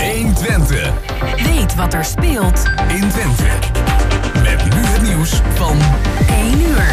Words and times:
120. 0.00 0.92
Weet 1.36 1.74
wat 1.74 1.94
er 1.94 2.04
speelt 2.04 2.64
in 2.88 3.08
Twente. 3.08 3.44
Met 4.42 4.64
nu 4.64 4.80
het 4.80 5.02
nieuws 5.02 5.40
van 5.54 5.76
1 6.28 6.60
uur. 6.60 6.84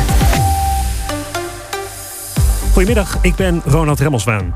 Goedemiddag, 2.71 3.17
ik 3.21 3.35
ben 3.35 3.61
Ronald 3.65 3.99
Remmelswaan. 3.99 4.55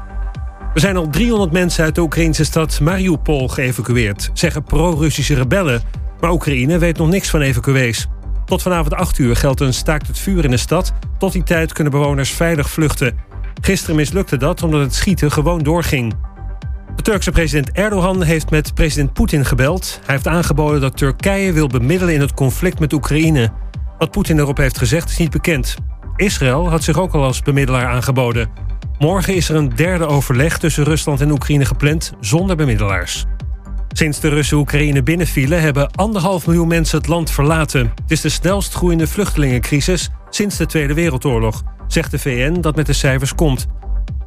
Er 0.74 0.80
zijn 0.80 0.98
al 0.98 1.10
300 1.10 1.52
mensen 1.52 1.84
uit 1.84 1.96
de 1.96 2.02
Oekraïnse 2.02 2.44
stad 2.44 2.80
Mariupol 2.80 3.48
geëvacueerd, 3.48 4.30
zeggen 4.34 4.64
pro-Russische 4.64 5.36
rebellen. 5.36 5.82
Maar 6.20 6.32
Oekraïne 6.32 6.78
weet 6.78 6.98
nog 6.98 7.10
niks 7.10 7.30
van 7.30 7.42
evacuees. 7.42 8.08
Tot 8.46 8.62
vanavond 8.62 8.94
8 8.94 9.18
uur 9.18 9.36
geldt 9.36 9.60
een 9.60 9.74
staakt 9.74 10.08
het 10.08 10.20
vuur 10.20 10.44
in 10.44 10.52
de 10.52 10.58
stad. 10.58 10.94
Tot 11.18 11.32
die 11.32 11.44
tijd 11.44 11.74
kunnen 11.74 11.94
bewoners 11.94 12.32
veilig 12.32 12.70
vluchten. 12.70 13.18
Gisteren 13.62 13.96
mislukte 13.96 14.38
dat 14.38 14.64
omdat 14.64 14.82
het 14.82 14.96
schieten 14.96 15.32
gewoon 15.32 15.60
doorging. 15.60 16.14
De 16.96 17.02
Turkse 17.02 17.32
president 17.32 17.72
Erdogan 17.72 18.24
heeft 18.24 18.50
met 18.50 18.74
president 18.74 19.14
Poetin 19.14 19.46
gebeld. 19.46 20.00
Hij 20.06 20.16
heeft 20.16 20.28
aangeboden 20.28 20.82
dat 20.82 20.98
Turkije 20.98 21.54
wil 21.54 21.68
bemiddelen 21.68 22.14
in 22.14 22.22
het 22.22 22.34
conflict 22.34 22.80
met 22.80 22.94
Oekraïne. 22.94 23.52
Wat 23.98 24.12
Poetin 24.12 24.40
erop 24.40 24.58
heeft 24.58 24.78
gezegd 24.78 25.10
is 25.10 25.18
niet 25.18 25.32
bekend. 25.32 25.76
Israël 26.16 26.70
had 26.70 26.84
zich 26.84 27.00
ook 27.00 27.14
al 27.14 27.24
als 27.24 27.42
bemiddelaar 27.42 27.88
aangeboden. 27.88 28.50
Morgen 29.00 29.36
is 29.36 29.50
er 29.50 29.56
een 29.56 29.76
derde 29.76 30.06
overleg 30.06 30.58
tussen 30.58 30.84
Rusland 30.84 31.22
en 31.22 31.32
Oekraïne 31.32 31.66
gepland 31.66 32.14
zonder 32.20 32.56
bemiddelaars. 32.56 33.26
Sinds 33.88 34.20
de 34.20 34.30
Russen 34.30 34.58
Oekraïne 34.58 35.04
binnenvielen 35.04 35.62
hebben 35.62 35.92
anderhalf 35.92 36.48
miljoen 36.48 36.68
mensen 36.68 36.98
het 36.98 37.08
land 37.08 37.32
verlaten. 37.32 37.92
Het 38.02 38.12
is 38.12 38.22
de 38.22 38.30
snelst 38.30 38.74
groeiende 38.74 39.08
vluchtelingencrisis 39.08 40.10
sinds 40.30 40.58
de 40.58 40.66
Tweede 40.66 40.94
Wereldoorlog, 40.94 41.64
zegt 41.88 42.12
de 42.12 42.20
VN 42.20 42.62
dat 42.62 42.76
met 42.76 42.86
de 42.86 42.94
cijfers 42.94 43.36
komt. 43.36 43.68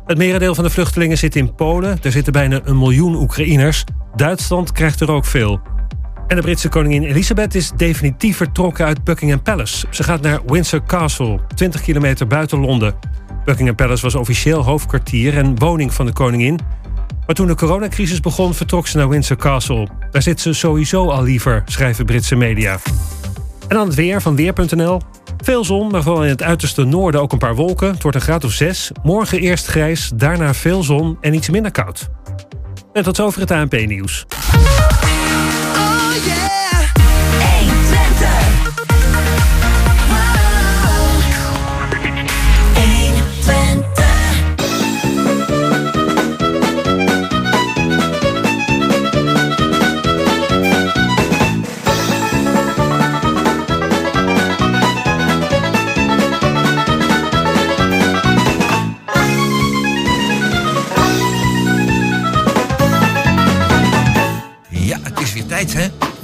Het 0.08 0.18
merendeel 0.18 0.54
van 0.54 0.64
de 0.64 0.70
vluchtelingen 0.70 1.18
zit 1.18 1.36
in 1.36 1.54
Polen. 1.54 1.98
Er 2.02 2.12
zitten 2.12 2.32
bijna 2.32 2.60
een 2.64 2.78
miljoen 2.78 3.14
Oekraïners. 3.14 3.84
Duitsland 4.16 4.72
krijgt 4.72 5.00
er 5.00 5.10
ook 5.10 5.24
veel. 5.24 5.60
En 6.26 6.36
de 6.36 6.42
Britse 6.42 6.68
koningin 6.68 7.02
Elizabeth 7.02 7.54
is 7.54 7.72
definitief 7.76 8.36
vertrokken 8.36 8.86
uit 8.86 9.04
Buckingham 9.04 9.42
Palace. 9.42 9.86
Ze 9.90 10.02
gaat 10.02 10.20
naar 10.20 10.40
Windsor 10.46 10.82
Castle, 10.82 11.40
20 11.54 11.80
kilometer 11.80 12.26
buiten 12.26 12.58
Londen. 12.58 12.94
Buckingham 13.44 13.76
Palace 13.76 14.02
was 14.02 14.14
officieel 14.14 14.64
hoofdkwartier 14.64 15.36
en 15.36 15.58
woning 15.58 15.94
van 15.94 16.06
de 16.06 16.12
koningin. 16.12 16.58
Maar 17.26 17.34
toen 17.34 17.46
de 17.46 17.54
coronacrisis 17.54 18.20
begon, 18.20 18.54
vertrok 18.54 18.86
ze 18.86 18.96
naar 18.96 19.08
Windsor 19.08 19.36
Castle. 19.36 19.88
Daar 20.10 20.22
zit 20.22 20.40
ze 20.40 20.52
sowieso 20.52 21.08
al 21.08 21.22
liever, 21.22 21.62
schrijven 21.66 22.04
Britse 22.04 22.36
media. 22.36 22.78
En 23.68 23.76
dan 23.76 23.86
het 23.86 23.94
weer 23.94 24.22
van 24.22 24.36
Weer.nl. 24.36 25.00
Veel 25.44 25.64
zon, 25.64 25.90
maar 25.90 26.02
vooral 26.02 26.22
in 26.22 26.28
het 26.28 26.42
uiterste 26.42 26.84
noorden 26.84 27.20
ook 27.20 27.32
een 27.32 27.38
paar 27.38 27.54
wolken. 27.54 27.90
Het 27.90 28.02
wordt 28.02 28.16
een 28.16 28.22
graad 28.22 28.44
of 28.44 28.52
6. 28.52 28.90
Morgen 29.02 29.38
eerst 29.38 29.66
grijs, 29.66 30.10
daarna 30.14 30.54
veel 30.54 30.82
zon 30.82 31.18
en 31.20 31.34
iets 31.34 31.48
minder 31.48 31.70
koud. 31.70 32.08
En 32.92 33.02
tot 33.02 33.16
zover 33.16 33.40
het 33.40 33.50
ANP-nieuws. 33.50 34.26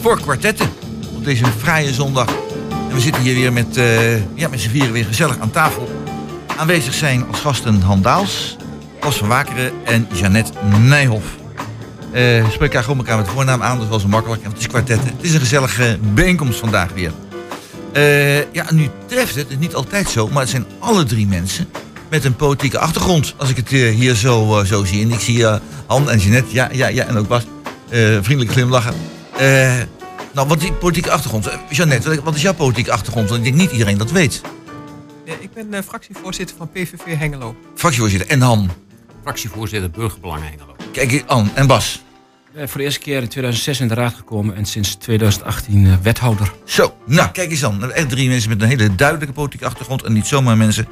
Voor 0.00 0.20
kwartetten 0.20 0.68
op 1.16 1.24
deze 1.24 1.44
fraaie 1.58 1.92
zondag. 1.92 2.28
En 2.88 2.94
we 2.94 3.00
zitten 3.00 3.22
hier 3.22 3.34
weer 3.34 3.52
met, 3.52 3.77
eh 3.77 4.16
ja, 4.36 4.48
met 4.48 4.60
z'n 4.60 4.68
vieren 4.68 4.92
weer 4.92 5.04
gezellig 5.04 5.38
aan 5.38 5.50
tafel. 5.50 5.89
Aanwezig 6.56 6.95
zijn 6.95 7.27
als 7.27 7.40
gasten 7.40 7.80
Han 7.80 8.02
Daals, 8.02 8.56
Bas 9.00 9.17
van 9.17 9.28
Wakeren 9.28 9.73
en 9.84 10.08
Jeannette 10.12 10.52
Nijhoff. 10.80 11.27
Eh 12.12 12.44
spreek 12.50 12.61
elkaar 12.61 12.83
gewoon 12.83 12.98
elkaar 12.98 13.17
met 13.17 13.28
voornaam 13.28 13.62
aan, 13.62 13.89
dat 13.90 14.00
zo 14.00 14.08
makkelijk. 14.08 14.42
En 14.42 14.50
het 14.50 14.58
is 14.58 14.67
kwartetten. 14.67 15.06
Het 15.17 15.24
is 15.24 15.34
een 15.34 15.40
gezellige 15.40 15.98
bijeenkomst 16.14 16.58
vandaag 16.58 16.92
weer. 16.92 17.12
Eh, 17.92 18.52
ja, 18.52 18.73
nu 18.73 18.89
treft 19.06 19.34
het, 19.34 19.44
het 19.44 19.50
is 19.50 19.58
niet 19.58 19.74
altijd 19.74 20.08
zo, 20.08 20.28
maar 20.28 20.40
het 20.40 20.50
zijn 20.50 20.67
alle 20.78 21.05
drie 21.05 21.27
mensen 21.27 21.68
met 22.11 22.24
een 22.24 22.36
politieke 22.36 22.78
achtergrond. 22.78 23.34
Als 23.36 23.50
ik 23.50 23.56
het 23.56 23.73
eh, 23.73 23.94
hier 23.94 24.14
zo, 24.14 24.62
zo 24.67 24.84
zie. 24.84 25.02
En 25.02 25.12
ik 25.12 25.20
zie 25.20 25.46
Han 25.86 26.11
en 26.11 26.18
Jeannette, 26.18 26.55
ja, 26.55 26.68
ja, 26.73 26.86
ja, 26.86 27.05
en 27.05 27.17
ook 27.17 27.28
Bas, 27.28 27.42
vriendelijk 28.23 28.50
glimlachen. 28.50 28.94
Eh, 29.39 29.83
nou, 30.34 30.48
wat 30.48 30.56
is 30.56 30.62
die 30.62 30.72
politieke 30.72 31.11
achtergrond? 31.11 31.46
Eh, 31.46 31.58
Jeannette, 31.70 32.20
wat 32.22 32.34
is 32.34 32.42
jouw 32.42 32.55
politieke 32.55 32.92
achtergrond? 32.92 33.28
Want 33.28 33.39
ik 33.40 33.46
denk 33.46 33.56
niet 33.62 33.70
iedereen 33.72 33.98
dat 33.98 34.11
weet. 34.11 34.40
Ja, 35.24 35.34
ik 35.40 35.52
ben 35.52 35.74
eh, 35.74 35.83
fractievoorzitter 35.83 36.56
van 36.56 36.70
PVV 36.70 37.18
Hengelo. 37.18 37.56
Fractievoorzitter 37.74 38.28
en 38.28 38.40
Han. 38.40 38.70
fractievoorzitter 39.23 39.90
Burgerbelangen 39.90 40.48
Hengelo. 40.48 40.77
Kijk, 40.92 41.24
Ann 41.27 41.50
en 41.55 41.67
Bas. 41.67 42.02
Ik 42.48 42.61
ben 42.61 42.68
voor 42.68 42.78
de 42.78 42.84
eerste 42.84 43.00
keer 43.00 43.23
in 43.23 43.28
2006 43.28 43.80
in 43.80 43.89
de 43.89 43.94
raad 43.94 44.14
gekomen 44.14 44.56
en 44.56 44.64
sinds 44.64 44.94
2018 44.94 45.86
eh, 45.86 45.92
wethouder. 46.02 46.52
Zo, 46.64 46.94
nou, 47.06 47.30
kijk 47.30 47.50
eens 47.50 47.61
dan. 47.61 47.92
Echt 47.92 48.08
drie 48.08 48.28
mensen 48.28 48.48
met 48.50 48.62
een 48.62 48.68
hele 48.68 48.94
duidelijke 48.94 49.34
politieke 49.34 49.67
achtergrond. 49.67 50.02
En 50.02 50.12
niet 50.12 50.27
zomaar 50.27 50.56
mensen, 50.56 50.86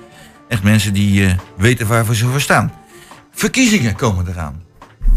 echt 0.49 0.63
mensen 0.63 0.93
die 0.93 1.27
eh, 1.27 1.35
weten 1.57 1.87
waarvoor 1.87 2.15
ze 2.15 2.27
voor 2.27 2.41
staan. 2.41 2.73
Verkiezingen 3.31 3.97
komen 3.97 4.29
eraan. 4.29 4.63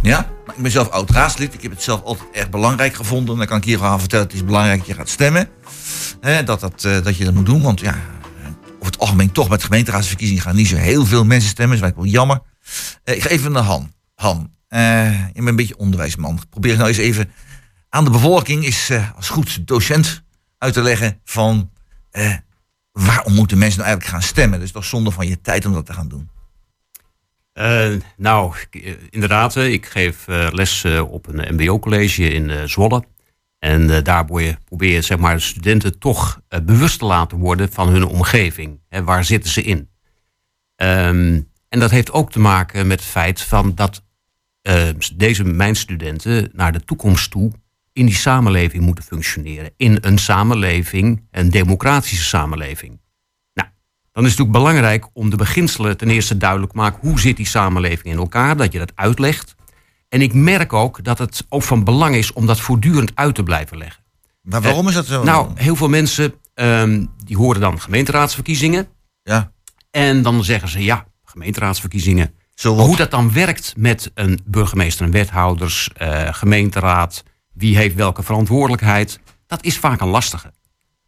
Ja, 0.06 0.20
nou, 0.46 0.58
ik 0.58 0.64
ben 0.64 0.72
zelf 0.72 0.90
oud 0.90 1.10
raadslid. 1.10 1.54
Ik 1.54 1.62
heb 1.62 1.72
het 1.72 1.82
zelf 1.82 2.04
altijd 2.04 2.28
erg 2.32 2.50
belangrijk 2.50 2.94
gevonden. 2.94 3.38
Dan 3.38 3.46
kan 3.46 3.58
ik 3.58 3.64
hier 3.64 3.78
gewoon 3.78 4.00
vertellen, 4.00 4.26
het 4.26 4.36
is 4.36 4.46
belangrijk 4.46 4.78
dat 4.78 4.88
je 4.88 4.94
gaat 4.94 5.10
stemmen. 5.10 5.50
Dat, 6.46 6.60
dat, 6.60 6.84
eh, 6.84 7.04
dat 7.04 7.18
je 7.18 7.26
dat 7.26 7.34
moet 7.34 7.46
doen. 7.46 7.62
Want 7.62 7.80
ja, 7.80 7.94
eh, 7.94 8.48
over 8.74 8.86
het 8.86 9.00
algemeen 9.00 9.32
toch 9.32 9.50
met 9.50 9.64
gemeenteraadsverkiezingen 9.64 10.42
gaan 10.42 10.56
niet 10.56 10.68
zo 10.68 10.76
heel 10.76 11.06
veel 11.06 11.26
mensen 11.26 11.50
stemmen. 11.50 11.80
Dat 11.80 11.90
is 11.90 11.96
wel 11.96 12.06
jammer. 12.06 12.42
Eh, 13.04 13.16
ik 13.16 13.22
ga 13.22 13.30
even 13.30 13.52
naar 13.52 13.64
Han. 13.64 13.94
Han, 14.16 14.52
eh, 14.68 15.12
je 15.12 15.34
bent 15.34 15.48
een 15.48 15.56
beetje 15.56 15.78
onderwijsman. 15.78 16.40
Probeer 16.50 16.78
nou 16.78 16.88
eens 16.88 16.98
even 16.98 17.32
aan 17.90 18.04
de 18.04 18.12
bevolking, 18.12 18.66
is 18.66 18.92
als 19.16 19.30
goed 19.30 19.68
docent, 19.68 20.24
uit 20.58 20.74
te 20.74 20.82
leggen 20.82 21.20
van 21.24 21.72
waarom 22.92 23.34
moeten 23.34 23.58
mensen 23.58 23.80
nou 23.80 23.90
eigenlijk 23.90 24.06
gaan 24.06 24.30
stemmen? 24.30 24.60
Dat 24.60 24.68
is 24.68 24.74
toch 24.74 24.86
zonde 24.86 25.12
van 25.12 25.28
je 25.28 25.42
tijd 25.42 25.66
om 25.66 25.74
dat 25.74 25.86
te 25.86 25.94
gaan 25.94 26.08
doen. 26.08 26.30
Eh, 27.56 27.92
nou, 28.18 28.54
eh, 28.70 28.94
inderdaad, 29.10 29.56
eh, 29.56 29.72
ik 29.72 29.86
geef 29.86 30.26
les 30.28 30.86
op 30.86 31.28
een 31.28 31.54
mbo-college 31.54 32.30
in 32.30 32.70
Zwolle. 32.70 33.04
En 33.60 34.04
daar 34.04 34.26
probeer 34.66 34.94
je, 34.94 35.02
zeg 35.02 35.18
maar, 35.18 35.36
de 35.36 35.42
studenten 35.42 36.00
toch 36.00 36.42
bewust 36.64 37.00
te 37.00 37.06
laten 37.06 37.38
worden 37.38 37.72
van 37.72 37.90
hun 37.90 38.06
omgeving. 38.06 38.80
Hè, 38.90 39.04
waar 39.04 39.26
zitten 39.26 39.52
ze 39.52 39.64
in? 39.64 39.90
Ehm, 40.76 41.42
en 41.70 41.80
dat 41.80 41.92
heeft 41.92 42.12
ook 42.12 42.32
te 42.32 42.40
maken 42.40 42.88
met 42.88 43.00
het 43.00 43.10
feit 43.10 43.42
van 43.42 43.76
dat 43.76 44.04
deze 45.16 45.44
mijn 45.44 45.76
studenten 45.76 46.50
naar 46.54 46.72
de 46.72 46.84
toekomst 46.84 47.32
toe 47.32 47.52
in 47.94 48.06
die 48.06 48.16
samenleving 48.16 48.84
moeten 48.84 49.04
functioneren. 49.04 49.72
In 49.78 49.98
een 50.02 50.18
samenleving, 50.18 51.28
een 51.32 51.50
democratische 51.50 52.24
samenleving. 52.24 53.00
Dan 54.16 54.24
is 54.24 54.30
het 54.30 54.40
natuurlijk 54.40 54.66
belangrijk 54.66 55.06
om 55.14 55.30
de 55.30 55.36
beginselen 55.36 55.98
ten 55.98 56.09
eerste 56.09 56.38
duidelijk 56.38 56.72
te 56.72 56.78
maken. 56.78 57.00
Hoe 57.02 57.20
zit 57.20 57.38
die 57.38 57.46
samenleving 57.46 58.14
in 58.14 58.18
elkaar? 58.18 58.58
Dat 58.58 58.72
je 58.72 58.80
dat 58.80 58.92
uitlegt. 58.96 59.56
En 60.09 60.22
ik 60.22 60.34
merk 60.34 60.74
ook 60.74 61.03
dat 61.03 61.18
het 61.18 61.46
ook 61.50 61.64
van 61.64 61.84
belang 61.84 62.16
is 62.16 62.34
om 62.34 62.46
dat 62.46 62.59
voortdurend 62.59 63.12
uit 63.16 63.36
te 63.36 63.44
blijven 63.44 63.78
leggen. 63.78 64.03
Maar 64.42 64.62
waarom 64.62 64.88
is 64.88 64.94
dat 64.94 65.06
zo? 65.06 65.24
Nou, 65.24 65.52
heel 65.56 65.76
veel 65.76 65.90
mensen 65.90 66.34
ehm, 66.53 67.06
die 67.24 67.38
horen 67.38 67.62
dan 67.62 67.81
gemeenteraadsverkiezingen. 67.81 68.88
ja, 69.24 69.52
En 69.92 70.22
dan 70.22 70.44
zeggen 70.44 70.70
ze 70.70 70.84
ja, 70.84 71.06
gemeenteraadsverkiezingen. 71.24 72.34
zo 72.53 72.76
hoe 72.76 72.96
dat 72.96 73.12
dan 73.12 73.34
werkt 73.34 73.74
met 73.78 74.12
een 74.14 74.40
burgemeester 74.46 75.06
en 75.06 75.12
wethouders, 75.12 75.90
eh, 75.94 76.34
gemeenteraad, 76.34 77.24
wie 77.53 77.78
heeft 77.78 77.96
welke 77.96 78.23
verantwoordelijkheid, 78.23 79.20
dat 79.47 79.64
is 79.64 79.78
vaak 79.78 80.02
een 80.02 80.08
lastige. 80.08 80.53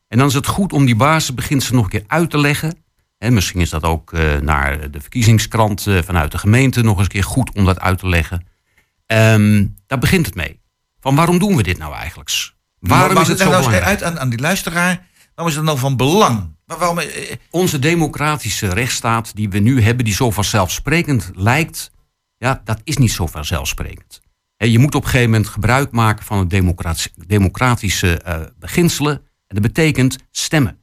En 0.07 0.17
dan 0.17 0.27
is 0.27 0.33
het 0.33 0.47
goed 0.47 0.73
om 0.73 0.85
die 0.85 0.95
basisbeginselen 0.95 1.75
nog 1.75 1.83
een 1.85 1.99
keer 1.99 2.03
uit 2.07 2.29
te 2.29 2.37
leggen. 2.37 2.85
En 3.17 3.33
misschien 3.33 3.61
is 3.61 3.69
dat 3.69 3.83
ook 3.83 4.13
eh, 4.13 4.35
naar 4.35 4.91
de 4.91 5.01
verkiezingskrant 5.01 5.87
eh, 5.87 6.01
vanuit 6.03 6.31
de 6.31 6.37
gemeente 6.37 6.81
nog 6.81 6.95
eens 6.95 7.05
een 7.05 7.11
keer 7.11 7.23
goed 7.23 7.51
om 7.53 7.65
dat 7.65 7.79
uit 7.79 7.99
te 7.99 8.07
leggen. 8.07 8.47
Ehm, 9.05 9.65
daar 9.87 9.99
begint 9.99 10.25
het 10.25 10.35
mee. 10.35 10.59
Van 10.99 11.15
waarom 11.15 11.39
doen 11.39 11.55
we 11.55 11.63
dit 11.63 11.77
nou 11.77 11.93
eigenlijk? 11.93 12.29
Waarom 12.79 13.13
Maar 13.13 13.21
is 13.21 13.27
het 13.29 13.37
zo 13.39 13.49
nou 13.49 13.55
belangrijk? 13.55 13.85
uit 13.85 14.03
aan, 14.03 14.19
aan 14.19 14.29
die 14.29 14.39
luisteraar. 14.39 15.07
Waarom 15.35 15.47
is 15.47 15.55
dat 15.55 15.63
nou 15.63 15.77
van 15.77 15.97
belang? 15.97 16.55
Maar 16.65 16.77
waarom, 16.77 16.99
eh, 16.99 17.35
Onze 17.49 17.79
democratische 17.79 18.67
rechtsstaat 18.67 19.35
die 19.35 19.49
we 19.49 19.59
nu 19.59 19.81
hebben, 19.81 20.05
die 20.05 20.13
zo 20.13 20.31
vanzelfsprekend 20.31 21.31
lijkt, 21.35 21.91
ja, 22.37 22.61
dat 22.63 22.81
is 22.83 22.97
niet 22.97 23.11
zo 23.11 23.27
vanzelfsprekend. 23.27 24.21
Je 24.57 24.79
moet 24.79 24.95
op 24.95 25.03
een 25.03 25.09
gegeven 25.09 25.31
moment 25.31 25.49
gebruik 25.49 25.91
maken 25.91 26.25
van 26.25 26.39
het 26.39 26.49
democratische, 26.49 27.09
democratische 27.27 28.21
beginselen. 28.59 29.13
En 29.47 29.55
dat 29.55 29.61
betekent 29.61 30.17
stemmen. 30.31 30.81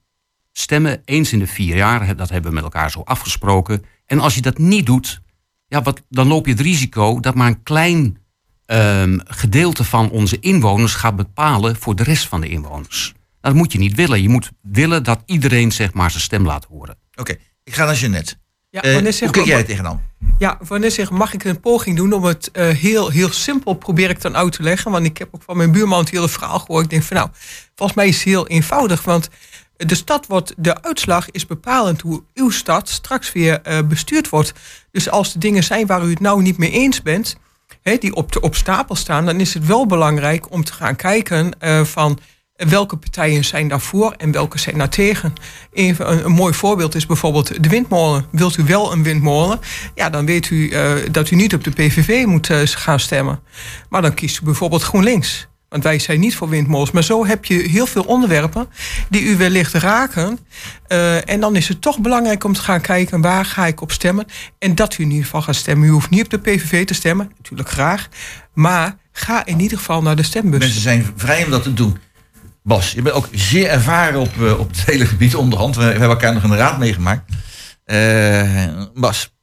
Stemmen 0.57 1.03
eens 1.05 1.33
in 1.33 1.39
de 1.39 1.47
vier 1.47 1.77
jaar, 1.77 2.17
dat 2.17 2.29
hebben 2.29 2.51
we 2.51 2.55
met 2.55 2.65
elkaar 2.65 2.91
zo 2.91 3.01
afgesproken. 3.01 3.85
En 4.07 4.21
als 4.21 4.35
je 4.35 4.41
dat 4.41 4.59
niet 4.59 4.87
doet, 4.87 5.21
ja, 5.67 5.83
wat, 5.83 6.03
dan 6.09 6.27
loop 6.27 6.47
je 6.47 6.53
het 6.53 6.61
risico 6.61 7.21
dat 7.21 7.35
maar 7.35 7.47
een 7.47 7.63
klein 7.63 8.19
ehm, 8.67 9.19
gedeelte 9.25 9.85
van 9.85 10.11
onze 10.11 10.39
inwoners 10.41 10.95
gaat 10.95 11.17
bepalen 11.17 11.77
voor 11.77 11.97
de 11.97 12.03
rest 12.03 12.29
van 12.29 12.41
de 12.41 12.49
inwoners. 12.49 13.15
Dat 13.41 13.55
moet 13.55 13.73
je 13.73 13.79
niet 13.79 13.95
willen. 13.95 14.23
Je 14.23 14.29
moet 14.29 14.51
willen 14.63 15.03
dat 15.03 15.23
iedereen 15.27 15.73
zeg 15.73 15.93
maar, 15.93 16.11
zijn 16.11 16.23
stem 16.23 16.45
laat 16.45 16.65
horen. 16.65 16.97
Oké, 17.15 17.37
ik 17.65 17.75
ga 17.75 17.85
naar 17.85 17.95
Jeannette. 17.95 18.35
Ja, 18.71 18.81
wanneer 18.81 19.17
hoe 19.19 19.31
kijk 19.31 19.47
jij 19.47 19.59
er 19.59 19.65
tegenaan? 19.65 20.03
ja, 20.39 20.59
wanneer 20.67 20.91
zeg, 20.91 21.11
mag 21.11 21.33
ik 21.33 21.45
een 21.45 21.61
poging 21.61 21.97
doen 21.97 22.13
om 22.13 22.25
het 22.25 22.51
eh, 22.51 22.69
heel, 22.69 23.09
heel 23.11 23.33
simpel 23.33 23.75
probeer 23.75 24.11
ik 24.11 24.21
dan 24.21 24.37
uit 24.37 24.53
te 24.53 24.63
leggen? 24.63 24.91
Want 24.91 25.07
ik 25.07 25.19
heb 25.19 25.29
ook 25.31 25.43
van 25.43 25.57
mijn 25.57 25.73
buurman 25.73 25.99
het 25.99 26.11
hele 26.11 26.29
verhaal 26.29 26.59
gehoord. 26.59 26.85
Ik 26.85 26.91
denk 26.91 27.03
van 27.03 27.17
nou, 27.17 27.29
volgens 27.75 27.99
mij 27.99 28.09
is 28.09 28.17
het 28.17 28.25
heel 28.25 28.47
eenvoudig. 28.47 29.03
Want 29.03 29.29
de 29.77 29.95
stad 29.95 30.27
wordt, 30.27 30.55
de 30.57 30.83
uitslag 30.83 31.31
is 31.31 31.47
bepalend 31.47 32.01
hoe 32.01 32.23
uw 32.35 32.51
stad 32.51 32.89
straks 32.89 33.33
weer 33.33 33.61
eh, 33.63 33.79
bestuurd 33.83 34.29
wordt. 34.29 34.53
Dus 34.91 35.11
als 35.11 35.35
er 35.35 35.41
dingen 35.41 35.65
zijn 35.65 35.87
waar 35.87 36.05
u 36.05 36.11
het 36.11 36.21
nou 36.21 36.43
niet 36.43 36.59
mee 36.59 36.71
eens 36.71 37.03
bent, 37.03 37.37
die 37.83 38.15
op, 38.15 38.33
de, 38.33 38.41
op 38.41 38.55
stapel 38.55 38.95
staan, 38.95 39.27
dan 39.27 39.41
is 39.41 39.55
het 39.55 39.67
wel 39.67 39.87
belangrijk 39.87 40.53
om 40.53 40.65
te 40.65 40.73
gaan 40.73 40.97
kijken 40.97 41.61
eh, 41.61 41.85
van 41.85 42.19
welke 42.57 42.97
partijen 42.97 43.45
zijn 43.45 43.69
daarvoor 43.69 44.13
en 44.13 44.33
welke 44.33 44.59
zijn 44.59 44.79
daar 44.79 44.89
tegen. 44.89 45.33
Even 45.73 46.25
een, 46.25 46.33
mooi 46.33 46.55
voorbeeld 46.55 46.95
is 46.95 47.07
bijvoorbeeld 47.07 47.63
de 47.63 47.69
windmolen. 47.69 48.27
Wilt 48.31 48.57
u 48.57 48.65
wel 48.65 48.93
een 48.93 49.03
windmolen? 49.03 49.59
Ja, 49.95 50.11
dan 50.11 50.27
weet 50.27 50.51
u 50.51 50.71
eh, 50.71 50.93
dat 51.11 51.31
u 51.31 51.37
niet 51.37 51.55
op 51.55 51.65
de 51.65 51.71
PVV 51.71 52.25
moet 52.27 52.49
gaan 52.65 53.01
stemmen. 53.01 53.41
Maar 53.89 54.03
dan 54.03 54.15
kiest 54.15 54.41
u 54.41 54.45
bijvoorbeeld 54.45 54.83
GroenLinks. 54.83 55.49
Want 55.75 55.87
wij 55.87 55.99
zijn 55.99 56.21
niet 56.21 56.37
voor 56.37 56.49
windmolens. 56.49 56.91
Maar 56.91 57.05
zo 57.05 57.27
heb 57.27 57.45
je 57.45 57.55
heel 57.55 57.87
veel 57.87 58.03
onderwerpen 58.03 58.67
die 59.09 59.23
u 59.23 59.37
wellicht 59.37 59.73
raken. 59.73 60.39
Eh, 60.87 61.29
en 61.31 61.41
dan 61.41 61.57
is 61.57 61.69
het 61.69 61.81
toch 61.81 61.99
belangrijk 61.99 62.45
om 62.45 62.53
te 62.53 62.61
gaan 62.61 62.81
kijken 62.81 63.21
waar 63.21 63.45
ga 63.45 63.67
ik 63.67 63.81
op 63.81 63.93
stemmen. 63.93 64.27
En 64.59 64.75
dat 64.75 64.99
u 64.99 65.03
in 65.03 65.11
ieder 65.11 65.25
geval 65.25 65.43
gaat 65.43 65.55
stemmen. 65.55 65.89
U 65.89 65.91
hoeft 65.91 66.11
niet 66.11 66.25
op 66.25 66.31
de 66.31 66.39
PVV 66.39 66.87
te 66.87 66.95
stemmen, 66.95 67.31
natuurlijk 67.37 67.69
graag. 67.69 68.09
Maar 68.53 68.97
ga 69.13 69.47
in 69.47 69.61
ieder 69.61 69.79
geval 69.79 70.03
naar 70.03 70.17
de 70.17 70.23
stembus. 70.23 70.59
Mensen 70.59 70.81
zijn 70.81 71.13
vrij 71.17 71.45
om 71.45 71.51
dat 71.51 71.63
te 71.63 71.75
doen. 71.75 71.99
Bas, 72.63 72.93
je 72.93 73.03
bent 73.03 73.15
ook 73.15 73.29
zeer 73.33 73.69
ervaren 73.69 74.21
op, 74.21 74.43
eh, 74.43 74.59
op 74.59 74.69
het 74.69 74.85
hele 74.91 75.07
gebied 75.07 75.35
onderhand. 75.35 75.77
We, 75.77 75.83
hebben 75.83 76.09
elkaar 76.09 76.35
nog 76.35 76.43
de 76.43 76.57
raad 76.57 76.79
meegemaakt. 76.79 77.33
Eh, 77.85 78.85
Bas, 78.95 79.35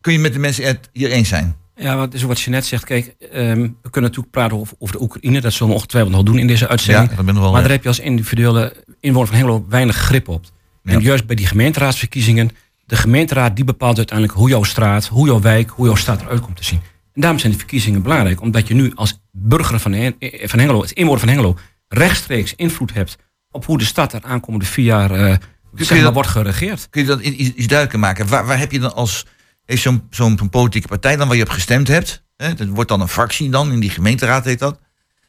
kun 0.00 0.12
je 0.12 0.18
met 0.18 0.32
de 0.32 0.38
mensen 0.38 0.64
het 0.64 0.88
hier 0.92 1.10
eens 1.10 1.28
zijn? 1.28 1.56
Ja, 1.76 1.96
wat, 1.96 2.10
dus 2.12 2.22
wat 2.22 2.40
je 2.40 2.50
net 2.50 2.66
zegt, 2.66 2.84
kijk, 2.84 3.14
ehm, 3.32 3.60
we 3.60 3.90
kunnen 3.90 4.10
natuurlijk 4.10 4.30
praten 4.30 4.58
over, 4.58 4.74
over 4.78 4.96
de 4.96 5.02
Oekraïne. 5.02 5.40
Dat 5.40 5.52
zullen 5.52 5.68
we 5.68 5.74
ongetwijfeld 5.74 6.14
nog 6.14 6.22
doen 6.24 6.38
in 6.38 6.46
deze 6.46 6.68
uitzending. 6.68 7.10
ik 7.10 7.16
wel. 7.26 7.52
maar 7.52 7.60
daar 7.60 7.70
heb 7.70 7.82
je 7.82 7.88
als 7.88 7.98
individuele 7.98 8.84
inwoner 9.00 9.28
van 9.28 9.36
Hengelo 9.36 9.66
weinig 9.68 9.96
grip 9.96 10.28
op. 10.28 10.44
Ja. 10.82 10.92
En 10.92 11.00
juist 11.00 11.26
bij 11.26 11.36
die 11.36 11.46
gemeenteraadsverkiezingen, 11.46 12.50
de 12.86 12.96
gemeenteraad 12.96 13.56
die 13.56 13.64
bepaalt 13.64 13.96
uiteindelijk 13.96 14.38
hoe 14.38 14.48
jouw 14.48 14.62
straat, 14.62 15.06
hoe 15.06 15.26
jouw 15.26 15.40
wijk, 15.40 15.70
hoe 15.70 15.86
jouw 15.86 15.94
stad 15.94 16.20
eruit 16.20 16.40
komt 16.40 16.56
te 16.56 16.64
zien. 16.64 16.80
En 17.14 17.20
daarom 17.20 17.38
zijn 17.38 17.52
die 17.52 17.60
verkiezingen 17.60 18.02
belangrijk, 18.02 18.40
omdat 18.40 18.68
je 18.68 18.74
nu 18.74 18.92
als 18.94 19.20
burger 19.30 19.80
van, 19.80 19.92
Hen- 19.92 20.16
eh, 20.18 20.48
van 20.48 20.58
Hengelo, 20.58 20.80
het 20.80 20.90
inwoner 20.90 21.20
van 21.20 21.28
Hengelo, 21.28 21.56
rechtstreeks 21.88 22.54
invloed 22.56 22.94
hebt 22.94 23.16
op 23.50 23.64
hoe 23.64 23.78
de 23.78 23.84
stad 23.84 24.12
er 24.12 24.22
aankomende 24.22 24.66
vier 24.66 24.84
jaar 24.84 25.10
eh, 25.10 25.18
je 25.28 25.84
zeg 25.84 25.90
maar, 25.90 26.00
dat- 26.00 26.14
wordt 26.14 26.28
geregeerd. 26.28 26.86
Kun 26.90 27.00
je 27.02 27.06
dat 27.08 27.20
iets 27.20 27.66
duidelijker 27.66 27.98
maken? 27.98 28.28
Waar, 28.28 28.46
waar 28.46 28.58
heb 28.58 28.72
je 28.72 28.78
dan 28.80 28.94
als 28.94 29.26
heeft 29.64 29.88
zo'n 30.10 30.48
politieke 30.50 30.88
partij 30.88 31.16
dan 31.16 31.28
waar 31.28 31.36
je 31.36 31.42
op 31.42 31.48
gestemd 31.48 31.88
hebt? 31.88 32.22
Hè? 32.36 32.54
Dat 32.54 32.68
wordt 32.68 32.88
dan 32.88 33.00
een 33.00 33.08
fractie 33.08 33.50
dan, 33.50 33.72
in 33.72 33.80
die 33.80 33.90
gemeenteraad 33.90 34.44
heet 34.44 34.58
dat. 34.58 34.78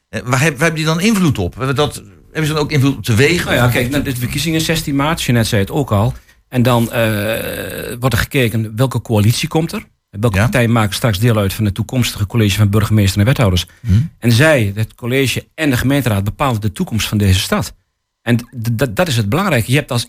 Eh, 0.08 0.20
Waar 0.24 0.40
heb, 0.40 0.58
waar 0.58 0.68
heb 0.68 0.76
je 0.78 0.84
dan 0.84 1.00
invloed 1.00 1.38
op? 1.38 1.54
Hebben, 1.54 1.74
dat, 1.76 1.94
hebben 2.24 2.46
ze 2.46 2.52
dan 2.52 2.62
ook 2.62 2.70
invloed 2.72 2.96
op 2.96 3.04
de 3.04 3.14
wegen? 3.14 3.44
Nou 3.46 3.56
ja, 3.56 3.68
kijk, 3.68 3.90
nou, 3.90 4.02
de 4.02 4.16
verkiezingen 4.16 4.60
16 4.60 4.96
maart, 4.96 5.22
Jeanette 5.22 5.48
zei 5.48 5.60
het 5.60 5.70
ook 5.70 5.92
al. 5.92 6.14
En 6.48 6.62
dan 6.62 6.92
eh, 6.92 7.96
wordt 8.00 8.14
er 8.14 8.20
gekeken 8.20 8.76
welke 8.76 9.02
coalitie 9.02 9.48
komt 9.48 9.72
er. 9.72 9.86
Welke 10.10 10.36
Ja. 10.36 10.42
partijen 10.42 10.72
maken 10.72 10.94
straks 10.94 11.18
deel 11.18 11.36
uit 11.36 11.52
van 11.52 11.64
het 11.64 11.74
toekomstige 11.74 12.26
college 12.26 12.56
van 12.56 12.70
burgemeester 12.70 13.18
en 13.20 13.26
wethouders. 13.26 13.66
Hm. 13.86 13.92
En 14.18 14.32
zij, 14.32 14.72
het 14.74 14.94
college 14.94 15.48
en 15.54 15.70
de 15.70 15.76
gemeenteraad, 15.76 16.24
bepalen 16.24 16.60
de 16.60 16.72
toekomst 16.72 17.08
van 17.08 17.18
deze 17.18 17.38
stad. 17.40 17.74
En 18.22 18.48
dat 18.90 19.08
is 19.08 19.16
het 19.16 19.28
belangrijke. 19.28 19.70
Je 19.70 19.76
hebt 19.76 19.90
als 19.90 20.06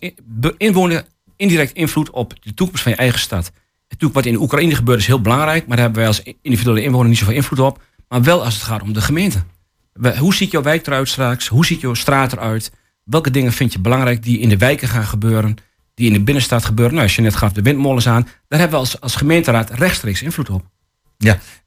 inwoner 0.58 1.04
indirect 1.36 1.72
invloed 1.74 2.10
op 2.10 2.34
de 2.44 2.54
toekomst 2.54 2.84
van 2.84 2.92
je 2.92 2.98
eigen 2.98 3.20
stad. 3.20 3.52
Natuurlijk, 3.96 4.26
wat 4.26 4.26
in 4.34 4.42
Oekraïne 4.42 4.76
gebeurt 4.76 5.00
is 5.00 5.08
heel 5.08 5.22
belangrijk, 5.22 5.68
maar 5.68 5.78
daar 5.78 5.86
hebben 5.86 6.04
wij 6.04 6.08
als 6.08 6.36
individuele 6.42 6.84
inwoner 6.84 7.10
niet 7.10 7.18
zoveel 7.18 7.34
invloed 7.34 7.60
op. 7.60 7.82
Maar 8.08 8.24
wel 8.24 8.44
als 8.44 8.54
het 8.54 8.64
gaat 8.64 8.82
om 8.82 8.94
de 8.94 9.02
gemeente. 9.02 9.44
Hoe 10.18 10.34
ziet 10.34 10.52
jouw 10.52 10.62
wijk 10.62 10.88
eruit 10.88 11.10
straks? 11.10 11.48
Hoe 11.48 11.66
ziet 11.66 11.82
jouw 11.82 11.94
straat 11.94 12.34
eruit? 12.34 12.72
Welke 13.04 13.32
dingen 13.32 13.54
vind 13.54 13.74
je 13.74 13.80
belangrijk 13.80 14.24
die 14.24 14.40
in 14.40 14.50
de 14.50 14.58
wijken 14.58 14.88
gaan 14.88 15.06
gebeuren? 15.06 15.56
Die 15.94 16.08
in 16.08 16.14
de 16.14 16.24
binnenstad 16.24 16.66
gebeuren? 16.66 16.94
Nou, 16.94 17.06
als 17.06 17.16
je 17.16 17.22
net 17.22 17.36
gaf 17.36 17.52
de 17.52 17.62
windmolens 17.62 18.08
aan. 18.08 18.28
Daar 18.48 18.60
hebben 18.60 18.80
we 18.80 18.86
als, 18.86 19.02
als 19.02 19.16
gemeenteraad 19.16 19.70
rechtstreeks 19.70 20.22
invloed 20.22 20.50
op. 20.50 20.64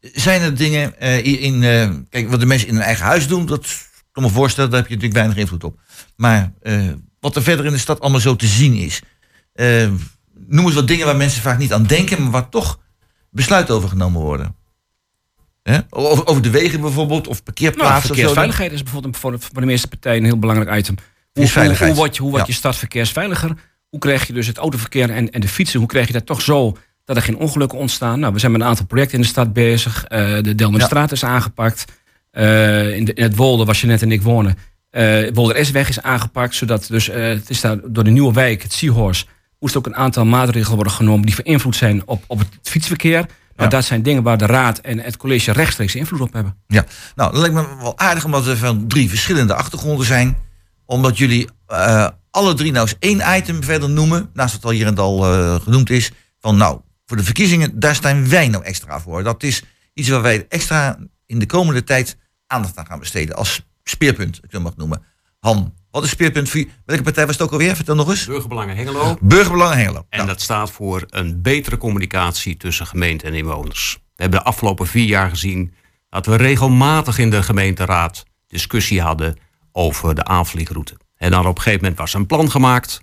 Zijn 0.01 0.41
er 0.41 0.57
dingen 0.57 1.01
eh, 1.01 1.25
in, 1.25 1.39
in, 1.39 1.63
eh, 1.63 1.91
kijk, 2.11 2.31
wat 2.31 2.41
de 2.41 2.47
mensen 2.47 2.69
in 2.69 2.75
hun 2.75 2.83
eigen 2.83 3.05
huis 3.05 3.29
doen, 3.29 3.47
dat 3.47 3.67
kan 4.13 4.23
me 4.23 4.29
voorstellen, 4.29 4.71
daar 4.71 4.81
heb 4.81 4.89
je 4.89 4.95
natuurlijk 4.95 5.21
weinig 5.21 5.43
invloed 5.43 5.65
op. 5.65 5.81
Maar 6.17 6.53
eh, 6.63 6.89
wat 7.21 7.37
er 7.37 7.43
verder 7.43 7.67
in 7.67 7.73
de 7.73 7.79
stad 7.79 8.01
allemaal 8.01 8.21
zo 8.21 8.37
te 8.37 8.47
zien 8.47 8.75
is. 8.75 9.03
Noem 10.47 10.65
eens 10.67 10.75
wat 10.75 10.89
dingen 10.89 11.07
waar 11.07 11.17
mensen 11.17 11.43
vaak 11.43 11.59
niet 11.59 11.73
aan 11.73 11.85
denken, 11.87 12.23
maar 12.23 12.31
waar 12.31 12.49
toch 12.49 12.79
besluiten 13.31 13.75
over 13.75 13.89
genomen 13.89 14.21
worden. 14.21 14.57
Hè? 15.63 15.79
Over, 15.91 16.27
over 16.27 16.43
de 16.43 16.51
wegen 16.51 16.81
bijvoorbeeld, 16.81 17.27
of 17.27 17.33
Nou, 17.33 17.43
parkeerplaatsen 17.43 18.01
zo. 18.09 18.15
verkeersveiligheid 18.15 18.73
is 18.73 18.83
bijvoorbeeld 18.83 19.17
voor 19.17 19.31
de, 19.31 19.39
voor 19.39 19.61
de 19.61 19.67
meeste 19.67 19.89
partijen 19.89 20.19
een 20.19 20.25
heel 20.25 20.39
belangrijk 20.39 20.79
item. 20.79 20.95
Hoe, 20.95 21.05
hoe, 21.05 21.23
Verkeersveiligheid. 21.33 21.91
hoe, 21.91 21.99
word 22.01 22.17
je, 22.17 22.23
hoe 22.23 22.31
wordt 22.31 22.47
Ja. 22.47 22.53
je 22.53 22.59
stad 22.59 22.77
verkeersveiliger? 22.77 23.53
Hoe 23.89 24.01
krijg 24.01 24.27
je 24.27 24.33
dus 24.33 24.47
het 24.47 24.57
autoverkeer 24.57 25.11
en, 25.11 25.31
en 25.31 25.41
de 25.41 25.49
fietsen, 25.49 25.79
hoe 25.79 25.89
krijg 25.89 26.07
je 26.07 26.13
dat 26.13 26.27
toch 26.27 26.43
zo 26.43 26.77
dat 27.05 27.17
er 27.17 27.23
geen 27.23 27.37
ongelukken 27.37 27.79
ontstaan? 27.79 28.21
Nou, 28.21 28.33
we 28.33 28.39
zijn 28.39 28.53
met 28.53 28.61
een 28.61 28.67
aantal 28.67 28.87
projecten 28.87 29.15
in 29.17 29.23
de 29.23 29.29
stad 29.29 29.53
bezig. 29.53 30.05
Eh, 30.05 30.43
de 30.43 30.55
Delmenstraat 30.55 31.13
is 31.13 31.25
aangepakt. 31.25 31.85
Eh, 32.31 32.97
in, 32.97 33.05
de, 33.05 33.15
in 33.15 33.23
het 33.23 33.37
Wolde, 33.37 33.65
waar 33.65 33.79
je 33.81 33.87
net 33.87 34.03
en 34.03 34.13
ik 34.13 34.23
wonen, 34.23 34.57
eh 34.91 35.31
Wolder 35.35 35.65
S-weg 35.67 35.89
is 35.89 36.03
aangepakt. 36.03 36.55
Zodat 36.55 36.87
dus, 36.87 37.07
het 37.07 37.51
is 37.51 37.61
daar 37.61 37.79
door 37.85 38.05
de 38.05 38.11
nieuwe 38.11 38.33
wijk, 38.33 38.63
het 38.63 38.73
Seahorse, 38.73 39.25
moest 39.59 39.77
ook 39.77 39.87
een 39.87 39.97
aantal 39.97 40.25
maatregelen 40.25 40.75
worden 40.75 40.93
genomen 40.93 41.27
die 41.27 41.35
van 41.35 41.45
invloed 41.45 41.77
zijn 41.77 42.03
op, 42.07 42.25
op 42.27 42.39
het 42.39 42.49
fietsverkeer. 42.63 43.19
Nou, 43.21 43.71
Ja. 43.71 43.77
dat 43.77 43.85
zijn 43.85 44.03
dingen 44.03 44.23
waar 44.23 44.39
de 44.39 44.47
raad 44.47 44.79
en 44.79 44.99
het 44.99 45.17
college 45.17 45.53
rechtstreeks 45.53 45.95
invloed 45.95 46.21
op 46.21 46.33
hebben. 46.33 46.57
Ja, 46.67 46.85
nou, 47.15 47.31
dat 47.33 47.41
lijkt 47.41 47.55
me 47.55 47.77
wel 47.81 47.99
aardig 47.99 48.25
omdat 48.25 48.47
er 48.47 48.57
van 48.57 48.87
drie 48.87 49.09
verschillende 49.09 49.55
achtergronden 49.55 50.07
zijn. 50.07 50.37
Omdat 50.87 51.19
jullie 51.19 51.49
eh, 51.67 52.09
alle 52.31 52.55
drie 52.55 52.73
nou 52.73 52.87
eens 52.87 52.97
één 52.99 53.37
item 53.39 53.63
verder 53.63 53.91
noemen, 53.91 54.31
naast 54.33 54.55
wat 54.55 54.65
al 54.65 54.71
hier 54.71 54.87
en 54.87 54.97
al 54.97 55.33
eh, 55.33 55.61
genoemd 55.61 55.91
is. 55.91 56.11
Van 56.41 56.57
nou, 56.57 56.81
voor 57.07 57.17
de 57.17 57.23
verkiezingen, 57.25 57.79
daar 57.81 57.95
staan 57.95 58.29
wij 58.29 58.49
nou 58.49 58.65
extra 58.65 59.01
voor. 59.01 59.23
Dat 59.23 59.43
is 59.43 59.63
iets 59.95 60.09
waar 60.09 60.23
wij 60.23 60.47
extra 60.49 60.99
in 61.27 61.39
de 61.39 61.47
komende 61.47 61.85
tijd 61.85 62.17
aandacht 62.47 62.77
aan 62.77 62.87
gaan 62.87 62.99
besteden. 62.99 63.37
Als 63.37 63.63
speerpunt, 63.85 64.37
ik 64.43 64.51
wil 64.51 64.65
het 64.65 64.77
noemen. 64.77 65.03
Han, 65.39 65.75
wat 65.99 66.07
is 66.07 66.13
speerpunt 66.13 66.49
voor 66.49 66.61
je? 66.61 66.69
Welke 66.85 67.03
partij 67.03 67.27
was 67.27 67.35
het 67.35 67.45
ook 67.45 67.53
alweer? 67.53 67.77
Vertel 67.77 67.95
nog 67.95 68.09
eens. 68.09 68.27
Burgerbelangen 68.27 68.77
Hengelo. 68.77 69.17
Burgerbelangen 69.21 69.77
Hengelo. 69.77 70.07
En 70.09 70.19
Nou, 70.19 70.29
dat 70.29 70.41
staat 70.41 70.71
voor 70.71 71.05
een 71.09 71.43
betere 71.43 71.77
communicatie 71.77 72.57
tussen 72.57 72.87
gemeente 72.87 73.27
en 73.27 73.35
inwoners. 73.35 73.95
We 73.95 74.23
hebben 74.23 74.39
de 74.39 74.45
afgelopen 74.45 74.87
vier 74.87 75.07
jaar 75.07 75.31
gezien 75.31 75.75
dat 76.09 76.27
we 76.27 76.37
regelmatig 76.37 77.19
in 77.19 77.31
de 77.31 77.43
gemeenteraad 77.43 78.25
discussie 78.47 79.01
hadden 79.01 79.39
over 79.73 80.15
de 80.15 80.25
aanvliegroute. 80.25 80.97
En 81.17 81.31
dan 81.31 81.47
op 81.47 81.57
een 81.57 81.63
gegeven 81.63 81.81
moment 81.81 81.99
was 81.99 82.13
er 82.13 82.21
een 82.21 82.27
plan 82.27 82.51
gemaakt. 82.51 83.01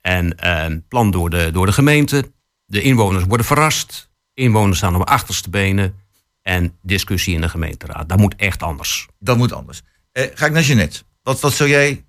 En 0.00 0.38
eh, 0.38 0.64
een 0.64 0.86
plan 0.88 1.10
door 1.10 1.30
de, 1.30 1.50
door 1.52 1.66
de 1.66 1.72
gemeente. 1.72 2.32
De 2.64 2.82
inwoners 2.82 3.24
worden 3.24 3.46
verrast. 3.46 4.10
Inwoners 4.34 4.78
staan 4.78 4.96
op 4.96 5.08
achterste 5.08 5.50
benen. 5.50 5.94
En 6.42 6.78
discussie 6.82 7.34
in 7.34 7.40
de 7.40 7.48
gemeenteraad. 7.48 8.08
Dat 8.08 8.18
moet 8.18 8.36
echt 8.36 8.62
anders. 8.62 9.08
dat 9.18 9.36
moet 9.36 9.52
anders. 9.52 9.82
Eh, 10.12 10.26
ga 10.34 10.46
ik 10.46 10.52
naar 10.52 10.62
Jeannette. 10.62 11.02
Wat, 11.22 11.40
wat 11.40 11.52
zou 11.52 11.68
jij 11.70 12.04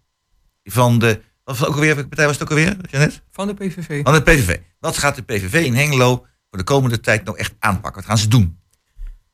van 0.64 1.00
de... 1.00 1.22
Wat 1.44 1.58
was 1.58 1.60
het 1.60 1.68
ook 1.68 1.74
alweer? 1.76 1.94
Welke 1.94 2.10
partij 2.10 2.26
was 2.26 2.40
het 2.40 2.44
ook 2.44 2.50
alweer, 2.50 2.78
Jeannette? 2.90 3.20
Van 3.32 3.48
de 3.48 3.54
PVV. 3.54 4.04
Van 4.04 4.14
de 4.14 4.22
PVV. 4.22 4.58
Wat 4.80 4.98
gaat 4.98 5.16
de 5.16 5.22
PVV 5.22 5.66
in 5.66 5.76
Hengelo 5.76 6.26
voor 6.50 6.58
de 6.58 6.64
komende 6.64 7.00
tijd 7.00 7.24
nou 7.24 7.38
echt 7.38 7.54
aanpakken? 7.60 8.02
Wat 8.02 8.10
gaan 8.10 8.18
ze 8.18 8.28
doen? 8.28 8.60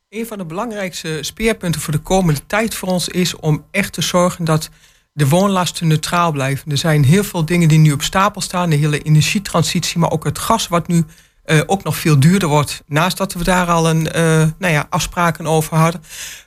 Een 0.09 0.25
van 0.25 0.37
de 0.37 0.45
belangrijkste 0.45 1.17
speerpunten 1.21 1.81
voor 1.81 1.93
de 1.93 1.99
komende 1.99 2.45
tijd 2.45 2.75
voor 2.75 2.89
ons 2.89 3.07
is 3.07 3.35
om 3.35 3.65
echt 3.71 3.93
te 3.93 4.01
zorgen 4.01 4.45
dat 4.45 4.69
de 5.13 5.27
woonlasten 5.27 5.87
neutraal 5.87 6.31
blijven. 6.31 6.71
Er 6.71 6.77
zijn 6.77 7.03
heel 7.03 7.23
veel 7.23 7.45
dingen 7.45 7.67
die 7.67 7.79
nu 7.79 7.91
op 7.91 8.01
stapel 8.01 8.41
staan. 8.41 8.69
De 8.69 8.75
hele 8.75 9.01
energietransitie, 9.01 9.99
maar 9.99 10.11
ook 10.11 10.23
het 10.23 10.39
gas 10.39 10.67
wat 10.67 10.87
nu 10.87 11.05
eh, 11.43 11.61
ook 11.65 11.83
nog 11.83 11.97
veel 11.97 12.19
duurder 12.19 12.49
wordt. 12.49 12.83
Naast 12.87 13.17
dat 13.17 13.33
we 13.33 13.43
daar 13.43 13.67
al 13.67 13.89
een, 13.89 14.11
eh, 14.11 14.47
nou 14.57 14.73
ja, 14.73 14.87
afspraken 14.89 15.47
over 15.47 15.77
hadden. 15.77 16.01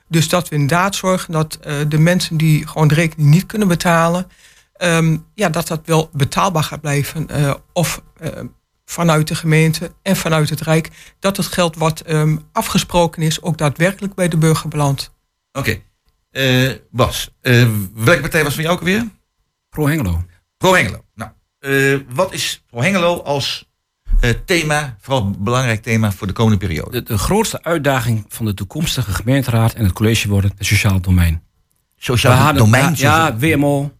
Dus 0.08 0.28
dat 0.28 0.48
we 0.48 0.54
inderdaad 0.54 0.94
zorgen 0.94 1.32
dat 1.32 1.58
eh, 1.60 1.74
de 1.88 1.98
mensen 1.98 2.36
die 2.36 2.66
gewoon 2.68 2.88
de 2.88 2.94
rekening 2.94 3.30
niet 3.30 3.46
kunnen 3.46 3.68
betalen... 3.68 4.26
ehm, 4.82 5.16
ja, 5.34 5.48
dat 5.48 5.66
dat 5.66 5.80
wel 5.84 6.10
betaalbaar 6.12 6.62
gaat 6.62 6.80
blijven. 6.80 7.28
eh, 7.28 7.54
of 7.72 8.02
eh, 8.16 8.30
vanuit 8.84 9.28
de 9.28 9.34
gemeente 9.34 9.92
en 10.02 10.16
vanuit 10.16 10.50
het 10.50 10.60
Rijk... 10.60 10.90
dat 11.18 11.36
het 11.36 11.46
geld 11.46 11.76
wat 11.76 12.00
ehm, 12.00 12.36
afgesproken 12.52 13.22
is 13.22 13.42
ook 13.42 13.58
daadwerkelijk 13.58 14.14
bij 14.14 14.28
de 14.28 14.36
burger 14.36 14.68
belandt. 14.68 15.12
Oké. 15.52 15.80
Eh, 16.30 16.70
Bas, 16.90 17.30
eh, 17.40 17.68
welke 17.94 18.20
partij 18.20 18.44
was 18.44 18.54
van 18.54 18.62
jou 18.62 18.74
ook 18.74 18.80
alweer? 18.80 19.08
Pro 19.68 19.86
Hengelo. 19.86 20.24
Pro 20.56 20.74
Hengelo. 20.74 21.04
Nou, 21.14 21.30
eh, 21.58 22.00
wat 22.14 22.32
is 22.32 22.64
Pro 22.70 22.80
Hengelo 22.80 23.22
als 23.22 23.70
eh, 24.20 24.30
thema, 24.44 24.96
vooral 25.00 25.22
een 25.24 25.36
belangrijk 25.38 25.82
thema 25.82 26.12
voor 26.12 26.26
de 26.26 26.32
komende 26.32 26.58
periode. 26.58 26.90
De, 26.90 27.02
de 27.02 27.18
grootste 27.18 27.62
uitdaging 27.62 28.24
van 28.28 28.46
de 28.46 28.54
toekomstige 28.54 29.12
gemeenteraad 29.12 29.72
en 29.72 29.84
het 29.84 29.92
college 29.92 30.28
worden 30.28 30.52
het 30.56 30.66
sociaal 30.66 31.00
domein. 31.00 31.42
Sociaal 31.96 32.32
we 32.36 32.42
hadden, 32.42 32.62
domein, 32.62 32.94
ja, 32.96 33.36
WMO, 33.36 33.92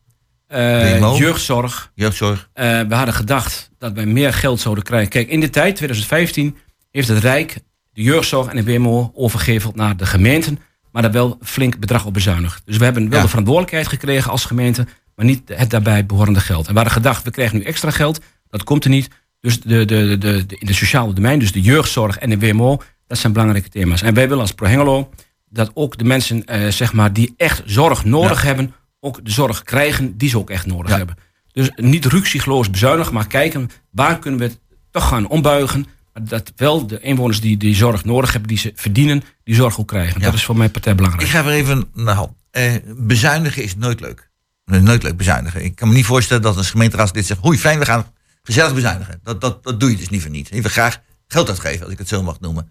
WMO. 0.52 1.16
jeugdzorg. 1.16 1.92
jeugdzorg. 1.94 2.48
Eh, 2.52 2.80
we 2.80 2.94
hadden 2.94 3.14
gedacht 3.14 3.70
dat 3.78 3.92
wij 3.92 4.06
meer 4.06 4.32
geld 4.32 4.60
zouden 4.60 4.84
krijgen. 4.84 5.08
Kijk, 5.08 5.28
in 5.28 5.40
de 5.40 5.50
tijd, 5.50 5.76
2015, 5.76 6.56
heeft 6.90 7.08
het 7.08 7.18
Rijk 7.18 7.56
de 7.92 8.02
jeugdzorg 8.02 8.46
en 8.48 8.64
de 8.64 8.72
WMO 8.72 9.10
overgeveld 9.14 9.74
naar 9.76 9.96
de 9.96 10.06
gemeenten. 10.06 10.58
Maar 10.92 11.02
daar 11.02 11.12
wel 11.12 11.38
flink 11.42 11.78
bedrag 11.78 12.04
op 12.04 12.12
bezuinigd. 12.14 12.62
Dus 12.64 12.76
we 12.76 12.84
hebben 12.84 13.02
wel 13.08 13.16
Ja. 13.16 13.22
de 13.22 13.28
verantwoordelijkheid 13.28 13.88
gekregen 13.88 14.30
als 14.30 14.44
gemeente. 14.44 14.86
Maar 15.16 15.26
niet 15.26 15.42
het 15.54 15.70
daarbij 15.70 16.06
behorende 16.06 16.40
geld. 16.40 16.66
En 16.66 16.70
we 16.70 16.78
hadden 16.78 16.92
gedacht, 16.96 17.24
we 17.24 17.30
krijgen 17.30 17.58
nu 17.58 17.64
extra 17.64 17.90
geld. 17.90 18.20
Dat 18.48 18.64
komt 18.64 18.84
er 18.84 18.90
niet. 18.90 19.08
Dus 19.40 19.60
de, 19.60 19.84
de, 19.84 20.18
de, 20.18 20.46
de, 20.46 20.56
in 20.58 20.66
de 20.66 20.72
sociale 20.74 21.12
domein, 21.12 21.38
dus 21.38 21.52
de 21.52 21.60
jeugdzorg 21.60 22.18
en 22.18 22.30
de 22.30 22.38
WMO, 22.38 22.80
dat 23.06 23.18
zijn 23.18 23.32
belangrijke 23.32 23.68
thema's. 23.68 24.02
En 24.02 24.14
wij 24.14 24.24
willen 24.28 24.42
als 24.42 24.52
ProHengelo 24.52 25.10
dat 25.48 25.70
ook 25.74 25.98
de 25.98 26.04
mensen 26.04 26.44
eh, 26.44 26.68
zeg 26.68 26.92
maar, 26.92 27.12
die 27.12 27.34
echt 27.36 27.62
zorg 27.66 28.04
nodig 28.04 28.42
hebben, 28.42 28.74
ook 29.04 29.24
de 29.24 29.30
zorg 29.30 29.62
krijgen 29.62 30.16
die 30.16 30.28
ze 30.28 30.38
ook 30.38 30.50
echt 30.50 30.66
nodig 30.66 30.90
Ja. 30.90 30.96
hebben. 30.96 31.16
Dus 31.52 31.70
niet 31.76 32.04
ruksigloos 32.04 32.70
bezuinigen, 32.70 33.12
maar 33.14 33.26
kijken 33.26 33.70
waar 33.90 34.18
kunnen 34.18 34.40
we 34.40 34.46
het 34.46 34.60
toch 34.90 35.08
gaan 35.08 35.28
ombuigen. 35.28 35.86
Maar 36.12 36.24
dat 36.24 36.52
wel 36.56 36.86
de 36.86 37.00
inwoners 37.00 37.40
die 37.40 37.56
die 37.56 37.74
zorg 37.74 38.04
nodig 38.04 38.30
hebben, 38.32 38.48
die 38.48 38.58
ze 38.58 38.72
verdienen, 38.74 39.22
die 39.44 39.54
zorg 39.54 39.78
ook 39.78 39.88
krijgen. 39.88 40.20
Ja. 40.20 40.26
Dat 40.26 40.34
is 40.34 40.44
voor 40.44 40.56
mijn 40.56 40.70
partij 40.70 40.94
belangrijk. 40.94 41.26
Ik 41.26 41.32
ga 41.32 41.44
weer 41.44 41.54
even 41.54 41.84
naar 41.94 42.14
hand. 42.14 42.32
Eh, 42.50 42.72
bezuinigen 42.96 43.62
is 43.62 43.76
nooit 43.76 44.00
leuk. 44.00 44.30
Nooit 44.64 45.02
leuk 45.02 45.16
bezuinigen. 45.16 45.64
Ik 45.64 45.74
kan 45.74 45.88
me 45.88 45.94
niet 45.94 46.06
voorstellen 46.06 46.42
dat 46.42 46.56
een 46.56 46.64
gemeenteraad 46.64 47.14
dit 47.14 47.26
zegt. 47.26 47.40
Hoi, 47.40 47.58
fijn, 47.58 47.78
we 47.78 47.84
gaan 47.84 48.06
gezellig 48.42 48.74
bezuinigen. 48.74 49.20
Dat, 49.22 49.40
dat, 49.40 49.64
dat 49.64 49.80
doe 49.80 49.90
je 49.90 49.96
dus 49.96 50.08
liever 50.08 50.30
niet. 50.30 50.48
Je 50.48 50.60
wil 50.62 50.70
graag 50.70 51.00
geld 51.26 51.48
uitgeven, 51.48 51.82
als 51.82 51.92
ik 51.92 51.98
het 51.98 52.08
zo 52.08 52.22
mag 52.22 52.40
noemen. 52.40 52.70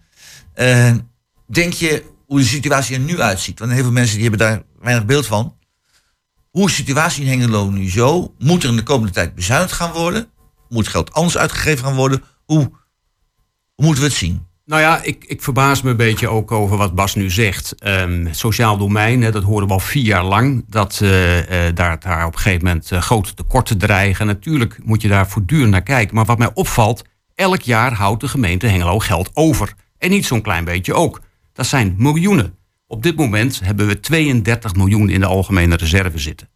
Eh, 0.54 0.92
denk 1.46 1.72
je 1.72 2.04
hoe 2.26 2.38
de 2.38 2.44
situatie 2.44 2.94
er 2.94 3.00
nu 3.00 3.20
uitziet? 3.20 3.58
Want 3.58 3.72
heel 3.72 3.82
veel 3.82 3.92
mensen 3.92 4.18
die 4.18 4.28
hebben 4.28 4.46
daar 4.48 4.62
weinig 4.80 5.04
beeld 5.04 5.26
van. 5.26 5.56
Hoe 6.52 6.68
is 6.68 6.76
de 6.76 6.82
situatie 6.82 7.24
in 7.24 7.28
Hengelo 7.28 7.70
nu 7.70 7.90
zo? 7.90 8.34
Moet 8.38 8.62
er 8.62 8.68
in 8.68 8.76
de 8.76 8.82
komende 8.82 9.12
tijd 9.12 9.34
bezuinigd 9.34 9.72
gaan 9.72 9.92
worden? 9.92 10.28
Moet 10.68 10.88
geld 10.88 11.12
anders 11.12 11.38
uitgegeven 11.38 11.84
gaan 11.84 11.94
worden? 11.94 12.22
Hoe, 12.44 12.70
moeten 13.76 14.02
we 14.02 14.08
het 14.08 14.18
zien? 14.18 14.46
Nou 14.64 14.82
ja, 14.82 15.02
ik, 15.02 15.24
ik 15.24 15.42
verbaas 15.42 15.82
me 15.82 15.90
een 15.90 15.96
beetje 15.96 16.28
ook 16.28 16.52
over 16.52 16.76
wat 16.76 16.94
Bas 16.94 17.14
nu 17.14 17.30
zegt. 17.30 17.74
Het 17.78 18.36
sociaal 18.36 18.76
domein, 18.76 19.22
hè, 19.22 19.30
dat 19.30 19.42
horen 19.42 19.66
we 19.66 19.72
al 19.72 19.78
vier 19.78 20.04
jaar 20.04 20.24
lang. 20.24 20.64
Dat 20.68 20.98
eh, 21.02 21.66
eh, 21.66 21.74
daar, 21.74 22.00
daar 22.00 22.26
op 22.26 22.32
een 22.32 22.40
gegeven 22.40 22.66
moment 22.66 22.92
eh, 22.92 23.00
grote 23.00 23.34
tekorten 23.34 23.78
dreigen. 23.78 24.26
Natuurlijk 24.26 24.78
moet 24.84 25.02
je 25.02 25.08
daar 25.08 25.28
voortdurend 25.28 25.70
naar 25.70 25.82
kijken. 25.82 26.14
Maar 26.14 26.24
wat 26.24 26.38
mij 26.38 26.50
opvalt, 26.54 27.04
elk 27.34 27.60
jaar 27.60 27.92
houdt 27.92 28.20
de 28.20 28.28
gemeente 28.28 28.66
Hengelo 28.66 28.98
geld 28.98 29.30
over. 29.34 29.72
En 29.98 30.10
niet 30.10 30.26
zo'n 30.26 30.42
klein 30.42 30.64
beetje 30.64 30.94
ook. 30.94 31.20
Dat 31.52 31.66
zijn 31.66 31.94
miljoenen. 31.98 32.54
Op 32.92 33.02
dit 33.02 33.16
moment 33.16 33.60
hebben 33.60 33.86
we 33.86 34.00
32 34.00 34.74
miljoen 34.74 35.08
in 35.08 35.20
de 35.20 35.26
algemene 35.26 35.76
reserve 35.76 36.18
zitten. 36.18 36.48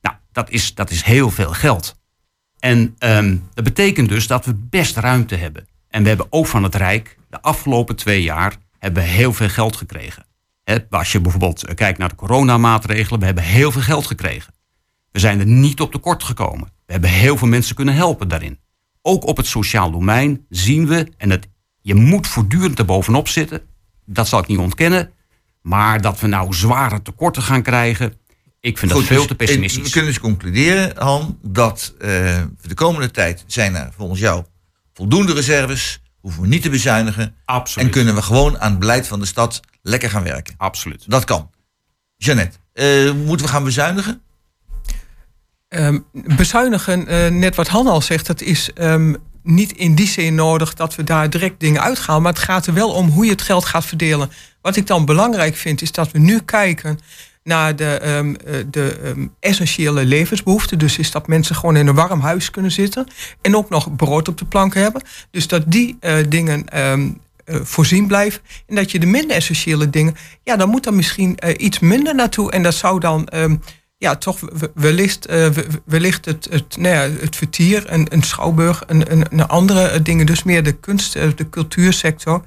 Nou, 0.00 0.16
dat 0.32 0.50
is, 0.50 0.74
dat 0.74 0.90
is 0.90 1.02
heel 1.02 1.30
veel 1.30 1.50
geld. 1.50 1.96
En 2.58 2.94
ehm, 2.98 3.36
dat 3.54 3.64
betekent 3.64 4.08
dus 4.08 4.26
dat 4.26 4.44
we 4.44 4.54
best 4.54 4.96
ruimte 4.96 5.34
hebben. 5.34 5.66
En 5.88 6.02
we 6.02 6.08
hebben 6.08 6.26
ook 6.30 6.46
van 6.46 6.62
het 6.62 6.74
Rijk 6.74 7.16
de 7.30 7.42
afgelopen 7.42 7.96
twee 7.96 8.22
jaar 8.22 8.56
hebben 8.78 9.02
we 9.02 9.08
heel 9.08 9.32
veel 9.32 9.48
geld 9.48 9.76
gekregen. 9.76 10.26
Als 10.90 11.12
je 11.12 11.20
bijvoorbeeld 11.20 11.64
eh, 11.64 11.74
kijkt 11.74 11.98
naar 11.98 12.08
de 12.08 12.14
coronamaatregelen, 12.14 13.20
we 13.20 13.26
hebben 13.26 13.44
heel 13.44 13.72
veel 13.72 13.82
geld 13.82 14.06
gekregen. 14.06 14.54
We 15.10 15.18
zijn 15.18 15.40
er 15.40 15.46
niet 15.46 15.80
op 15.80 15.92
tekort 15.92 16.22
gekomen. 16.22 16.68
We 16.86 16.92
hebben 16.92 17.10
heel 17.10 17.36
veel 17.36 17.48
mensen 17.48 17.74
kunnen 17.74 17.94
helpen 17.94 18.28
daarin. 18.28 18.58
Ook 19.02 19.26
op 19.26 19.36
het 19.36 19.46
sociaal 19.46 19.90
domein 19.90 20.46
zien 20.48 20.86
we, 20.86 21.08
en 21.16 21.28
dat, 21.28 21.46
je 21.80 21.94
moet 21.94 22.26
voortdurend 22.26 22.78
er 22.78 22.84
bovenop 22.84 23.28
zitten, 23.28 23.62
dat 24.04 24.28
zal 24.28 24.38
ik 24.38 24.46
niet 24.46 24.58
ontkennen. 24.58 25.12
Maar 25.62 26.00
dat 26.00 26.20
we 26.20 26.26
nou 26.26 26.54
zware 26.54 27.02
tekorten 27.02 27.42
gaan 27.42 27.62
krijgen, 27.62 28.14
ik 28.60 28.78
vind 28.78 28.92
dat 28.92 29.02
veel 29.02 29.18
dus, 29.18 29.26
te 29.26 29.34
pessimistisch. 29.34 29.82
We 29.82 29.90
kunnen 29.90 30.10
dus 30.10 30.20
concluderen, 30.20 30.92
Han, 30.98 31.38
dat 31.42 31.94
eh, 31.98 32.36
voor 32.36 32.68
de 32.68 32.74
komende 32.74 33.10
tijd 33.10 33.44
zijn 33.46 33.74
er 33.74 33.90
volgens 33.96 34.20
jou 34.20 34.44
voldoende 34.94 35.32
reserves. 35.32 36.00
Hoeven 36.20 36.42
we 36.42 36.48
niet 36.48 36.62
te 36.62 36.70
bezuinigen. 36.70 37.34
Absoluut. 37.44 37.86
En 37.86 37.92
kunnen 37.92 38.14
we 38.14 38.22
gewoon 38.22 38.60
aan 38.60 38.70
het 38.70 38.78
beleid 38.78 39.06
van 39.06 39.20
de 39.20 39.26
stad 39.26 39.60
lekker 39.82 40.10
gaan 40.10 40.22
werken. 40.22 40.54
Absoluut. 40.56 41.04
Dat 41.06 41.24
kan. 41.24 41.50
Jeannette, 42.16 42.58
eh, 42.72 43.12
moeten 43.12 43.46
we 43.46 43.52
gaan 43.52 43.64
bezuinigen? 43.64 44.22
Ehm, 45.68 45.98
bezuinigen, 46.12 47.06
eh, 47.06 47.30
net 47.30 47.54
wat 47.54 47.68
Han 47.68 47.86
al 47.86 48.00
zegt, 48.00 48.26
dat 48.26 48.40
is 48.40 48.72
ehm, 48.72 49.14
niet 49.42 49.72
in 49.72 49.94
die 49.94 50.08
zin 50.08 50.34
nodig 50.34 50.74
dat 50.74 50.94
we 50.94 51.04
daar 51.04 51.30
direct 51.30 51.60
dingen 51.60 51.82
uithalen. 51.82 52.22
Maar 52.22 52.32
het 52.32 52.42
gaat 52.42 52.66
er 52.66 52.74
wel 52.74 52.90
om 52.90 53.08
hoe 53.08 53.24
je 53.24 53.30
het 53.30 53.42
geld 53.42 53.64
gaat 53.64 53.84
verdelen. 53.84 54.30
Wat 54.60 54.76
ik 54.76 54.86
dan 54.86 55.04
belangrijk 55.04 55.56
vind, 55.56 55.82
is 55.82 55.92
dat 55.92 56.10
we 56.10 56.18
nu 56.18 56.40
kijken 56.40 56.98
naar 57.44 57.76
de, 57.76 57.84
ehm, 57.84 58.34
eh, 58.34 58.54
de 58.70 59.00
ehm, 59.02 59.26
essentiële 59.40 60.04
levensbehoeften. 60.04 60.78
Dus 60.78 60.98
is 60.98 61.10
dat 61.10 61.26
mensen 61.26 61.56
gewoon 61.56 61.76
in 61.76 61.86
een 61.86 61.94
warm 61.94 62.20
huis 62.20 62.50
kunnen 62.50 62.72
zitten. 62.72 63.06
En 63.40 63.56
ook 63.56 63.70
nog 63.70 63.96
brood 63.96 64.28
op 64.28 64.38
de 64.38 64.44
plank 64.44 64.74
hebben. 64.74 65.02
Dus 65.30 65.48
dat 65.48 65.62
die 65.66 65.96
eh, 66.00 66.16
dingen 66.28 66.68
ehm, 66.68 67.10
eh, 67.44 67.56
voorzien 67.62 68.06
blijven. 68.06 68.40
En 68.66 68.74
dat 68.74 68.90
je 68.90 68.98
de 68.98 69.06
minder 69.06 69.36
essentiële 69.36 69.90
dingen, 69.90 70.16
ja, 70.44 70.56
dan 70.56 70.68
moet 70.68 70.86
er 70.86 70.94
misschien 70.94 71.38
iets 71.56 71.78
minder 71.78 72.14
naartoe. 72.14 72.50
En 72.50 72.62
dat 72.62 72.74
zou 72.74 73.00
dan 73.00 73.28
ja, 74.02 74.16
toch 74.16 74.40
we- 74.40 74.70
wellicht, 74.74 75.26
eh, 75.26 75.48
we- 75.48 75.66
wellicht 75.84 76.24
het, 76.24 76.46
het, 76.50 76.76
nou 76.76 77.18
het 77.20 77.36
vertier, 77.36 77.92
een, 77.92 78.06
een 78.10 78.22
schouwburg, 78.22 78.82
een, 78.86 79.12
een, 79.12 79.26
een 79.30 79.46
andere 79.46 79.86
eh, 79.86 80.00
dingen, 80.02 80.26
dus 80.26 80.42
meer 80.42 80.62
de 80.62 80.72
kunst, 80.72 81.16
eh, 81.16 81.28
de 81.34 81.48
cultuursector. 81.48 82.42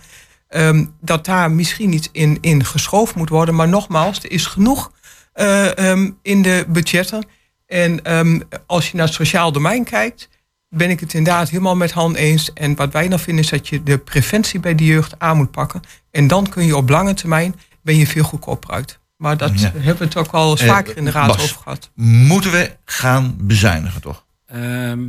ehm, 0.48 0.86
dat 1.02 1.26
daar 1.26 1.52
misschien 1.52 1.94
iets 1.94 2.10
in, 2.12 2.38
in 2.42 2.66
geschoven 2.66 3.18
moet 3.18 3.30
worden. 3.30 3.56
Maar 3.56 3.68
nogmaals, 3.68 4.24
er 4.24 4.32
is 4.32 4.46
genoeg 4.46 4.92
eh, 5.34 5.78
ehm, 5.78 6.12
in 6.22 6.42
de 6.42 6.66
budgetten. 6.68 7.26
En 7.68 8.04
ehm, 8.04 8.40
als 8.66 8.90
je 8.92 8.98
naar 8.98 9.06
het 9.06 9.16
sociaal 9.16 9.52
domein 9.52 9.84
kijkt, 9.84 10.30
ben 10.70 10.90
ik 10.90 11.00
het 11.00 11.14
inderdaad 11.14 11.50
helemaal 11.50 11.76
met 11.76 11.92
Han 11.92 12.16
eens. 12.16 12.54
En 12.54 12.76
wat 12.76 12.94
wij 12.94 13.08
dan 13.08 13.20
vinden 13.20 13.44
is 13.44 13.50
dat 13.50 13.68
je 13.68 13.84
de 13.84 13.98
preventie 13.98 14.60
bij 14.60 14.76
de 14.76 14.86
jeugd 14.86 15.20
aan 15.20 15.38
moet 15.38 15.52
pakken. 15.52 15.82
En 16.12 16.28
dan 16.28 16.50
kun 16.50 16.66
je 16.66 16.76
op 16.78 16.90
lange 16.90 17.14
termijn 17.14 17.56
ben 17.82 17.98
je 17.98 18.08
veel 18.08 18.24
goedkoper 18.24 18.70
uit. 18.72 19.00
Maar 19.18 19.38
dat 19.38 19.60
Ja. 19.60 19.72
hebben 19.74 19.98
we 19.98 20.04
het 20.04 20.18
ook 20.18 20.32
al 20.32 20.58
Eh, 20.58 20.68
vaker 20.68 20.98
in 20.98 21.06
de 21.06 21.12
raad 21.12 21.28
Bas. 21.28 21.42
over 21.44 21.56
gehad. 21.64 21.90
Moeten 21.96 22.52
we 22.52 22.72
gaan 22.86 23.36
bezuinigen 23.42 24.02
toch? 24.02 24.26
Ehm, 24.46 25.00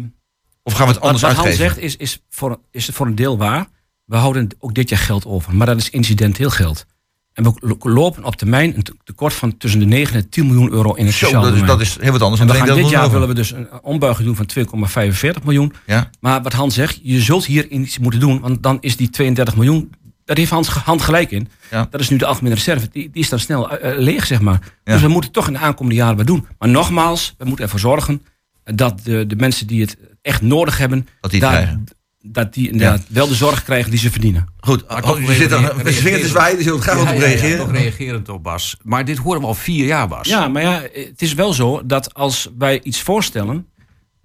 Of 0.62 0.72
gaan 0.72 0.86
we 0.86 0.92
het 0.92 1.02
anders 1.02 1.22
wat 1.22 1.30
wat 1.30 1.36
Han 1.40 1.46
uitgeven? 1.46 1.56
zegt 1.56 1.78
is, 1.78 1.96
is, 1.96 2.22
voor, 2.30 2.58
is 2.70 2.88
voor 2.92 3.06
een 3.06 3.14
deel 3.14 3.38
waar. 3.38 3.66
We 4.04 4.16
houden 4.16 4.48
ook 4.58 4.74
dit 4.74 4.88
jaar 4.88 4.98
geld 4.98 5.24
over. 5.26 5.54
Maar 5.54 5.66
dat 5.66 5.76
is 5.76 5.90
incidenteel 5.90 6.50
geld. 6.50 6.86
En 7.32 7.44
we 7.44 7.52
lo- 7.60 7.90
lopen 7.90 8.24
op 8.24 8.36
termijn 8.36 8.76
een 8.76 8.82
te- 8.82 8.96
tekort 9.04 9.32
van 9.34 9.56
tussen 9.56 9.80
de 9.80 9.86
9 9.86 10.14
en 10.16 10.28
10 10.28 10.46
miljoen 10.46 10.70
euro 10.72 10.92
in 10.94 11.06
het 11.06 11.14
Zo, 11.14 11.24
sociaal 11.24 11.42
dat 11.42 11.52
is, 11.52 11.58
domein. 11.58 11.78
dat 11.78 11.86
is 11.86 11.96
heel 12.00 12.12
wat 12.12 12.22
anders. 12.22 12.40
en 12.40 12.46
we 12.48 12.54
gaan 12.54 12.76
dit 12.76 12.88
jaar 12.88 13.10
willen 13.10 13.28
we 13.28 13.34
dus 13.34 13.50
een 13.50 13.68
ombuiging 13.82 14.26
doen 14.26 14.36
van 14.36 14.46
2,45 14.46 15.42
miljoen. 15.44 15.72
Ja, 15.86 16.10
Maar 16.20 16.42
wat 16.42 16.52
Hans 16.52 16.74
zegt, 16.74 17.00
je 17.02 17.20
zult 17.20 17.44
hier 17.46 17.68
iets 17.68 17.98
moeten 17.98 18.20
doen. 18.20 18.40
Want 18.40 18.62
dan 18.62 18.78
is 18.80 18.96
die 18.96 19.10
32 19.10 19.56
miljoen, 19.56 19.92
daar 20.26 20.36
heeft 20.36 20.50
Hans 20.50 20.68
hand 20.68 21.02
gelijk 21.02 21.30
in. 21.30 21.48
Ja. 21.70 21.86
Dat 21.90 22.00
is 22.00 22.08
nu 22.08 22.16
de 22.16 22.26
algemene 22.26 22.54
reserve. 22.54 22.88
Die, 22.92 23.10
die 23.10 23.22
is 23.22 23.28
dan 23.28 23.38
snel 23.38 23.70
eh, 23.70 23.90
eh, 23.92 23.98
leeg, 23.98 24.26
zeg 24.26 24.40
maar. 24.40 24.58
Ja. 24.84 24.92
Dus 24.92 25.02
we 25.02 25.08
moeten 25.08 25.30
toch 25.32 25.46
in 25.46 25.52
de 25.52 25.58
aankomende 25.58 25.94
jaren 25.98 26.16
wat 26.16 26.26
doen. 26.26 26.46
Maar 26.58 26.68
nogmaals, 26.68 27.34
we 27.38 27.44
moeten 27.44 27.64
ervoor 27.64 27.80
zorgen 27.80 28.22
dat 28.64 29.00
de, 29.04 29.26
de 29.26 29.36
mensen 29.36 29.66
die 29.66 29.80
het 29.80 29.96
echt 30.22 30.42
nodig 30.42 30.78
hebben... 30.78 31.08
Dat 31.20 31.30
die 31.30 31.40
het 31.40 31.50
daar- 31.50 31.58
krijgen. 31.60 31.84
Dat 32.28 32.54
die 32.54 32.70
inderdaad 32.70 33.02
wel 33.08 33.28
de 33.28 33.34
zorg 33.34 33.62
krijgen 33.62 33.90
die 33.90 34.00
ze 34.00 34.10
verdienen. 34.10 34.46
goed. 34.60 34.84
Oh, 34.86 35.20
je 35.20 35.34
zit 35.34 35.50
er 35.52 35.58
reageren- 35.58 35.84
met 35.84 35.94
je 35.94 36.00
vinger 36.00 36.20
te 36.20 36.26
zwaaien, 36.28 36.56
dus 36.56 36.64
je 36.64 36.70
wilt 36.70 36.82
graag 36.82 37.00
op 37.00 37.06
reageren. 37.18 37.58
toch 37.58 37.70
reagerend 37.72 38.28
op 38.28 38.42
Bas. 38.42 38.76
Maar 38.82 39.04
dit 39.04 39.16
horen 39.18 39.40
we 39.40 39.46
al 39.46 39.54
vier 39.54 39.86
jaar, 39.86 40.08
Bas. 40.08 40.28
Ja, 40.28 40.48
maar 40.48 40.62
ja, 40.62 40.82
het 40.92 41.22
is 41.22 41.34
wel 41.34 41.52
zo 41.52 41.82
dat 41.86 42.14
als 42.14 42.50
wij 42.58 42.80
iets 42.82 43.00
voorstellen 43.02 43.66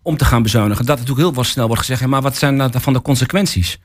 om 0.01 0.17
te 0.17 0.25
gaan 0.25 0.43
bezuinigen, 0.43 0.85
dat 0.85 0.97
natuurlijk 0.99 1.27
heel 1.27 1.33
wat 1.35 1.45
snel 1.45 1.65
wordt 1.65 1.81
gezegd, 1.81 2.01
ja, 2.01 2.07
maar 2.07 2.21
wat 2.21 2.37
zijn 2.37 2.57
daarvan 2.57 2.93
de 2.93 3.01
consequenties? 3.01 3.79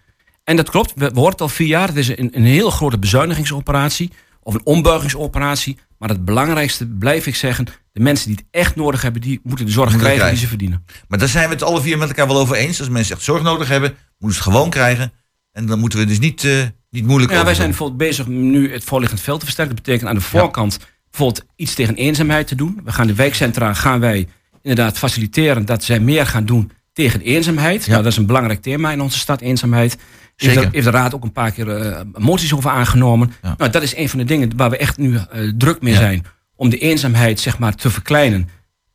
En 0.46 0.56
dat 0.56 0.70
klopt, 0.70 0.92
we, 0.94 1.08
we 1.08 1.14
horen 1.14 1.30
het 1.32 1.40
al 1.40 1.48
vier 1.48 1.66
jaar, 1.66 1.88
het 1.88 1.96
is 1.96 2.08
een, 2.08 2.30
een 2.32 2.44
heel 2.44 2.70
grote 2.70 2.98
bezuinigingsoperatie 2.98 4.12
of 4.42 4.54
een 4.54 4.60
ombuigingsoperatie. 4.64 5.78
Maar 5.98 6.08
het 6.08 6.24
belangrijkste, 6.24 6.86
blijf 6.86 7.26
ik 7.26 7.34
zeggen, 7.34 7.66
de 7.92 8.00
mensen 8.00 8.26
die 8.26 8.36
het 8.36 8.46
echt 8.50 8.76
nodig 8.76 9.02
hebben, 9.02 9.20
die 9.20 9.40
moeten 9.42 9.66
de 9.66 9.72
zorg 9.72 9.90
Moeten 9.90 10.06
krijgen 10.06 10.26
krijgen. 10.26 10.38
die 10.38 10.44
ze 10.44 10.48
verdienen. 10.48 10.84
Maar 11.08 11.18
daar 11.18 11.28
zijn 11.28 11.48
we 11.48 11.54
het 11.54 11.62
alle 11.62 11.80
vier 11.80 11.98
met 11.98 12.08
elkaar 12.08 12.26
wel 12.26 12.38
over 12.38 12.56
eens. 12.56 12.78
Als 12.78 12.88
mensen 12.88 13.14
echt 13.14 13.24
zorg 13.24 13.42
nodig 13.42 13.68
hebben, 13.68 13.94
moeten 14.18 14.38
ze 14.38 14.44
het 14.44 14.54
gewoon 14.54 14.70
krijgen. 14.70 15.12
En 15.52 15.66
dan 15.66 15.78
moeten 15.78 15.98
we 15.98 16.04
dus 16.04 16.18
niet, 16.18 16.44
eh, 16.44 16.62
niet 16.90 17.06
moeilijk 17.06 17.32
Ja, 17.32 17.44
wij 17.44 17.54
zijn 17.54 17.68
bijvoorbeeld 17.68 17.98
bezig 17.98 18.26
nu 18.26 18.72
het 18.72 18.84
voorliggend 18.84 19.20
veld 19.20 19.38
te 19.38 19.44
versterken. 19.44 19.74
Dat 19.74 19.84
betekent 19.84 20.10
aan 20.10 20.16
de 20.16 20.20
voorkant 20.20 20.78
bijvoorbeeld 21.10 21.46
iets 21.56 21.74
tegen 21.74 21.94
eenzaamheid 21.94 22.46
te 22.46 22.54
doen. 22.54 22.80
We 22.84 22.92
gaan 22.92 23.06
de 23.06 23.14
wijkcentra 23.14 23.74
gaan 23.74 24.00
wij 24.00 24.28
inderdaad 24.62 24.98
faciliteren 24.98 25.64
dat 25.64 25.84
zij 25.84 26.00
meer 26.00 26.26
gaan 26.26 26.44
doen 26.44 26.70
tegen 26.92 27.20
eenzaamheid. 27.20 27.84
Ja. 27.84 27.90
Nou, 27.90 28.02
dat 28.02 28.12
is 28.12 28.18
een 28.18 28.26
belangrijk 28.26 28.62
thema 28.62 28.92
in 28.92 29.00
onze 29.00 29.18
stad, 29.18 29.40
eenzaamheid. 29.40 29.96
Heeft 30.36 30.54
de, 30.54 30.68
heeft 30.72 30.84
de 30.84 30.90
raad 30.90 31.14
ook 31.14 31.22
een 31.24 31.32
paar 31.32 31.50
keer 31.50 31.70
eh, 31.70 32.00
moties 32.14 32.54
over 32.54 32.70
aangenomen. 32.70 33.32
Ja. 33.42 33.54
Nou, 33.58 33.70
dat 33.70 33.82
is 33.82 33.96
een 33.96 34.08
van 34.08 34.18
de 34.18 34.24
dingen 34.24 34.56
waar 34.56 34.70
we 34.70 34.76
echt 34.76 34.96
nu 34.96 35.16
eh, 35.16 35.52
druk 35.58 35.80
mee 35.82 35.92
Ja. 35.92 35.98
zijn. 35.98 36.24
Om 36.56 36.68
de 36.68 36.78
eenzaamheid 36.78 37.40
zeg 37.40 37.58
maar 37.58 37.74
te 37.74 37.90
verkleinen. 37.90 38.48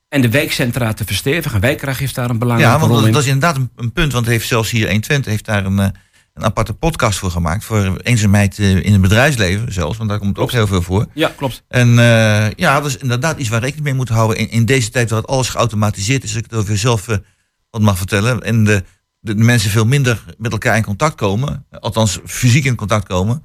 En 0.09 0.21
de 0.21 0.29
wijkcentra 0.29 0.93
te 0.93 1.05
verstevigen. 1.05 1.59
Wijkracht 1.59 1.99
heeft 1.99 2.15
daar 2.15 2.29
een 2.29 2.39
belangrijke 2.39 2.73
Ja, 2.73 2.79
want 2.79 2.91
rol 2.91 2.99
dat, 2.99 3.07
in. 3.07 3.13
dat 3.13 3.21
is 3.23 3.27
inderdaad 3.27 3.55
een, 3.55 3.69
een 3.75 3.91
punt. 3.91 4.13
Want 4.13 4.25
heeft 4.25 4.47
zelfs 4.47 4.71
hier 4.71 4.85
120 4.87 5.31
heeft 5.31 5.45
daar 5.45 5.65
een, 5.65 5.79
eh, 5.79 5.87
een 6.33 6.43
aparte 6.43 6.73
podcast 6.73 7.19
voor 7.19 7.31
gemaakt. 7.31 7.63
Voor 7.63 7.97
eenzaamheid 8.03 8.57
in 8.57 8.91
het 8.91 9.01
bedrijfsleven 9.01 9.73
zelfs. 9.73 9.97
Want 9.97 10.09
daar 10.09 10.19
komt 10.19 10.37
ook 10.37 10.51
heel 10.51 10.67
veel 10.67 10.81
voor. 10.81 11.05
Ja, 11.13 11.31
klopt. 11.37 11.63
En 11.67 11.89
ja, 12.55 12.79
dat 12.79 12.85
is 12.85 12.97
inderdaad 12.97 13.39
iets 13.39 13.49
waar 13.49 13.59
we 13.59 13.65
rekening 13.65 13.87
mee 13.87 13.97
moeten 13.97 14.15
houden. 14.15 14.37
In, 14.37 14.49
in 14.49 14.65
deze 14.65 14.89
tijd 14.89 15.09
het 15.09 15.27
alles 15.27 15.49
geautomatiseerd 15.49 16.23
is. 16.23 16.29
Als 16.29 16.37
ik 16.43 16.49
het 16.49 16.59
over 16.59 16.71
jezelf 16.71 17.07
eh, 17.07 17.17
wat 17.69 17.81
mag 17.81 17.97
vertellen. 17.97 18.41
En 18.43 18.63
de, 18.63 18.83
de, 19.21 19.35
mensen 19.35 19.69
veel 19.71 19.85
minder 19.85 20.23
met 20.37 20.51
elkaar 20.51 20.77
in 20.77 20.83
contact 20.83 21.15
komen. 21.15 21.65
Althans, 21.79 22.19
fysiek 22.25 22.65
in 22.65 22.75
contact 22.75 23.07
komen. 23.07 23.43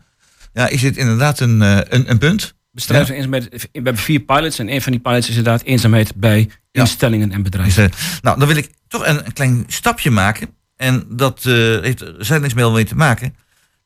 Ja, 0.52 0.68
is 0.68 0.80
dit 0.80 0.96
inderdaad 0.96 1.40
een, 1.40 1.62
eh, 1.62 1.78
een, 1.88 2.10
een 2.10 2.18
punt. 2.18 2.54
Van 2.74 2.96
eenzaamheid. 2.96 3.48
We 3.50 3.68
hebben 3.72 3.96
vier 3.96 4.20
pilots. 4.20 4.58
En 4.58 4.72
een 4.72 4.82
van 4.82 4.92
die 4.92 5.00
pilots 5.00 5.28
is 5.28 5.36
inderdaad 5.36 5.62
eenzaamheid 5.62 6.14
bij 6.16 6.50
Ja. 6.72 6.80
instellingen 6.82 7.32
en 7.32 7.42
Dus, 7.42 7.50
bedrijven. 7.50 7.84
eh, 7.90 7.96
nou, 8.22 8.38
dan 8.38 8.48
wil 8.48 8.56
ik 8.56 8.70
toch 8.88 9.06
een, 9.06 9.26
een 9.26 9.32
klein 9.32 9.64
stapje 9.66 10.10
maken. 10.10 10.48
En 10.76 11.04
dat 11.10 11.38
eh, 11.44 11.52
heeft 11.54 12.00
er 12.00 12.14
zijdelings 12.18 12.54
mee 12.72 12.84
te 12.84 12.94
maken. 12.96 13.34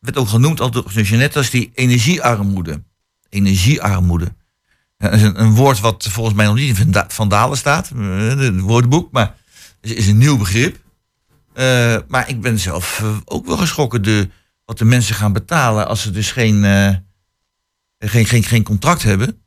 Werd 0.00 0.16
ook 0.16 0.28
genoemd 0.28 0.60
al 0.60 0.70
door 0.70 0.90
Jeanette 1.02 1.38
als 1.38 1.50
die 1.50 1.70
energiearmoede. 1.74 2.82
Energiearmoede. 3.28 4.34
Ja, 4.98 5.08
dat 5.08 5.18
is 5.18 5.22
een, 5.22 5.40
een 5.40 5.54
woord 5.54 5.80
wat 5.80 6.08
volgens 6.10 6.36
mij 6.36 6.46
nog 6.46 6.54
niet 6.54 6.68
in 6.68 6.76
Vanda- 6.76 7.04
Vandalen 7.08 7.56
staat. 7.56 7.88
Het 7.96 8.60
woordenboek. 8.60 9.12
Maar 9.12 9.34
het 9.80 9.90
is 9.96 10.06
een 10.06 10.18
nieuw 10.18 10.36
begrip. 10.36 10.76
Eh, 11.52 11.96
maar 12.08 12.28
ik 12.28 12.40
ben 12.40 12.58
zelf 12.58 13.00
eh, 13.00 13.16
ook 13.24 13.46
wel 13.46 13.56
geschrokken. 13.56 14.02
De, 14.02 14.28
wat 14.64 14.78
de 14.78 14.84
mensen 14.84 15.14
gaan 15.14 15.32
betalen 15.32 15.86
als 15.86 16.02
ze 16.02 16.10
dus 16.10 16.32
geen, 16.32 16.64
eh, 16.64 16.94
geen, 17.98 18.26
geen, 18.26 18.44
geen 18.44 18.62
contract 18.62 19.02
hebben. 19.02 19.42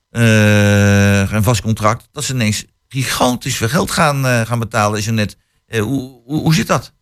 geen 1.29 1.43
vast 1.43 1.61
contract. 1.61 2.07
Dat 2.11 2.23
ze 2.23 2.33
ineens 2.33 2.65
gigantisch 2.87 3.55
veel 3.55 3.69
geld 3.69 3.91
gaan, 3.91 4.45
gaan 4.45 4.59
betalen. 4.59 4.99
Is 4.99 5.07
er 5.07 5.13
net, 5.13 5.37
hoe, 5.67 6.21
hoe, 6.25 6.41
hoe 6.41 6.53
zit 6.53 6.67
dat? 6.67 6.93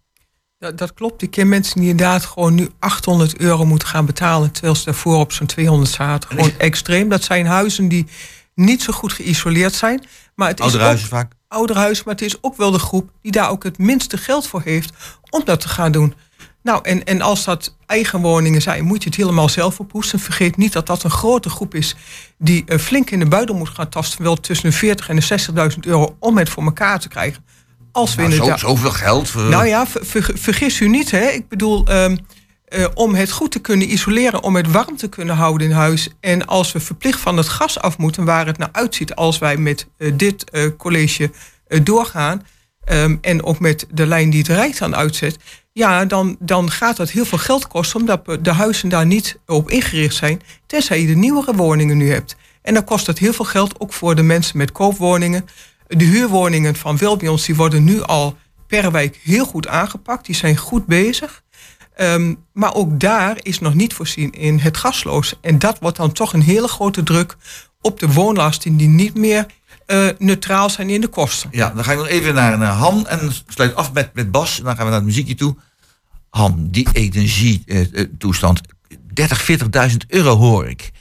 Dat, 0.57 0.77
dat 0.77 0.93
klopt. 0.93 1.21
Ik 1.21 1.31
ken 1.31 1.49
mensen 1.49 1.79
die 1.79 1.89
inderdaad 1.89 2.25
gewoon 2.25 2.55
nu 2.55 2.69
800 2.79 3.37
euro 3.37 3.65
moeten 3.65 3.87
gaan 3.87 4.05
betalen. 4.05 4.51
Terwijl 4.51 4.75
ze 4.75 4.85
daarvoor 4.85 5.19
op 5.19 5.31
zo'n 5.31 5.47
200 5.47 5.91
zaten. 5.91 6.29
Gewoon 6.29 6.51
extreem. 6.57 7.09
Dat 7.09 7.23
zijn 7.23 7.45
huizen 7.45 7.87
die 7.87 8.07
niet 8.55 8.81
zo 8.81 8.93
goed 8.93 9.13
geïsoleerd 9.13 9.73
zijn. 9.73 10.03
Maar 10.35 10.47
het 10.47 10.59
is 10.59 10.75
ook 10.75 10.81
huizen 10.81 11.07
vaak. 11.07 11.33
Ouderhuis, 11.55 12.03
maar 12.03 12.13
het 12.13 12.23
is 12.23 12.37
ook 12.43 12.57
wel 12.57 12.71
de 12.71 12.79
groep 12.79 13.09
die 13.21 13.31
daar 13.31 13.49
ook 13.49 13.63
het 13.63 13.77
minste 13.77 14.17
geld 14.17 14.47
voor 14.47 14.61
heeft 14.63 14.93
om 15.29 15.41
dat 15.45 15.61
te 15.61 15.67
gaan 15.69 15.91
doen. 15.91 16.13
Nou, 16.63 16.79
en, 16.83 17.03
en 17.03 17.21
als 17.21 17.43
dat 17.43 17.75
eigen 17.85 18.21
woningen 18.21 18.61
zijn, 18.61 18.83
moet 18.83 19.03
je 19.03 19.09
het 19.09 19.17
helemaal 19.17 19.49
zelf 19.49 19.79
ophoesten. 19.79 20.19
Vergeet 20.19 20.57
niet 20.57 20.73
dat 20.73 20.85
dat 20.87 21.03
een 21.03 21.09
grote 21.11 21.49
groep 21.49 21.75
is 21.75 21.95
die 22.37 22.63
eh, 22.65 22.77
flink 22.79 23.09
in 23.09 23.19
de 23.19 23.25
buidel 23.25 23.55
moet 23.55 23.69
gaan 23.69 23.89
tasten. 23.89 24.23
Wel 24.23 24.35
tussen 24.35 24.69
de 24.69 24.75
40 24.75 25.09
en 25.09 25.15
de 25.15 25.71
60.000 25.73 25.79
euro 25.81 26.15
om 26.19 26.37
het 26.37 26.49
voor 26.49 26.63
elkaar 26.63 26.99
te 26.99 27.07
krijgen. 27.07 27.43
Als 27.91 28.15
we 28.15 28.21
Nou, 28.21 28.33
zo, 28.33 28.57
zoveel 28.57 28.91
geld. 28.91 29.29
voor- 29.29 29.41
Nou 29.49 29.65
ja, 29.67 29.87
ver- 29.87 30.05
ver- 30.05 30.37
vergis 30.37 30.79
u 30.79 30.87
niet. 30.89 31.11
Hè? 31.11 31.27
Ik 31.29 31.47
bedoel, 31.47 31.85
ehm, 31.85 32.17
eh, 32.71 32.85
om 32.93 33.15
het 33.15 33.31
goed 33.31 33.51
te 33.51 33.59
kunnen 33.59 33.91
isoleren, 33.91 34.43
om 34.43 34.55
het 34.55 34.71
warm 34.71 34.97
te 34.97 35.09
kunnen 35.09 35.35
houden 35.35 35.67
in 35.67 35.73
huis. 35.73 36.09
En 36.19 36.45
als 36.47 36.71
we 36.71 36.79
verplicht 36.79 37.19
van 37.19 37.37
het 37.37 37.49
gas 37.49 37.79
af 37.79 37.97
moeten, 37.97 38.25
waar 38.25 38.45
het 38.45 38.57
naar 38.57 38.69
uitziet 38.71 39.15
als 39.15 39.37
wij 39.37 39.57
met 39.57 39.87
eh, 39.97 40.11
dit 40.15 40.49
eh, 40.49 40.67
college 40.77 41.31
doorgaan. 41.83 42.45
ehm, 42.83 43.17
en 43.21 43.43
ook 43.43 43.59
met 43.59 43.87
de 43.91 44.05
lijn 44.05 44.29
die 44.29 44.39
het 44.39 44.47
Rijk 44.47 44.81
aan 44.81 44.95
uitzet. 44.95 45.37
Ja, 45.73 46.05
dan, 46.05 46.35
dan 46.39 46.71
gaat 46.71 46.97
dat 46.97 47.09
heel 47.09 47.25
veel 47.25 47.37
geld 47.37 47.67
kosten, 47.67 47.99
omdat 47.99 48.37
de 48.41 48.51
huizen 48.51 48.89
daar 48.89 49.05
niet 49.05 49.39
op 49.45 49.69
ingericht 49.69 50.15
zijn. 50.15 50.41
Tenzij 50.65 51.01
je 51.01 51.07
de 51.07 51.15
nieuwere 51.15 51.55
woningen 51.55 51.97
nu 51.97 52.11
hebt. 52.11 52.35
En 52.61 52.73
dan 52.73 52.83
kost 52.83 53.07
het 53.07 53.19
heel 53.19 53.33
veel 53.33 53.45
geld, 53.45 53.79
ook 53.79 53.93
voor 53.93 54.15
de 54.15 54.23
mensen 54.23 54.57
met 54.57 54.71
koopwoningen. 54.71 55.45
De 55.87 56.05
huurwoningen 56.05 56.75
van 56.75 56.97
Welbions 56.97 57.45
die 57.45 57.55
worden 57.55 57.83
nu 57.83 58.01
al 58.01 58.37
per 58.67 58.91
wijk 58.91 59.19
heel 59.23 59.45
goed 59.45 59.67
aangepakt. 59.67 60.25
Die 60.25 60.35
zijn 60.35 60.57
goed 60.57 60.85
bezig. 60.85 61.40
Ehm, 61.95 62.33
maar 62.53 62.73
ook 62.73 62.99
daar 62.99 63.37
is 63.41 63.59
nog 63.59 63.73
niet 63.73 63.93
voorzien 63.93 64.31
in 64.31 64.59
het 64.59 64.77
gasloos. 64.77 65.35
En 65.41 65.59
dat 65.59 65.79
wordt 65.79 65.97
dan 65.97 66.11
toch 66.11 66.33
een 66.33 66.41
hele 66.41 66.67
grote 66.67 67.03
druk 67.03 67.37
op 67.81 67.99
de 67.99 68.13
woonlasten 68.13 68.77
die 68.77 68.87
niet 68.87 69.15
meer 69.15 69.45
eh, 69.85 70.07
neutraal 70.17 70.69
zijn 70.69 70.89
in 70.89 71.01
de 71.01 71.07
kosten. 71.07 71.49
Ja, 71.51 71.69
dan 71.69 71.83
ga 71.83 71.91
ik 71.91 71.97
nog 71.97 72.07
even 72.07 72.33
naar, 72.33 72.57
naar 72.57 72.73
Han 72.73 73.07
en 73.07 73.31
sluit 73.47 73.75
af 73.75 73.93
met, 73.93 74.13
met 74.13 74.31
Bas. 74.31 74.57
En 74.57 74.63
dan 74.63 74.75
gaan 74.75 74.83
we 74.85 74.91
naar 74.91 74.99
het 74.99 75.09
muziekje 75.09 75.35
toe. 75.35 75.55
Han, 76.29 76.67
die 76.69 76.87
energietoestand. 76.93 78.61
30, 79.13 79.51
40.000 79.89 79.97
euro 80.07 80.35
hoor 80.35 80.67
ik. 80.67 80.91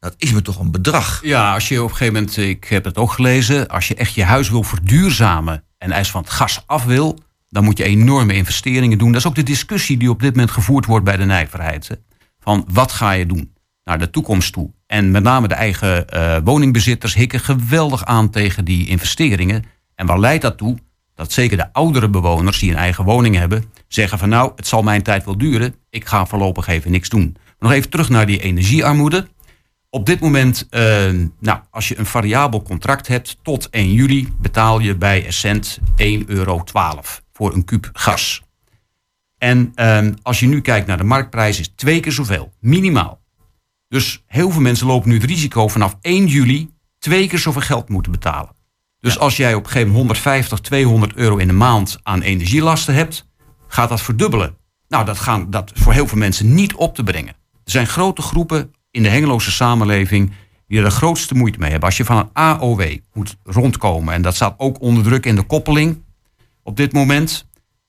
Dat 0.00 0.14
is 0.18 0.32
me 0.32 0.42
toch 0.42 0.58
een 0.58 0.70
bedrag. 0.70 1.20
Ja, 1.22 1.54
als 1.54 1.68
je 1.68 1.82
op 1.82 1.90
een 1.90 1.96
gegeven 1.96 2.14
moment, 2.14 2.36
ik 2.36 2.64
heb 2.64 2.84
het 2.84 2.96
ook 2.96 3.12
gelezen, 3.12 3.68
als 3.68 3.88
je 3.88 3.94
echt 3.94 4.14
je 4.14 4.24
huis 4.24 4.50
wil 4.50 4.62
verduurzamen 4.62 5.64
en 5.78 5.92
eis 5.92 6.10
van 6.10 6.22
het 6.22 6.30
gas 6.30 6.62
af 6.66 6.84
wil, 6.84 7.18
dan 7.48 7.64
moet 7.64 7.78
je 7.78 7.84
enorme 7.84 8.34
investeringen 8.34 8.98
doen. 8.98 9.12
Dat 9.12 9.20
is 9.20 9.26
ook 9.26 9.34
de 9.34 9.42
discussie 9.42 9.96
die 9.96 10.10
op 10.10 10.20
dit 10.20 10.30
moment 10.30 10.50
gevoerd 10.50 10.86
wordt 10.86 11.04
bij 11.04 11.16
de 11.16 11.24
nijverheid. 11.24 11.98
Van 12.40 12.66
wat 12.72 12.92
ga 12.92 13.10
je 13.10 13.26
doen 13.26 13.52
naar 13.84 13.98
de 13.98 14.10
toekomst 14.10 14.52
toe? 14.52 14.70
En 14.86 15.10
met 15.10 15.22
name 15.22 15.48
de 15.48 15.54
eigen 15.54 16.08
eh, 16.08 16.36
woningbezitters 16.44 17.14
hikken 17.14 17.40
geweldig 17.40 18.04
aan 18.04 18.30
tegen 18.30 18.64
die 18.64 18.86
investeringen. 18.86 19.64
En 19.94 20.06
waar 20.06 20.20
leidt 20.20 20.42
dat 20.42 20.58
toe? 20.58 20.78
Dat 21.14 21.32
zeker 21.32 21.56
de 21.56 21.72
oudere 21.72 22.08
bewoners 22.08 22.58
die 22.58 22.70
een 22.70 22.76
eigen 22.76 23.04
woning 23.04 23.34
hebben, 23.34 23.64
zeggen 23.88 24.18
van 24.18 24.28
nou, 24.28 24.52
het 24.56 24.66
zal 24.66 24.82
mijn 24.82 25.02
tijd 25.02 25.24
wel 25.24 25.38
duren, 25.38 25.74
ik 25.90 26.06
ga 26.06 26.26
voorlopig 26.26 26.66
even 26.66 26.90
niks 26.90 27.08
doen. 27.08 27.36
Maar 27.44 27.54
nog 27.58 27.72
even 27.72 27.90
terug 27.90 28.08
naar 28.08 28.26
die 28.26 28.40
energiearmoede. 28.40 29.28
Op 29.90 30.06
dit 30.06 30.20
moment, 30.20 30.66
eh, 30.70 30.82
nou, 31.40 31.60
als 31.70 31.88
je 31.88 31.98
een 31.98 32.06
variabel 32.06 32.62
contract 32.62 33.06
hebt, 33.06 33.36
tot 33.42 33.68
1 33.70 33.92
juli 33.92 34.28
betaal 34.40 34.78
je 34.78 34.96
bij 34.96 35.26
Essent 35.26 35.78
1,12 35.96 36.24
euro 36.26 36.62
voor 37.38 37.54
een 37.54 37.64
kuub 37.64 37.90
gas. 37.92 38.42
En 39.38 39.72
eh, 39.74 40.06
als 40.22 40.40
je 40.40 40.46
nu 40.46 40.60
kijkt 40.60 40.86
naar 40.86 40.96
de 40.96 41.04
marktprijs, 41.04 41.60
is 41.60 41.72
twee 41.74 42.00
keer 42.00 42.12
zoveel, 42.12 42.52
minimaal. 42.60 43.20
Dus 43.88 44.24
heel 44.26 44.50
veel 44.50 44.60
mensen 44.60 44.86
lopen 44.86 45.08
nu 45.08 45.14
het 45.14 45.24
risico 45.24 45.68
vanaf 45.68 45.96
1 46.00 46.26
juli 46.26 46.70
twee 46.98 47.28
keer 47.28 47.38
zoveel 47.38 47.60
geld 47.60 47.88
moeten 47.88 48.12
betalen. 48.12 48.54
Dus 49.00 49.18
als 49.18 49.36
jij 49.36 49.54
op 49.54 49.64
een 49.64 49.70
gegeven 49.70 49.92
moment 49.92 50.06
150, 50.08 50.58
200 50.58 51.14
euro 51.14 51.36
in 51.36 51.46
de 51.46 51.52
maand 51.52 51.98
aan 52.02 52.22
energielasten 52.22 52.94
hebt, 52.94 53.28
gaat 53.68 53.88
dat 53.88 54.02
verdubbelen. 54.02 54.56
Nou, 54.88 55.04
dat 55.04 55.18
gaan 55.18 55.50
dat 55.50 55.72
voor 55.74 55.92
heel 55.92 56.06
veel 56.06 56.18
mensen 56.18 56.54
niet 56.54 56.74
op 56.74 56.94
te 56.94 57.02
brengen. 57.02 57.34
Er 57.64 57.70
zijn 57.70 57.86
grote 57.86 58.22
groepen 58.22 58.72
in 58.90 59.02
de 59.02 59.08
Hengeloze 59.08 59.50
samenleving 59.50 60.32
die 60.66 60.78
er 60.78 60.84
de 60.84 60.90
grootste 60.90 61.34
moeite 61.34 61.58
mee 61.58 61.70
hebben. 61.70 61.88
Als 61.88 61.96
je 61.96 62.04
van 62.04 62.16
een 62.16 62.30
AOW 62.32 62.96
moet 63.12 63.36
rondkomen, 63.44 64.14
en 64.14 64.22
dat 64.22 64.34
staat 64.34 64.54
ook 64.56 64.80
onder 64.80 65.02
druk 65.02 65.26
in 65.26 65.34
de 65.34 65.42
koppeling 65.42 66.02
op 66.68 66.76
dit 66.76 66.92
moment, 66.92 67.46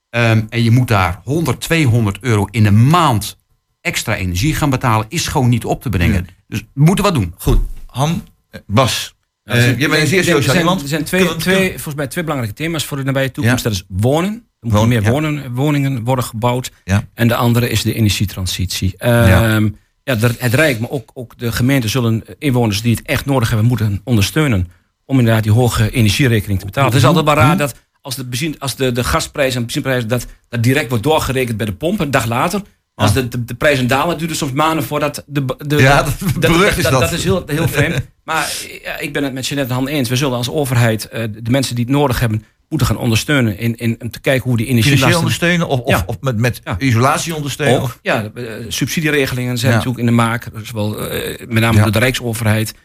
ehm, 0.10 0.42
en 0.50 0.64
je 0.64 0.72
moet 0.72 0.88
daar 0.88 1.22
100, 1.24 1.62
200 1.62 2.18
euro 2.22 2.46
in 2.52 2.64
de 2.64 2.72
maand 2.72 3.38
extra 3.82 4.16
energie 4.16 4.56
gaan 4.56 4.70
betalen, 4.70 5.06
is 5.10 5.28
gewoon 5.28 5.50
niet 5.50 5.66
op 5.66 5.82
te 5.82 5.90
brengen. 5.90 6.28
Dus 6.48 6.60
we 6.74 6.84
moeten 6.84 7.04
wat 7.04 7.14
doen. 7.14 7.34
Goed, 7.38 7.60
Han, 7.86 8.24
eh, 8.50 8.60
Bas. 8.68 9.16
Ja, 9.44 9.52
Eh, 9.52 9.58
er 9.58 9.64
zijn- 9.64 9.78
jij 9.80 9.90
bent 9.90 10.02
een 10.02 10.08
zeer 10.08 10.18
er 10.18 10.24
zijn- 10.24 10.36
sociaal 10.38 10.56
iemand. 10.58 10.82
Er 10.82 10.88
zijn 10.88 11.04
twee, 11.04 11.36
twee, 11.36 11.70
volgens 11.70 11.96
mij 11.96 12.08
twee 12.08 12.24
belangrijke 12.24 12.56
thema's 12.64 12.86
voor 12.86 12.98
de 12.98 13.04
nabije 13.04 13.32
toekomst. 13.32 13.64
Ja. 13.64 13.70
Dat 13.70 13.78
is 13.80 13.86
wonen. 13.88 14.34
Er 14.34 14.40
moeten 14.60 14.80
Wonen, 14.80 14.88
meer 14.88 15.04
ja. 15.04 15.12
wonen, 15.12 15.54
woningen 15.54 16.04
worden 16.04 16.26
gebouwd. 16.26 16.72
Ja. 16.84 17.08
En 17.14 17.28
de 17.28 17.36
andere 17.36 17.70
is 17.70 17.82
de 17.82 17.94
energietransitie. 17.94 18.94
Ja. 18.98 19.54
Ehm, 19.56 19.70
ja. 20.04 20.18
het 20.18 20.54
Rijk, 20.54 20.80
maar 20.80 20.90
ook, 20.90 21.12
ook 21.14 21.38
de 21.38 21.52
gemeenten 21.52 21.90
zullen 21.90 22.24
inwoners 22.38 22.82
die 22.82 22.96
het 22.96 23.06
echt 23.06 23.26
nodig 23.26 23.50
hebben, 23.50 23.68
moeten 23.68 24.02
ondersteunen. 24.04 24.68
Om 25.06 25.20
inderdaad 25.20 25.44
die 25.44 25.52
hoge 25.52 25.92
energierekening 25.92 26.60
te 26.60 26.66
betalen. 26.66 26.90
Het 26.90 27.00
is 27.00 27.06
altijd 27.06 27.26
wel 27.26 27.36
raar 27.36 27.58
dat 27.58 27.76
als 28.10 28.18
de, 28.18 28.26
benzine, 28.26 28.56
als 28.60 28.76
de, 28.76 28.92
de 28.92 29.04
gasprijs 29.04 29.56
en 29.56 29.62
benzineprijs 29.62 30.06
dat, 30.08 30.26
dat 30.50 30.64
direct 30.64 30.90
wordt 30.90 31.04
doorgerekend 31.04 31.58
bij 31.58 31.66
de 31.66 31.74
pomp 31.74 32.00
een 32.00 32.12
dag 32.12 32.26
later. 32.26 32.62
Als 32.96 33.14
de, 33.14 33.28
de, 33.28 33.46
de 33.46 33.54
prijzen 33.54 33.88
dalen, 33.88 34.18
duurt 34.18 34.30
het 34.30 34.40
soms 34.40 34.52
maanden 34.52 34.84
voordat 34.84 35.24
de, 35.28 35.46
de, 35.68 35.76
Ja, 35.76 36.04
dat- 36.04 36.14
is 36.78 36.84
dat. 36.84 36.92
dat 37.02 37.12
is 37.12 37.24
heel, 37.24 37.44
heel 37.46 37.68
vreemd. 37.68 37.96
Maar 38.24 38.52
ik 39.00 39.14
ben 39.14 39.24
het 39.24 39.34
met 39.34 39.48
Jeanette 39.48 39.74
Han 39.74 39.88
eens. 39.88 40.10
We 40.10 40.16
zullen 40.16 40.38
als 40.38 40.50
overheid 40.50 41.08
eh, 41.10 41.24
de 41.42 41.52
mensen 41.52 41.76
die 41.76 41.84
het 41.86 41.94
nodig 41.94 42.20
hebben, 42.20 42.44
moeten 42.70 42.88
gaan 42.88 42.98
ondersteunen. 42.98 43.58
In, 43.58 43.76
in, 43.76 43.96
om 44.02 44.12
te 44.12 44.20
kijken 44.20 44.44
hoe 44.50 44.58
die 44.58 44.66
Financieel 44.66 44.94
energielasten... 44.96 45.20
ondersteunen 45.20 45.68
of, 45.68 45.80
of, 45.80 45.90
Ja. 45.90 46.04
of 46.06 46.18
met, 46.22 46.38
met 46.38 46.62
Ja. 46.64 46.76
isolatie 46.80 47.36
ondersteunen. 47.36 47.82
Ook, 47.82 48.00
ja, 48.02 48.30
eh, 48.36 48.44
subsidieregelingen 48.68 49.58
zijn 49.58 49.72
Ja. 49.72 49.78
natuurlijk 49.78 50.08
in 50.08 50.10
de 50.16 50.22
maak. 50.22 50.48
Zowel, 50.64 51.08
eh, 51.10 51.48
met 51.48 51.64
name 51.64 51.82
door 51.82 51.92
de 51.92 52.00
Rijksoverheid. 52.00 52.70
Je 52.70 52.76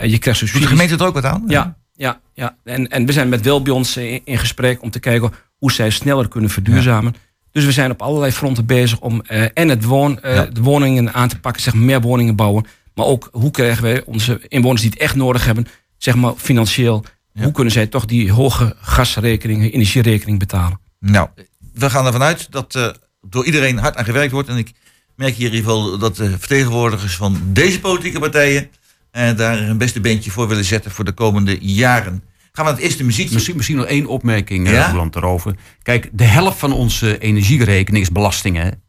krijgt 0.00 0.24
Doet 0.24 0.24
de 0.24 0.34
subsidies. 0.36 0.66
gemeente 0.68 0.94
er 0.94 1.04
ook 1.06 1.14
wat 1.14 1.24
aan? 1.24 1.44
Ja, 1.46 1.76
ja, 2.02 2.20
ja. 2.34 2.56
En, 2.64 2.88
en 2.88 3.06
we 3.06 3.12
zijn 3.12 3.28
met 3.28 3.40
Welbions 3.42 3.96
in, 3.96 4.20
in 4.24 4.38
gesprek 4.38 4.82
om 4.82 4.90
te 4.90 5.00
kijken 5.00 5.32
hoe 5.58 5.72
zij 5.72 5.90
sneller 5.90 6.28
kunnen 6.28 6.50
verduurzamen. 6.50 7.14
Dus 7.52 7.64
we 7.64 7.72
zijn 7.72 7.90
op 7.90 8.02
allerlei 8.02 8.32
fronten 8.32 8.66
bezig 8.66 9.00
om 9.00 9.22
eh, 9.22 9.44
en 9.54 9.68
het 9.68 9.84
woon, 9.84 10.20
eh, 10.20 10.34
Ja. 10.34 10.44
de 10.44 10.62
woningen 10.62 11.12
aan 11.14 11.28
te 11.28 11.38
pakken, 11.40 11.62
zeg 11.62 11.74
maar 11.74 11.84
meer 11.84 12.00
woningen 12.00 12.36
bouwen. 12.36 12.66
Maar 12.94 13.06
ook 13.06 13.28
hoe 13.32 13.50
krijgen 13.50 13.82
wij 13.82 14.04
onze 14.04 14.40
inwoners 14.48 14.80
die 14.82 14.90
het 14.90 14.98
echt 14.98 15.14
nodig 15.14 15.44
hebben, 15.44 15.66
zeg 15.98 16.14
maar 16.14 16.32
financieel, 16.36 17.04
Ja. 17.32 17.42
hoe 17.42 17.52
kunnen 17.52 17.72
zij 17.72 17.86
toch 17.86 18.04
die 18.04 18.32
hoge 18.32 18.76
gasrekening, 18.80 19.72
energierekening 19.72 20.38
betalen? 20.38 20.80
Nou, 21.00 21.28
we 21.74 21.90
gaan 21.90 22.06
ervan 22.06 22.22
uit 22.22 22.46
dat 22.50 22.74
eh, 22.74 22.88
door 23.20 23.44
iedereen 23.44 23.78
hard 23.78 23.96
aan 23.96 24.04
gewerkt 24.04 24.32
wordt. 24.32 24.48
En 24.48 24.56
ik 24.56 24.72
merk 25.16 25.34
hier 25.34 25.48
in 25.50 25.54
ieder 25.54 25.70
geval 25.70 25.98
dat 25.98 26.16
de 26.16 26.30
vertegenwoordigers 26.38 27.16
van 27.16 27.40
deze 27.44 27.80
politieke 27.80 28.18
partijen 28.18 28.70
eh, 29.12 29.36
daar 29.36 29.58
een 29.58 29.78
beste 29.78 30.00
beentje 30.00 30.30
voor 30.30 30.48
willen 30.48 30.64
zetten 30.64 30.90
voor 30.90 31.04
de 31.04 31.12
komende 31.12 31.58
jaren. 31.60 32.22
Gaan 32.52 32.64
we 32.64 32.70
naar 32.70 32.80
het 32.80 32.88
eerste 32.88 33.04
muziekje. 33.04 33.34
Misschien, 33.34 33.56
misschien 33.56 33.76
nog 33.76 33.86
één 33.86 34.06
opmerking, 34.06 34.68
Ja? 34.68 34.74
ja? 34.74 34.90
Roland, 34.90 35.12
daarover. 35.12 35.54
Kijk, 35.82 36.08
de 36.12 36.24
helft 36.24 36.58
van 36.58 36.72
onze 36.72 37.18
energierekening 37.18 38.04
is 38.04 38.12
belastingen. 38.12 38.82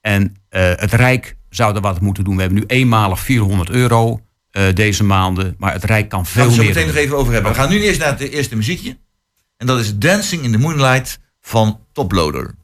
En 0.00 0.36
eh, 0.48 0.72
het 0.74 0.92
Rijk 0.92 1.36
zou 1.50 1.74
er 1.74 1.80
wat 1.80 2.00
moeten 2.00 2.24
doen. 2.24 2.34
We 2.34 2.40
hebben 2.40 2.58
nu 2.58 2.64
eenmalig 2.66 3.20
400 3.20 3.70
euro 3.70 4.20
eh, 4.50 4.74
deze 4.74 5.04
maanden. 5.04 5.54
Maar 5.58 5.72
het 5.72 5.84
Rijk 5.84 6.08
kan 6.08 6.26
Gaan 6.26 6.32
veel 6.32 6.44
we 6.44 6.50
zo 6.50 6.56
meer 6.56 6.66
meteen 6.68 6.86
nog 6.86 6.96
even 6.96 7.16
over 7.16 7.32
hebben. 7.32 7.52
We 7.52 7.58
gaan 7.58 7.70
nu 7.70 7.82
eerst 7.82 7.98
naar 8.00 8.18
het 8.18 8.20
eerste 8.20 8.56
muziekje. 8.56 8.98
En 9.56 9.66
dat 9.66 9.78
is 9.78 9.98
Dancing 9.98 10.42
in 10.42 10.52
the 10.52 10.58
Moonlight 10.58 11.18
van 11.40 11.80
Toploader. 11.92 12.54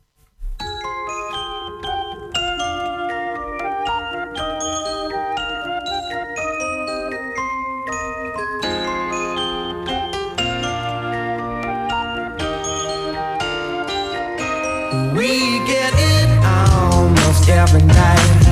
Every 17.48 17.82
night. 17.82 18.44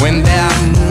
When 0.00 0.22
that 0.22 0.85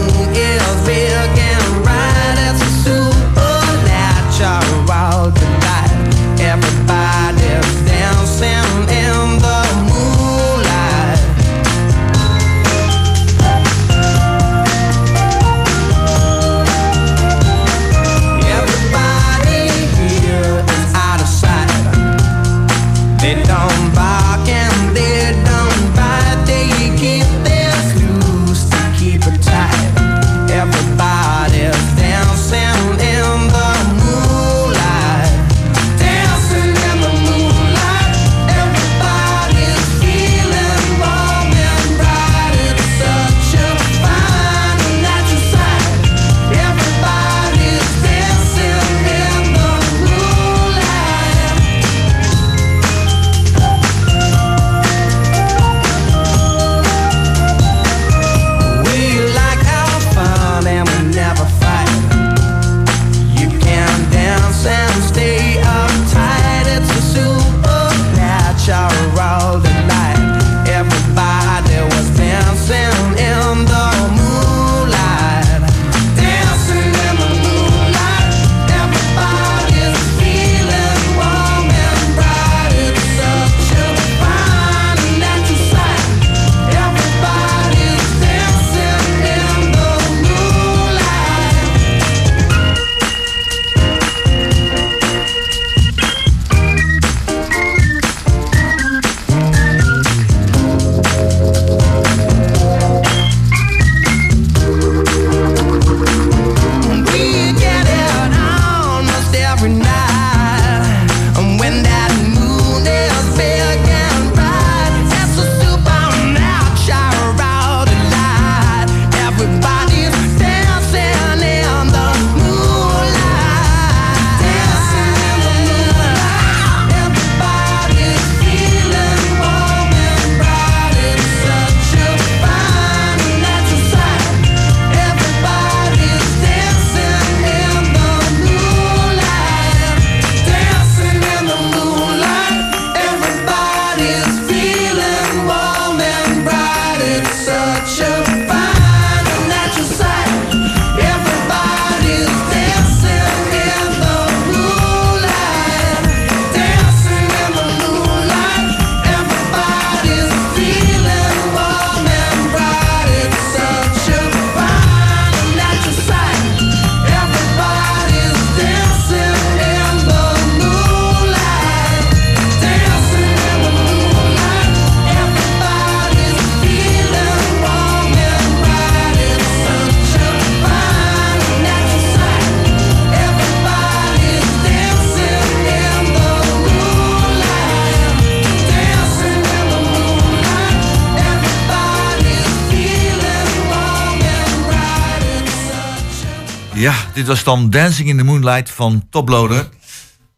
dit 197.16 197.28
was 197.28 197.44
dan 197.44 197.70
Dancing 197.70 198.10
in 198.10 198.18
the 198.18 198.24
Moonlight 198.24 198.70
van 198.70 199.08
Toploader. 199.10 199.70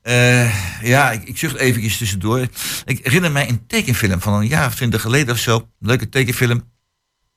Eh, 0.02 0.82
ja, 0.84 1.12
ik, 1.12 1.24
ik 1.24 1.38
zucht 1.38 1.56
eventjes 1.56 1.98
tussendoor. 1.98 2.48
Ik 2.86 3.00
herinner 3.04 3.32
mij 3.32 3.50
een 3.50 3.68
tekenfilm 3.68 4.22
van 4.22 4.34
een 4.34 4.48
jaar 4.48 4.68
of 4.68 4.76
twintig 4.76 5.02
geleden 5.02 5.34
of 5.34 5.40
zo. 5.40 5.56
Een 5.56 5.88
leuke 5.88 6.10
tekenfilm. 6.10 6.72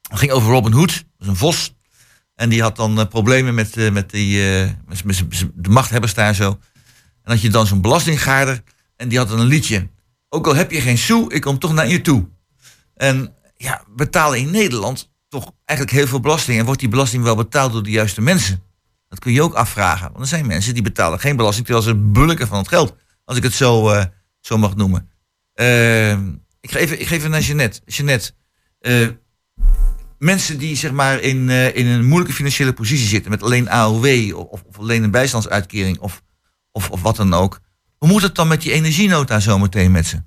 Het 0.08 0.18
ging 0.18 0.30
over 0.32 0.52
Robin 0.52 0.72
Hood. 0.72 0.92
Dat 0.92 1.04
was 1.16 1.28
een 1.28 1.36
vos. 1.36 1.74
En 2.34 2.48
die 2.48 2.62
had 2.62 2.76
dan 2.76 3.00
eh, 3.00 3.06
problemen 3.06 3.54
met, 3.54 3.76
eh, 3.76 3.90
met, 3.90 4.10
die, 4.10 4.42
met 4.86 5.24
de 5.54 5.70
machthebbers 5.70 6.14
daar 6.14 6.34
zo. 6.34 6.58
En 7.22 7.32
had 7.32 7.40
je 7.40 7.50
dan 7.50 7.66
zo'n 7.66 7.80
belastinggaarder. 7.80 8.62
En 8.96 9.08
die 9.08 9.18
had 9.18 9.28
dan 9.28 9.40
een 9.40 9.46
liedje. 9.46 9.88
Ook 10.28 10.46
al 10.46 10.54
heb 10.54 10.70
je 10.70 10.80
geen 10.80 10.98
sou, 10.98 11.34
ik 11.34 11.40
kom 11.40 11.58
toch 11.58 11.72
naar 11.72 11.88
je 11.88 12.00
toe. 12.00 12.28
En 12.94 13.34
ja, 13.56 13.84
betalen 13.96 14.38
in 14.38 14.50
Nederland 14.50 15.10
toch 15.28 15.52
eigenlijk 15.64 15.98
heel 15.98 16.08
veel 16.08 16.20
belasting. 16.20 16.58
En 16.58 16.64
wordt 16.64 16.80
die 16.80 16.88
belasting 16.88 17.22
wel 17.22 17.36
betaald 17.36 17.72
door 17.72 17.82
de 17.82 17.90
juiste 17.90 18.20
mensen? 18.20 18.69
Dat 19.10 19.18
kun 19.18 19.32
je 19.32 19.42
ook 19.42 19.54
afvragen. 19.54 20.06
Want 20.06 20.20
er 20.20 20.26
zijn 20.26 20.46
mensen 20.46 20.74
die 20.74 20.82
betalen 20.82 21.18
geen 21.18 21.36
belasting 21.36 21.66
terwijl 21.66 21.86
ze 21.86 21.94
bulken 21.94 22.46
van 22.46 22.58
het 22.58 22.68
geld. 22.68 22.94
Als 23.24 23.36
ik 23.36 23.42
het 23.42 23.52
zo, 23.52 23.90
eh, 23.90 24.04
zo 24.40 24.58
mag 24.58 24.76
noemen. 24.76 25.10
Eh, 25.54 26.12
ik, 26.60 26.70
ga 26.70 26.78
even, 26.78 27.00
ik 27.00 27.06
ga 27.06 27.14
even 27.14 27.30
naar 27.30 27.40
Jeannette. 27.40 27.80
Jeannette, 27.86 28.32
eh, 28.80 29.08
mensen 30.18 30.58
die 30.58 30.76
zeg 30.76 30.92
maar 30.92 31.20
in, 31.20 31.50
eh, 31.50 31.76
in 31.76 31.86
een 31.86 32.06
moeilijke 32.06 32.34
financiële 32.34 32.72
positie 32.72 33.06
zitten. 33.06 33.30
Met 33.30 33.42
alleen 33.42 33.70
AOW 33.70 34.36
of, 34.36 34.62
of 34.66 34.78
alleen 34.78 35.02
een 35.02 35.10
bijstandsuitkering 35.10 35.98
of, 35.98 36.22
of, 36.72 36.90
of 36.90 37.02
wat 37.02 37.16
dan 37.16 37.34
ook. 37.34 37.60
Hoe 37.96 38.08
moet 38.08 38.22
het 38.22 38.34
dan 38.34 38.48
met 38.48 38.62
die 38.62 38.72
energienota 38.72 39.40
zometeen 39.40 39.90
met 39.90 40.06
ze? 40.06 40.22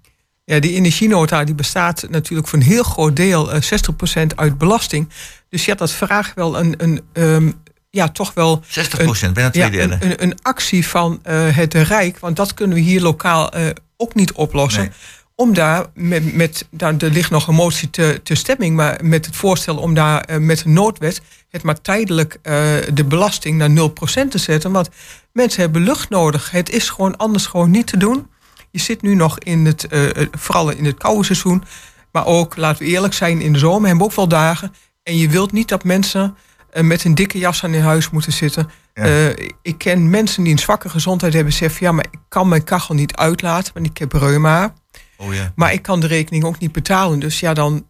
Ja, 0.46 0.60
die 0.60 0.74
energienota 0.74 1.43
die 1.43 1.56
bestaat 1.56 2.06
natuurlijk 2.10 2.48
voor 2.48 2.60
een 2.60 2.65
heel 2.65 2.84
groot 2.84 3.15
deel, 3.15 3.52
eh 3.52 3.62
60% 3.62 4.36
uit 4.36 4.58
belasting. 4.58 5.10
Dus 5.50 5.65
ja, 5.65 5.76
dat 5.76 5.91
vraagt 5.91 6.36
wel 6.36 6.60
een, 6.60 6.74
een, 6.78 7.02
ehm, 7.13 7.52
ja, 7.94 8.10
toch 8.10 8.34
wel 8.34 8.64
60 8.68 9.04
procent, 9.04 9.34
bijna 9.34 9.50
twee 9.50 9.70
derde. 9.70 9.94
een, 9.94 10.12
een, 10.12 10.24
een 10.24 10.38
actie 10.42 10.88
van 10.88 11.20
eh, 11.24 11.56
het 11.56 11.74
Rijk, 11.74 12.20
want 12.20 12.36
dat 12.36 12.54
kunnen 12.54 12.78
we 12.78 12.84
hier 12.84 13.02
lokaal 13.02 13.52
eh, 13.52 13.70
ook 13.98 14.16
niet 14.16 14.32
oplossen. 14.32 14.82
Nee. 14.82 14.92
Om 15.36 15.54
daar 15.54 15.86
met, 15.94 16.34
met 16.34 16.68
daar, 16.72 16.98
er 16.98 17.10
ligt 17.10 17.30
nog 17.30 17.48
een 17.48 17.56
motie 17.56 17.90
te, 17.90 18.20
te 18.24 18.36
stemming, 18.36 18.76
maar 18.76 19.00
met 19.04 19.26
het 19.26 19.36
voorstel 19.36 19.78
om 19.78 19.94
daar 19.94 20.22
eh, 20.22 20.38
met 20.38 20.66
een 20.66 20.74
noodwet 20.74 21.22
het 21.50 21.64
maar 21.64 21.82
tijdelijk 21.82 22.40
de 22.94 23.06
belasting 23.08 23.58
naar 23.58 23.90
0% 24.26 24.28
te 24.30 24.38
zetten. 24.38 24.72
Want 24.72 24.90
mensen 25.32 25.62
hebben 25.62 25.84
lucht 25.84 26.10
nodig. 26.10 26.52
Het 26.52 26.70
is 26.70 26.90
gewoon 26.90 27.18
anders 27.18 27.46
gewoon 27.46 27.72
niet 27.72 27.88
te 27.88 27.98
doen. 27.98 28.28
Je 28.72 28.80
zit 28.80 29.02
nu 29.02 29.16
nog 29.16 29.40
in 29.40 29.66
het, 29.66 29.88
vooral 30.32 30.70
in 30.70 30.86
het 30.86 30.98
koude 30.98 31.24
seizoen, 31.24 31.64
maar 32.12 32.26
ook, 32.26 32.56
laten 32.56 32.84
we 32.84 32.90
eerlijk 32.90 33.14
zijn, 33.14 33.42
in 33.42 33.54
de 33.54 33.60
zomer 33.60 33.88
hebben 33.88 34.06
we 34.06 34.12
ook 34.12 34.18
wel 34.18 34.28
dagen. 34.28 34.74
En 35.04 35.18
je 35.18 35.30
wilt 35.30 35.52
niet 35.52 35.68
dat 35.68 35.84
mensen 35.84 36.36
met 36.82 37.04
een 37.04 37.16
dikke 37.16 37.38
jas 37.38 37.64
aan 37.64 37.74
in 37.74 37.82
huis 37.82 38.10
moeten 38.10 38.34
zitten. 38.34 38.70
Ja. 38.94 39.04
Eh, 39.04 39.48
ik 39.62 39.78
ken 39.78 40.10
mensen 40.10 40.44
die 40.44 40.54
een 40.54 40.60
zwakke 40.60 40.90
gezondheid 40.90 41.34
hebben, 41.34 41.54
zeggen: 41.54 41.86
ja, 41.86 41.92
maar 41.92 42.06
ik 42.12 42.20
kan 42.28 42.48
mijn 42.48 42.64
kachel 42.64 42.96
niet 42.96 43.16
uitlaten, 43.16 43.74
want 43.74 43.86
ik 43.86 43.98
heb 43.98 44.14
reuma. 44.14 44.74
Oh 45.18 45.34
ja. 45.34 45.52
Maar 45.56 45.74
ik 45.74 45.82
kan 45.82 46.00
de 46.00 46.08
rekening 46.08 46.44
ook 46.44 46.60
niet 46.60 46.72
betalen. 46.72 47.20
Dus 47.20 47.40
ja, 47.40 47.54
dan 47.54 47.86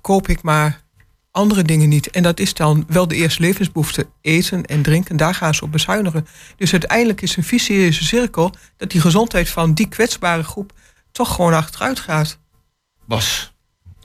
koop 0.00 0.28
ik 0.28 0.42
maar 0.42 0.82
andere 1.30 1.62
dingen 1.62 1.88
niet. 1.88 2.10
En 2.10 2.22
dat 2.22 2.40
is 2.40 2.54
dan 2.54 2.84
wel 2.88 3.08
de 3.08 3.14
eerste 3.14 3.42
levensbehoefte. 3.42 4.06
Eten 4.20 4.64
en 4.64 4.82
drinken, 4.82 5.16
daar 5.16 5.34
gaan 5.34 5.54
ze 5.54 5.64
op 5.64 5.72
bezuinigen. 5.72 6.26
Dus 6.56 6.72
uiteindelijk 6.72 7.20
is 7.20 7.36
een 7.36 7.44
vicieuze 7.44 8.04
cirkel... 8.04 8.54
dat 8.76 8.90
die 8.90 9.00
gezondheid 9.00 9.48
van 9.48 9.74
die 9.74 9.88
kwetsbare 9.88 10.42
groep 10.42 10.72
toch 11.12 11.34
gewoon 11.34 11.54
achteruit 11.54 12.00
gaat. 12.00 12.38
Bas, 13.06 13.54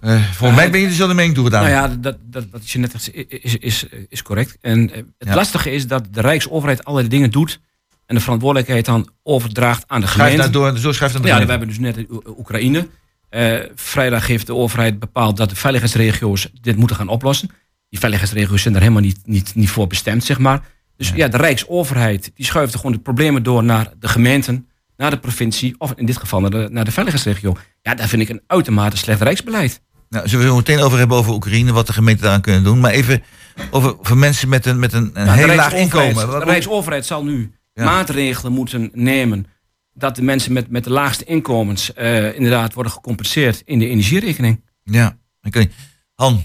eh, 0.05 0.23
volgens 0.23 0.59
mij 0.59 0.71
ben 0.71 0.79
je 0.79 0.87
dezelfde 0.87 1.15
mening 1.15 1.35
toegedaan. 1.35 1.63
Nou 1.63 1.73
ja, 1.73 1.87
dat, 1.99 2.17
dat, 2.21 2.45
wat 2.51 2.69
je 2.69 2.79
net 2.79 2.91
zegt 2.91 3.11
is, 3.43 3.55
is, 3.57 3.85
is 4.09 4.21
correct. 4.21 4.57
En 4.61 4.91
eh, 4.91 4.95
het 4.97 5.27
Ja. 5.27 5.35
lastige 5.35 5.71
is 5.71 5.87
dat 5.87 6.07
de 6.11 6.21
Rijksoverheid 6.21 6.83
allerlei 6.85 7.09
dingen 7.09 7.31
doet... 7.31 7.59
en 8.05 8.15
de 8.15 8.21
verantwoordelijkheid 8.21 8.85
dan 8.85 9.09
overdraagt 9.23 9.83
aan 9.87 10.01
de 10.01 10.07
gemeente. 10.07 10.49
door, 10.49 10.77
zo 10.77 10.91
schrijft 10.91 11.13
het 11.13 11.25
Ja, 11.25 11.39
we 11.45 11.49
hebben 11.49 11.67
dus 11.67 11.79
net 11.79 12.05
Oekraïne. 12.37 12.87
Eh, 13.29 13.59
vrijdag 13.75 14.27
heeft 14.27 14.47
de 14.47 14.55
overheid 14.55 14.99
bepaald 14.99 15.37
dat 15.37 15.49
de 15.49 15.55
veiligheidsregio's 15.55 16.49
dit 16.61 16.75
moeten 16.75 16.95
gaan 16.95 17.07
oplossen. 17.07 17.49
Die 17.89 17.99
veiligheidsregio's 17.99 18.61
zijn 18.61 18.73
daar 18.73 18.83
helemaal 18.83 19.03
niet, 19.03 19.19
niet, 19.23 19.55
niet 19.55 19.69
voor 19.69 19.87
bestemd, 19.87 20.23
zeg 20.23 20.37
maar. 20.39 20.61
Dus 20.97 21.11
ja, 21.15 21.27
de 21.27 21.37
Rijksoverheid 21.37 22.31
die 22.35 22.45
schuift 22.45 22.75
gewoon 22.75 22.91
de 22.91 22.99
problemen 22.99 23.43
door 23.43 23.63
naar 23.63 23.91
de 23.99 24.07
gemeenten, 24.07 24.67
naar 24.97 25.09
de 25.09 25.17
provincie, 25.17 25.75
of 25.77 25.93
in 25.95 26.05
dit 26.05 26.17
geval 26.17 26.39
naar 26.41 26.49
de, 26.49 26.67
naar 26.71 26.85
de 26.85 26.91
veiligheidsregio. 26.91 27.55
Ja, 27.81 27.95
daar 27.95 28.07
vind 28.07 28.21
ik 28.21 28.29
een 28.29 28.41
uitermate 28.47 28.97
slecht 28.97 29.21
rijksbeleid. 29.21 29.81
Nou, 30.09 30.27
zullen 30.27 30.45
we 30.49 30.55
het 30.55 30.67
meteen 30.67 30.83
over 30.83 30.97
hebben 30.97 31.17
over 31.17 31.33
Oekraïne, 31.33 31.71
wat 31.71 31.87
de 31.87 31.93
gemeenten 31.93 32.23
daaraan 32.23 32.41
kunnen 32.41 32.63
doen. 32.63 32.79
Maar 32.79 32.91
even 32.91 33.23
over 33.71 33.95
voor 34.01 34.17
mensen 34.17 34.49
met 34.49 34.65
een, 34.65 34.79
met 34.79 34.93
een, 34.93 35.11
een 35.13 35.25
Nou, 35.25 35.37
heel 35.37 35.55
laag 35.55 35.73
inkomen. 35.73 36.27
Wat- 36.27 36.39
De 36.39 36.45
Rijksoverheid 36.45 37.05
zal 37.05 37.23
nu 37.23 37.51
Ja. 37.73 37.83
maatregelen 37.85 38.51
moeten 38.51 38.89
nemen 38.93 39.45
dat 39.93 40.15
de 40.15 40.21
mensen 40.21 40.53
met, 40.53 40.69
met 40.69 40.83
de 40.83 40.89
laagste 40.89 41.23
inkomens 41.23 41.93
eh, 41.93 42.35
inderdaad 42.35 42.73
worden 42.73 42.91
gecompenseerd 42.91 43.61
in 43.65 43.79
de 43.79 43.87
energierekening. 43.89 44.63
Ja, 44.83 45.17
ik 45.41 45.53
weet 45.53 45.63
niet. 45.67 45.75
Han, 46.15 46.43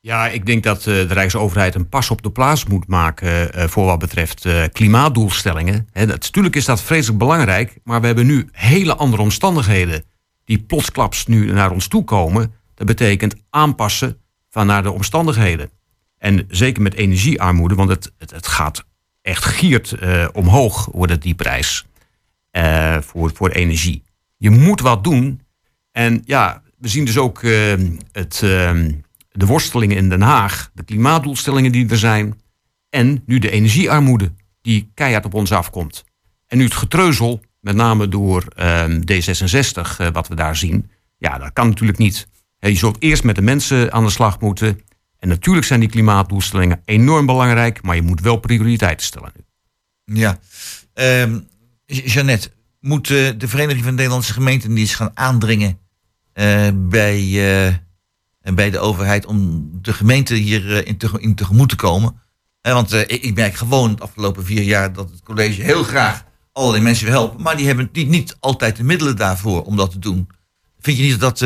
Ja, 0.00 0.28
ik 0.28 0.46
denk 0.46 0.62
dat 0.62 0.78
eh, 0.78 0.84
de 0.84 1.06
Rijksoverheid 1.06 1.74
een 1.74 1.88
pas 1.88 2.10
op 2.10 2.22
de 2.22 2.30
plaats 2.30 2.64
moet 2.64 2.86
maken 2.86 3.52
eh, 3.52 3.68
voor 3.68 3.84
wat 3.84 3.98
betreft 3.98 4.44
eh, 4.44 4.62
klimaatdoelstellingen. 4.72 5.88
Hè, 5.92 6.06
dat, 6.06 6.20
natuurlijk 6.20 6.56
is 6.56 6.64
dat 6.64 6.82
vreselijk 6.82 7.18
belangrijk, 7.18 7.78
maar 7.84 8.00
we 8.00 8.06
hebben 8.06 8.26
nu 8.26 8.48
hele 8.52 8.94
andere 8.96 9.22
omstandigheden 9.22 10.04
die 10.44 10.58
plotsklaps 10.58 11.26
nu 11.26 11.52
naar 11.52 11.70
ons 11.70 11.88
toe 11.88 12.04
komen. 12.04 12.52
Dat 12.76 12.86
betekent 12.86 13.34
aanpassen 13.50 14.18
van 14.48 14.66
naar 14.66 14.82
de 14.82 14.92
omstandigheden. 14.92 15.70
En 16.18 16.44
zeker 16.48 16.82
met 16.82 16.94
energiearmoede, 16.94 17.74
want 17.74 17.88
het, 17.88 18.12
het, 18.18 18.30
het 18.30 18.46
gaat 18.46 18.84
echt 19.22 19.44
giert 19.44 19.92
eh, 19.92 20.28
omhoog, 20.32 20.88
wordt 20.92 21.12
het 21.12 21.22
die 21.22 21.34
prijs 21.34 21.86
eh, 22.50 23.00
voor, 23.00 23.30
voor 23.34 23.50
energie. 23.50 24.02
Je 24.36 24.50
moet 24.50 24.80
wat 24.80 25.04
doen. 25.04 25.40
En 25.92 26.22
ja, 26.24 26.62
we 26.78 26.88
zien 26.88 27.04
dus 27.04 27.18
ook 27.18 27.42
eh, 27.42 27.72
het, 28.12 28.42
eh, 28.42 28.74
de 29.32 29.46
worstelingen 29.46 29.96
in 29.96 30.08
Den 30.08 30.22
Haag, 30.22 30.70
de 30.74 30.84
klimaatdoelstellingen 30.84 31.72
die 31.72 31.90
er 31.90 31.98
zijn. 31.98 32.40
En 32.90 33.22
nu 33.26 33.38
de 33.38 33.50
energiearmoede 33.50 34.32
die 34.62 34.90
keihard 34.94 35.24
op 35.24 35.34
ons 35.34 35.52
afkomt. 35.52 36.04
En 36.46 36.58
nu 36.58 36.64
het 36.64 36.74
getreuzel, 36.74 37.40
met 37.60 37.76
name 37.76 38.08
door 38.08 38.44
eh, 38.56 38.84
D66, 38.88 39.96
eh, 39.98 40.06
wat 40.12 40.28
we 40.28 40.34
daar 40.34 40.56
zien. 40.56 40.90
Ja, 41.18 41.38
dat 41.38 41.52
kan 41.52 41.68
natuurlijk 41.68 41.98
niet. 41.98 42.28
Je 42.68 42.76
zult 42.76 42.96
eerst 42.98 43.24
met 43.24 43.34
de 43.34 43.42
mensen 43.42 43.92
aan 43.92 44.04
de 44.04 44.10
slag 44.10 44.40
moeten. 44.40 44.80
En 45.18 45.28
natuurlijk 45.28 45.66
zijn 45.66 45.80
die 45.80 45.88
klimaatdoelstellingen 45.88 46.82
enorm 46.84 47.26
belangrijk, 47.26 47.82
maar 47.82 47.96
je 47.96 48.02
moet 48.02 48.20
wel 48.20 48.36
prioriteiten 48.36 49.06
stellen 49.06 49.32
nu. 49.34 50.20
ja. 50.20 50.38
Ehm, 50.94 51.38
Jeannette, 51.86 52.50
moet 52.80 53.10
eh, 53.10 53.28
de 53.38 53.48
Vereniging 53.48 53.84
van 53.84 53.94
Nederlandse 53.94 54.32
Gemeenten 54.32 54.70
die 54.70 54.78
eens 54.78 54.94
gaan 54.94 55.10
aandringen 55.14 55.78
eh, 56.32 56.68
bij, 56.74 57.18
eh, 57.20 58.54
bij 58.54 58.70
de 58.70 58.78
overheid 58.78 59.26
om 59.26 59.68
de 59.82 59.92
gemeente 59.92 60.34
hier 60.34 60.86
in, 60.86 60.96
te, 60.96 61.10
in 61.18 61.34
tegemoet 61.34 61.68
te 61.68 61.76
komen? 61.76 62.20
Want 62.60 62.92
ik, 62.92 63.10
ik 63.10 63.34
merk 63.34 63.54
gewoon 63.54 63.94
de 63.96 64.02
afgelopen 64.02 64.44
vier 64.44 64.62
jaar 64.62 64.92
dat 64.92 65.10
het 65.10 65.22
college 65.22 65.62
heel 65.62 65.82
graag 65.82 66.24
allerlei 66.52 66.82
mensen 66.82 67.06
wil 67.06 67.14
helpen, 67.14 67.42
maar 67.42 67.56
die 67.56 67.66
hebben 67.66 67.88
niet, 67.92 68.08
niet 68.08 68.36
altijd 68.40 68.76
de 68.76 68.84
middelen 68.84 69.16
daarvoor 69.16 69.62
om 69.62 69.76
dat 69.76 69.90
te 69.90 69.98
doen. 69.98 70.28
Vind 70.80 70.96
je 70.96 71.02
niet 71.02 71.20
dat 71.20 71.44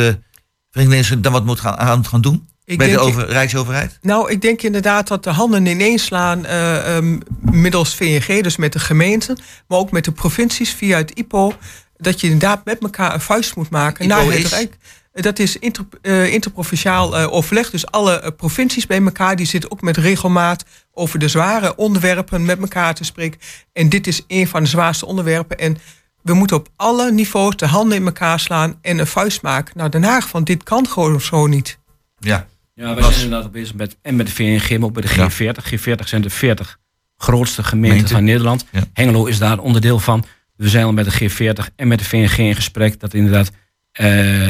Nederlandse 0.72 1.20
dan 1.20 1.32
wat 1.32 1.44
moet 1.44 1.60
gaan, 1.60 1.76
aan 1.76 2.06
gaan 2.06 2.20
doen? 2.20 2.48
Ik 2.64 2.78
bij 2.78 2.90
de 2.90 2.98
over, 2.98 3.26
Rijksoverheid? 3.26 3.98
Nou, 4.02 4.30
ik 4.30 4.40
denk 4.40 4.62
inderdaad 4.62 5.08
dat 5.08 5.24
de 5.24 5.30
handen 5.30 5.66
ineens 5.66 6.04
slaan 6.04 6.46
eh, 6.46 6.96
ehm, 6.96 7.18
middels 7.40 7.94
VNG, 7.94 8.42
dus 8.42 8.56
met 8.56 8.72
de 8.72 8.78
gemeenten, 8.78 9.38
maar 9.66 9.78
ook 9.78 9.90
met 9.90 10.04
de 10.04 10.12
provincies 10.12 10.70
via 10.70 10.96
het 10.96 11.10
IPO, 11.10 11.52
dat 11.96 12.20
je 12.20 12.26
inderdaad 12.26 12.64
met 12.64 12.82
elkaar 12.82 13.14
een 13.14 13.20
vuist 13.20 13.56
moet 13.56 13.70
maken 13.70 14.04
IPO 14.04 14.14
naar 14.14 14.24
het 14.24 14.34
is? 14.34 14.50
Rijk. 14.50 14.76
Dat 15.12 15.38
is 15.38 15.56
inter, 15.56 15.86
eh, 16.02 16.32
interprovinciaal 16.32 17.18
eh, 17.18 17.32
overleg. 17.32 17.70
Dus 17.70 17.86
alle 17.86 18.34
provincies 18.36 18.86
bij 18.86 19.02
elkaar, 19.02 19.36
die 19.36 19.46
zitten 19.46 19.70
ook 19.70 19.80
met 19.80 19.96
regelmaat 19.96 20.64
over 20.92 21.18
de 21.18 21.28
zware 21.28 21.76
onderwerpen 21.76 22.44
met 22.44 22.60
elkaar 22.60 22.94
te 22.94 23.04
spreken. 23.04 23.40
En 23.72 23.88
dit 23.88 24.06
is 24.06 24.22
een 24.26 24.48
van 24.48 24.62
de 24.62 24.68
zwaarste 24.68 25.06
onderwerpen. 25.06 25.58
En 25.58 25.76
we 26.22 26.34
moeten 26.34 26.56
op 26.56 26.68
alle 26.76 27.12
niveaus 27.12 27.56
de 27.56 27.66
handen 27.66 27.98
in 27.98 28.04
elkaar 28.04 28.40
slaan 28.40 28.78
en 28.82 28.98
een 28.98 29.06
vuist 29.06 29.42
maken 29.42 29.72
naar 29.76 29.90
Den 29.90 30.02
Haag. 30.04 30.32
Want 30.32 30.46
dit 30.46 30.62
kan 30.62 30.88
gewoon 30.88 31.20
zo 31.20 31.46
niet. 31.46 31.78
Ja. 32.18 32.46
Ja, 32.74 32.94
wij 32.94 33.02
Was- 33.04 33.12
zijn 33.14 33.24
inderdaad 33.24 33.52
bezig 33.52 33.74
met, 33.74 33.96
en 34.02 34.16
met 34.16 34.26
de 34.26 34.32
VNG, 34.32 34.70
maar 34.78 34.88
ook 34.88 34.92
bij 34.92 35.02
de 35.02 35.14
Ja. 35.14 35.30
G40. 35.30 35.64
G40 35.74 36.04
zijn 36.04 36.22
de 36.22 36.30
40 36.30 36.78
grootste 37.16 37.62
gemeenten 37.64 38.08
van 38.08 38.24
Nederland. 38.24 38.64
Ja. 38.72 38.80
Hengelo 38.92 39.24
is 39.24 39.38
daar 39.38 39.58
onderdeel 39.58 39.98
van. 39.98 40.24
We 40.56 40.68
zijn 40.68 40.84
al 40.84 40.92
met 40.92 41.10
de 41.10 41.30
G40 41.30 41.74
en 41.76 41.88
met 41.88 41.98
de 41.98 42.04
VNG 42.04 42.36
in 42.38 42.54
gesprek. 42.54 43.00
Dat 43.00 43.14
inderdaad 43.14 43.50
eh, 43.92 44.06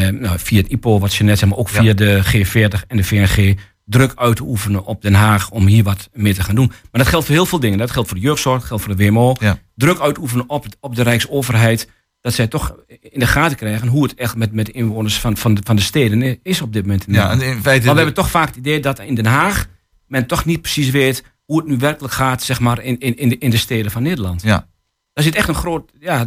nou, 0.08 0.38
via 0.38 0.60
het 0.62 0.70
IPO, 0.70 0.98
wat 0.98 1.14
je 1.14 1.24
net 1.24 1.38
zei, 1.38 1.50
maar 1.50 1.58
ook 1.60 1.70
Ja. 1.70 1.80
via 1.80 1.92
de 1.92 2.22
G40 2.24 2.86
en 2.86 2.96
de 2.96 3.04
VNG 3.04 3.56
druk 3.90 4.12
uit 4.14 4.36
te 4.36 4.42
oefenen 4.42 4.84
op 4.84 5.02
Den 5.02 5.14
Haag 5.14 5.50
om 5.50 5.66
hier 5.66 5.84
wat 5.84 6.08
mee 6.12 6.34
te 6.34 6.42
gaan 6.42 6.54
doen. 6.54 6.66
Maar 6.66 7.02
dat 7.02 7.06
geldt 7.06 7.26
voor 7.26 7.34
heel 7.34 7.46
veel 7.46 7.60
dingen. 7.60 7.78
Dat 7.78 7.90
geldt 7.90 8.08
voor 8.08 8.18
de 8.18 8.24
jeugdzorg, 8.24 8.58
dat 8.58 8.68
geldt 8.68 8.82
voor 8.82 8.96
de 8.96 9.04
WMO. 9.04 9.36
Ja. 9.40 9.58
Druk 9.74 10.00
uitoefenen 10.00 10.48
op, 10.48 10.66
op 10.80 10.94
de 10.94 11.02
Rijksoverheid. 11.02 11.88
Dat 12.20 12.32
zij 12.32 12.46
toch 12.46 12.76
in 13.00 13.20
de 13.20 13.26
gaten 13.26 13.56
krijgen 13.56 13.88
hoe 13.88 14.02
het 14.02 14.14
echt 14.14 14.36
met, 14.36 14.52
met 14.52 14.66
de 14.66 14.72
inwoners 14.72 15.18
van, 15.18 15.36
van, 15.36 15.54
de, 15.54 15.60
van 15.64 15.76
de 15.76 15.82
steden 15.82 16.38
is 16.42 16.62
op 16.62 16.72
dit 16.72 16.82
moment. 16.82 17.06
in 17.06 17.12
Ja, 17.14 17.30
en 17.30 17.40
in 17.40 17.62
feite. 17.62 17.86
Maar 17.86 17.94
we 17.94 18.00
hebben 18.00 18.22
toch 18.22 18.30
vaak 18.30 18.46
het 18.46 18.56
idee 18.56 18.80
dat 18.80 18.98
in 18.98 19.14
Den 19.14 19.26
Haag 19.26 19.66
men 20.06 20.26
toch 20.26 20.44
niet 20.44 20.60
precies 20.60 20.90
weet 20.90 21.24
hoe 21.44 21.58
het 21.58 21.68
nu 21.68 21.76
werkelijk 21.76 22.14
gaat, 22.14 22.42
zeg 22.42 22.60
maar, 22.60 22.82
in, 22.82 22.98
in, 22.98 23.16
in, 23.16 23.28
de, 23.28 23.38
in 23.38 23.50
de 23.50 23.56
steden 23.56 23.90
van 23.90 24.02
Nederland. 24.02 24.42
Ja. 24.42 24.66
Daar 25.12 25.24
zit 25.24 25.34
echt 25.34 25.48
een 25.48 25.54
groot. 25.54 25.92
Ja, 26.00 26.26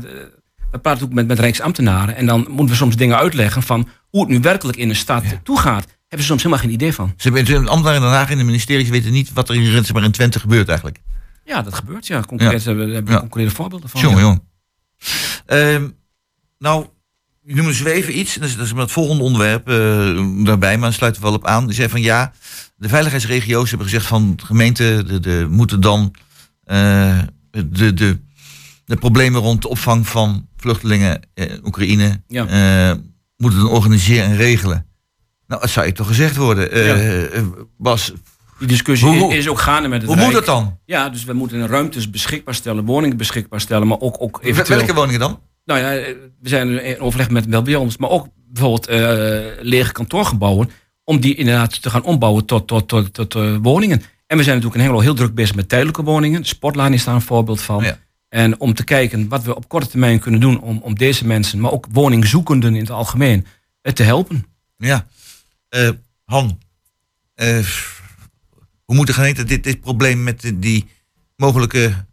we 0.71 0.79
praten 0.79 1.05
ook 1.05 1.13
met, 1.13 1.27
met 1.27 1.39
Rijksambtenaren 1.39 2.15
en 2.15 2.25
dan 2.25 2.45
moeten 2.49 2.67
we 2.67 2.75
soms 2.75 2.95
dingen 2.95 3.17
uitleggen 3.17 3.63
van 3.63 3.87
hoe 4.09 4.21
het 4.21 4.29
nu 4.29 4.39
werkelijk 4.39 4.77
in 4.77 4.89
een 4.89 4.95
stad 4.95 5.23
toegaat. 5.43 5.85
Hebben 6.13 6.21
ze 6.27 6.31
soms 6.33 6.43
helemaal 6.43 6.65
geen 6.65 6.73
idee 6.73 6.93
van. 6.93 7.13
Ze 7.17 7.29
hebben 7.29 7.55
een 7.55 7.67
ambtenaar 7.67 7.95
in 7.95 8.01
Den 8.01 8.09
Haag 8.09 8.29
in 8.29 8.37
de 8.37 8.43
ministeries 8.43 8.89
weten 8.89 9.11
niet 9.11 9.33
wat 9.33 9.49
er 9.49 9.55
in, 9.55 9.83
maar, 9.93 10.03
in 10.03 10.11
Twente 10.11 10.39
gebeurt 10.39 10.67
eigenlijk. 10.67 10.99
Ja, 11.45 11.61
dat 11.61 11.73
gebeurt. 11.73 12.07
Ja, 12.07 12.21
concreet, 12.21 12.65
hebben 12.65 13.03
we 13.05 13.11
Ja. 13.11 13.19
concrete 13.19 13.49
voorbeelden 13.55 13.89
van. 13.89 14.01
Jongen, 14.01 14.19
jong. 14.21 14.41
Ehm, 15.45 15.87
nou, 16.59 16.87
je 17.43 17.55
noemde 17.55 17.73
zweven 17.73 18.19
iets. 18.19 18.33
Dat 18.33 18.49
is, 18.49 18.55
dat 18.55 18.65
is 18.65 18.71
het 18.71 18.91
volgende 18.91 19.23
onderwerp 19.23 19.67
eh, 19.67 20.45
daarbij, 20.45 20.77
maar 20.77 20.93
sluiten 20.93 21.21
we 21.21 21.27
wel 21.27 21.37
op 21.37 21.45
aan. 21.45 21.65
Die 21.65 21.75
zei 21.75 21.89
van 21.89 22.01
ja, 22.01 22.31
de 22.75 22.89
veiligheidsregio's 22.89 23.69
hebben 23.69 23.87
gezegd 23.87 24.05
van 24.05 24.39
gemeenten 24.43 25.07
de, 25.07 25.19
de, 25.19 25.47
moeten 25.49 25.81
dan 25.81 26.13
eh, 26.63 27.19
de, 27.51 27.93
de, 27.93 28.19
de 28.85 28.95
problemen 28.95 29.41
rond 29.41 29.61
de 29.61 29.69
opvang 29.69 30.07
van 30.07 30.47
vluchtelingen 30.57 31.21
in 31.33 31.59
Oekraïne 31.63 32.21
Ja. 32.27 32.45
eh, 32.91 32.97
moeten 33.37 33.59
dan 33.59 33.69
organiseren 33.69 34.25
en 34.25 34.35
regelen. 34.35 34.85
Nou, 35.53 35.65
dat 35.65 35.73
zou 35.73 35.85
je 35.85 35.91
toch 35.91 36.07
gezegd 36.07 36.35
worden. 36.35 36.71
Eh, 36.71 37.37
eh, 37.37 37.43
Bas, 37.77 38.13
Die 38.59 38.67
discussie 38.67 39.07
Hoe- 39.07 39.35
is 39.37 39.47
ook 39.47 39.59
gaande 39.59 39.87
met 39.87 40.01
het 40.01 40.11
hoe 40.11 40.23
moet 40.23 40.33
dat 40.33 40.45
dan? 40.45 40.79
Ja, 40.85 41.09
dus 41.09 41.23
we 41.23 41.33
moeten 41.33 41.67
ruimtes 41.67 42.09
beschikbaar 42.09 42.55
stellen, 42.55 42.85
woningen 42.85 43.17
beschikbaar 43.17 43.61
stellen, 43.61 43.87
maar 43.87 43.99
ook, 43.99 44.15
ook 44.19 44.39
eventueel... 44.43 44.77
Welke 44.77 44.93
woningen 44.93 45.19
dan? 45.19 45.39
Nou 45.65 45.79
ja, 45.79 45.89
we 46.41 46.49
zijn 46.49 46.83
in 46.83 46.99
overleg 46.99 47.29
met 47.29 47.45
wel 47.45 47.61
bij 47.61 47.75
ons, 47.75 47.97
maar 47.97 48.09
ook 48.09 48.27
bijvoorbeeld 48.47 48.87
eh, 48.87 48.99
lege 49.59 49.91
kantoorgebouwen, 49.91 50.69
om 51.03 51.19
die 51.19 51.35
inderdaad 51.35 51.81
te 51.81 51.89
gaan 51.89 52.03
ombouwen 52.03 52.45
tot, 52.45 52.67
tot, 52.67 52.87
tot, 52.87 53.13
tot 53.13 53.35
eh, 53.35 53.55
woningen. 53.61 54.01
En 54.27 54.37
we 54.37 54.43
zijn 54.43 54.55
natuurlijk 54.55 54.75
in 54.75 54.81
Hengelo 54.81 54.99
heel 54.99 55.15
druk 55.15 55.33
bezig 55.33 55.55
met 55.55 55.69
tijdelijke 55.69 56.03
woningen. 56.03 56.45
Sportlaan 56.45 56.93
is 56.93 57.03
daar 57.03 57.15
een 57.15 57.21
voorbeeld 57.21 57.61
van. 57.61 57.83
Ja. 57.83 57.97
En 58.29 58.59
om 58.59 58.73
te 58.73 58.83
kijken 58.83 59.27
wat 59.27 59.43
we 59.43 59.55
op 59.55 59.67
korte 59.67 59.87
termijn 59.87 60.19
kunnen 60.19 60.39
doen 60.39 60.61
om, 60.61 60.79
om 60.83 60.95
deze 60.95 61.27
mensen, 61.27 61.59
maar 61.59 61.71
ook 61.71 61.87
woningzoekenden 61.91 62.73
in 62.75 62.81
het 62.81 62.91
algemeen, 62.91 63.45
eh, 63.81 63.93
te 63.93 64.03
helpen. 64.03 64.45
Ja. 64.77 65.05
Eh, 65.73 65.89
Han, 66.25 66.59
eh, 67.33 67.65
hoe 68.85 68.95
moet 68.95 69.07
de 69.07 69.13
gemeente 69.13 69.43
dit, 69.43 69.63
dit 69.63 69.81
probleem 69.81 70.23
met 70.23 70.51
die 70.55 70.87
mogelijke 71.35 72.05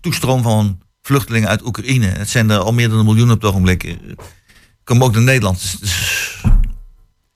toestroom 0.00 0.42
van 0.42 0.80
vluchtelingen 1.02 1.48
uit 1.48 1.66
Oekraïne, 1.66 2.06
het 2.06 2.28
zijn 2.28 2.50
er 2.50 2.58
al 2.58 2.72
meer 2.72 2.88
dan 2.88 2.98
een 2.98 3.04
miljoen 3.04 3.30
op 3.30 3.40
het 3.40 3.50
ogenblik, 3.50 3.84
eh, 3.84 3.94
komen 4.84 5.06
ook 5.06 5.12
naar 5.12 5.22
Nederland. 5.22 5.80
Dus- 5.80 6.42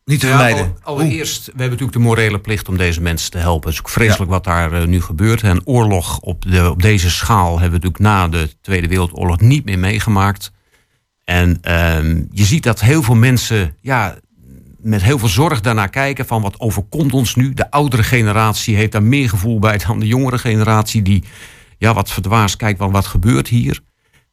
niet 0.04 0.20
te 0.20 0.26
Ja, 0.26 0.32
vermijden. 0.36 0.76
al- 0.82 0.94
allereerst, 0.94 1.44
we 1.44 1.50
hebben 1.50 1.70
natuurlijk 1.70 1.92
de 1.92 1.98
morele 1.98 2.40
plicht 2.40 2.68
om 2.68 2.76
deze 2.76 3.00
mensen 3.00 3.30
te 3.30 3.38
helpen. 3.38 3.68
Het 3.68 3.78
is 3.78 3.84
ook 3.84 3.92
vreselijk 3.92 4.30
wat 4.30 4.44
daar 4.44 4.88
nu 4.88 5.00
gebeurt. 5.00 5.42
En 5.42 5.66
oorlog 5.66 6.18
op, 6.20 6.42
de, 6.50 6.70
op 6.70 6.82
deze 6.82 7.10
schaal 7.10 7.58
hebben 7.60 7.80
we 7.80 7.86
natuurlijk 7.86 7.98
na 7.98 8.28
de 8.28 8.56
Tweede 8.60 8.88
Wereldoorlog 8.88 9.40
niet 9.40 9.64
meer 9.64 9.78
meegemaakt. 9.78 10.52
En 11.24 11.58
ehm, 11.60 12.22
je 12.30 12.44
ziet 12.44 12.62
dat 12.62 12.80
heel 12.80 13.02
veel 13.02 13.14
mensen 13.14 13.76
ja, 13.80 14.16
met 14.84 15.02
heel 15.02 15.18
veel 15.18 15.28
zorg 15.28 15.60
daarnaar 15.60 15.88
kijken 15.88 16.26
van 16.26 16.42
wat 16.42 16.60
overkomt 16.60 17.12
ons 17.12 17.34
nu. 17.34 17.54
De 17.54 17.70
oudere 17.70 18.02
generatie 18.02 18.76
heeft 18.76 18.92
daar 18.92 19.02
meer 19.02 19.28
gevoel 19.28 19.58
bij 19.58 19.78
dan 19.78 19.98
de 19.98 20.06
jongere 20.06 20.38
generatie 20.38 21.02
die 21.02 21.24
ja, 21.78 21.94
wat 21.94 22.10
verdwaasd 22.10 22.56
kijkt 22.56 22.78
van 22.78 22.90
wat 22.90 23.06
gebeurt 23.06 23.48
hier. 23.48 23.80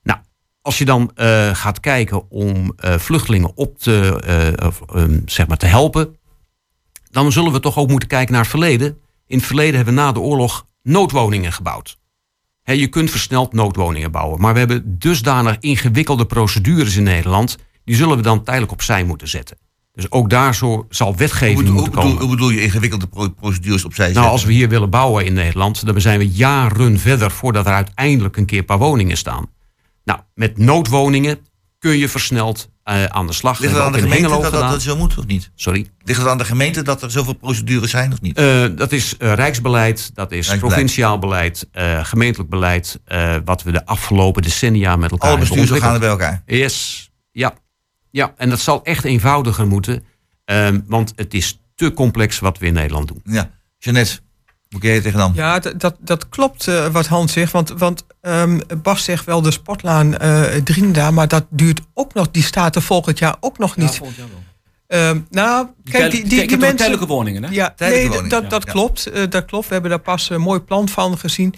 Nou, 0.04 0.20
als 0.62 0.78
je 0.78 0.86
dan 0.86 1.12
eh, 1.16 1.56
gaat 1.56 1.80
kijken 1.80 2.30
om 2.30 2.74
eh, 2.76 2.98
vluchtelingen 2.98 3.58
op 3.58 3.78
te, 3.80 4.22
eh, 4.26 4.48
ehm, 5.04 5.20
zeg 5.26 5.48
maar 5.48 5.58
te 5.58 5.66
helpen, 5.66 6.16
dan 7.10 7.32
zullen 7.32 7.52
we 7.52 7.60
toch 7.60 7.78
ook 7.78 7.90
moeten 7.90 8.10
kijken 8.10 8.32
naar 8.32 8.42
het 8.42 8.50
verleden. 8.50 8.98
In 9.28 9.38
het 9.38 9.46
verleden 9.46 9.76
hebben 9.76 9.94
we 9.94 10.00
na 10.00 10.12
de 10.12 10.20
oorlog 10.20 10.66
noodwoningen 10.84 11.52
gebouwd. 11.54 12.00
Je 12.64 12.88
kunt 12.88 13.12
versneld 13.12 13.54
noodwoningen 13.54 14.12
bouwen, 14.12 14.42
maar 14.42 14.54
we 14.54 14.60
hebben 14.60 15.00
dusdanig 15.00 15.58
ingewikkelde 15.60 16.26
procedures 16.26 16.96
in 16.96 17.04
Nederland, 17.04 17.58
die 17.84 17.96
zullen 17.96 18.18
we 18.18 18.24
dan 18.24 18.44
tijdelijk 18.44 18.72
opzij 18.72 19.04
moeten 19.04 19.28
zetten. 19.28 19.58
Dus 20.02 20.12
ook 20.12 20.30
daar 20.30 20.56
zo 20.56 20.86
zal 20.90 21.16
wetgeving 21.16 21.54
hoe 21.56 21.64
moeten 21.72 21.84
bedoel, 21.92 22.04
komen. 22.04 22.22
hoe 22.22 22.30
bedoel 22.30 22.50
je 22.50 22.62
ingewikkelde 22.62 23.08
pro- 23.08 23.30
procedures 23.30 23.86
opzij 23.86 24.04
Nou, 24.06 24.14
zetten? 24.16 24.32
als 24.34 24.44
we 24.44 24.54
hier 24.54 24.70
willen 24.70 24.90
bouwen 24.90 25.26
in 25.26 25.34
Nederland, 25.34 25.86
dan 25.86 26.02
zijn 26.02 26.20
we 26.20 26.30
jaren 26.30 27.00
verder 27.00 27.32
voordat 27.32 27.66
er 27.66 27.74
uiteindelijk 27.74 28.38
een 28.38 28.46
keer 28.46 28.60
een 28.60 28.66
paar 28.66 28.78
woningen 28.78 29.18
staan. 29.18 29.46
Nou, 30.04 30.20
met 30.34 30.58
noodwoningen 30.58 31.40
kun 31.80 31.98
je 31.98 32.10
versneld 32.10 32.70
eh, 32.84 33.04
aan 33.06 33.28
de 33.28 33.34
slag. 33.34 33.60
Ligt 33.60 33.74
het 33.74 33.82
aan 33.82 33.92
de 33.92 34.00
gemeente 34.00 34.28
dat, 34.28 34.52
dat 34.52 34.82
zo 34.82 34.96
moet 34.98 35.18
of 35.18 35.26
niet? 35.26 35.52
Sorry. 35.56 35.88
Ligt 36.04 36.20
het 36.20 36.28
aan 36.30 36.38
de 36.38 36.46
gemeente 36.46 36.82
dat 36.82 37.02
er 37.02 37.12
zoveel 37.12 37.34
procedures 37.34 37.90
zijn 37.92 38.12
of 38.12 38.22
niet? 38.22 38.38
Eh, 38.38 38.66
dat 38.76 38.92
is 38.92 39.18
eh, 39.18 39.34
rijksbeleid, 39.34 40.12
dat 40.14 40.32
is 40.32 40.48
Rijksbeleid. 40.48 40.62
provinciaal 40.74 41.20
beleid, 41.20 41.68
gemeentelijk 42.04 42.50
beleid, 42.50 43.00
wat 43.46 43.64
we 43.64 43.72
de 43.72 43.86
afgelopen 43.86 44.42
decennia 44.42 44.96
met 44.96 45.12
elkaar 45.12 45.30
Alle 45.30 45.40
bestuursorganen 45.40 45.94
ontwikkeld. 45.94 46.20
bij 46.20 46.28
elkaar. 46.28 46.44
Yes, 46.60 47.10
ja. 47.32 47.54
Ja. 48.12 48.34
En 48.38 48.50
dat 48.50 48.60
zal 48.60 48.84
echt 48.84 49.04
eenvoudiger 49.04 49.68
moeten, 49.68 50.04
ehm, 50.46 50.80
want 50.86 51.14
het 51.16 51.34
is 51.34 51.62
te 51.76 51.94
complex 51.94 52.40
wat 52.40 52.58
we 52.58 52.66
in 52.66 52.74
Nederland 52.74 53.08
doen. 53.08 53.22
Ja. 53.24 53.50
Jeannette, 53.78 54.20
moet 54.70 54.84
jij 54.84 55.02
tegen 55.02 55.20
dan? 55.20 55.32
Ja, 55.36 55.60
dat, 55.60 55.80
dat, 55.80 55.96
dat 56.00 56.30
klopt 56.30 56.68
eh, 56.68 56.88
wat 56.88 57.08
Hans 57.08 57.34
zegt. 57.34 57.52
Want, 57.52 57.70
want 57.70 58.06
ehm, 58.22 58.60
Bas 58.82 59.04
zegt 59.04 59.26
wel 59.26 59.42
de 59.42 59.52
sportlaan 59.52 60.18
eh 60.18 60.44
Drinda, 60.64 61.12
maar 61.12 61.28
dat 61.28 61.46
duurt 61.50 61.82
ook 61.94 62.14
nog. 62.14 62.32
Die 62.32 62.44
staat 62.44 62.76
er 62.76 62.82
volgend 62.82 63.20
jaar 63.20 63.36
ook 63.40 63.58
nog 63.58 63.78
niet. 63.78 64.02
Ehm, 64.88 65.20
nou, 65.30 65.68
kijk, 65.84 66.12
die, 66.12 66.28
die, 66.28 66.48
die 66.48 66.58
mensen... 66.58 66.78
tijdelijke 66.78 67.08
woningen, 67.08 67.44
hè? 67.44 67.50
Ja, 67.52 67.74
Tijdelijke 67.76 68.08
nee, 68.10 68.18
woningen, 68.18 68.42
dat, 68.42 68.50
dat 68.50 68.64
ja. 68.66 68.72
klopt. 68.72 69.08
eh, 69.08 69.24
dat 69.30 69.46
klopt. 69.46 69.68
We 69.68 69.74
hebben 69.74 69.92
daar 69.92 70.00
pas 70.00 70.30
een 70.30 70.42
mooi 70.42 70.60
plan 70.60 70.90
van 70.90 71.18
gezien. 71.18 71.54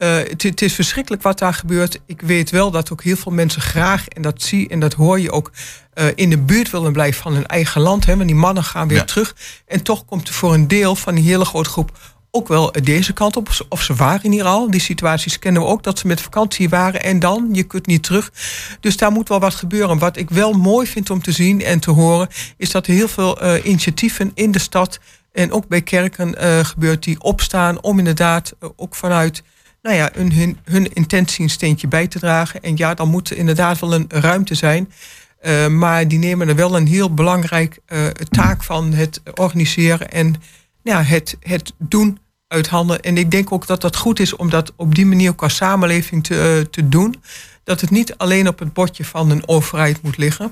Eh, 0.00 0.16
het, 0.16 0.62
is 0.62 0.74
verschrikkelijk 0.74 1.22
wat 1.22 1.38
daar 1.38 1.54
gebeurt. 1.54 2.00
Ik 2.06 2.20
weet 2.20 2.50
wel 2.50 2.70
dat 2.70 2.92
ook 2.92 3.02
heel 3.02 3.16
veel 3.16 3.32
mensen 3.32 3.62
graag, 3.62 4.08
en 4.08 4.22
dat 4.22 4.42
zie 4.42 4.68
en 4.68 4.80
dat 4.80 4.92
hoor 4.92 5.20
je 5.20 5.30
ook, 5.30 5.50
eh, 5.92 6.06
in 6.14 6.30
de 6.30 6.38
buurt 6.38 6.70
willen 6.70 6.92
blijven 6.92 7.22
van 7.22 7.32
hun 7.32 7.46
eigen 7.46 7.80
land. 7.80 8.06
Hè, 8.06 8.16
want 8.16 8.26
die 8.26 8.36
mannen 8.36 8.64
gaan 8.64 8.88
weer 8.88 8.96
Ja. 8.96 9.04
terug. 9.04 9.36
En 9.66 9.82
toch 9.82 10.04
komt 10.04 10.28
er 10.28 10.34
voor 10.34 10.54
een 10.54 10.68
deel 10.68 10.96
van 10.96 11.14
die 11.14 11.24
hele 11.24 11.44
grote 11.44 11.70
groep 11.70 11.98
ook 12.30 12.48
wel 12.48 12.72
deze 12.82 13.12
kant 13.12 13.36
op. 13.36 13.48
Of 13.68 13.82
ze 13.82 13.94
waren 13.94 14.32
hier 14.32 14.44
al. 14.44 14.70
Die 14.70 14.80
situaties 14.80 15.38
kennen 15.38 15.62
we 15.62 15.68
ook, 15.68 15.82
dat 15.82 15.98
ze 15.98 16.06
met 16.06 16.20
vakantie 16.20 16.68
waren 16.68 17.02
en 17.02 17.18
dan, 17.18 17.48
je 17.52 17.62
kunt 17.62 17.86
niet 17.86 18.02
terug. 18.02 18.32
Dus 18.80 18.96
daar 18.96 19.12
moet 19.12 19.28
wel 19.28 19.40
wat 19.40 19.54
gebeuren. 19.54 19.98
Wat 19.98 20.16
ik 20.16 20.30
wel 20.30 20.52
mooi 20.52 20.86
vind 20.86 21.10
om 21.10 21.22
te 21.22 21.32
zien 21.32 21.62
en 21.64 21.80
te 21.80 21.90
horen, 21.90 22.28
is 22.56 22.70
dat 22.70 22.86
er 22.86 22.92
heel 22.92 23.08
veel 23.08 23.40
eh, 23.40 23.64
initiatieven 23.64 24.30
in 24.34 24.50
de 24.50 24.58
stad 24.58 24.98
en 25.32 25.52
ook 25.52 25.68
bij 25.68 25.82
kerken 25.82 26.34
gebeurt 26.66 27.02
die 27.02 27.20
opstaan 27.20 27.82
om 27.82 27.98
inderdaad 27.98 28.52
ook 28.76 28.94
vanuit 28.94 29.42
nou 29.82 29.96
ja, 29.96 30.10
hun, 30.14 30.58
hun, 30.64 30.92
intentie 30.92 31.42
een 31.42 31.50
steentje 31.50 31.88
bij 31.88 32.06
te 32.06 32.18
dragen. 32.18 32.62
En 32.62 32.76
ja, 32.76 32.94
dan 32.94 33.08
moet 33.08 33.30
er 33.30 33.36
inderdaad 33.36 33.78
wel 33.78 33.94
een 33.94 34.06
ruimte 34.08 34.54
zijn. 34.54 34.92
Eh, 35.40 35.66
maar 35.66 36.08
die 36.08 36.18
nemen 36.18 36.48
er 36.48 36.54
wel 36.54 36.76
een 36.76 36.86
heel 36.86 37.14
belangrijk 37.14 37.78
eh, 37.86 38.06
taak 38.06 38.62
van 38.62 38.92
het 38.92 39.20
organiseren 39.34 40.10
en 40.10 40.34
ja, 40.82 41.02
het, 41.02 41.36
het 41.40 41.72
doen 41.78 42.18
uit 42.46 42.68
handen. 42.68 43.00
En 43.00 43.16
ik 43.16 43.30
denk 43.30 43.52
ook 43.52 43.66
dat 43.66 43.80
dat 43.80 43.96
goed 43.96 44.20
is 44.20 44.36
om 44.36 44.50
dat 44.50 44.72
op 44.76 44.94
die 44.94 45.06
manier 45.06 45.34
qua 45.34 45.48
samenleving 45.48 46.24
te, 46.24 46.58
eh, 46.58 46.70
te 46.70 46.88
doen. 46.88 47.22
Dat 47.64 47.80
het 47.80 47.90
niet 47.90 48.16
alleen 48.16 48.48
op 48.48 48.58
het 48.58 48.72
bordje 48.72 49.04
van 49.04 49.30
een 49.30 49.48
overheid 49.48 50.02
moet 50.02 50.16
liggen. 50.16 50.50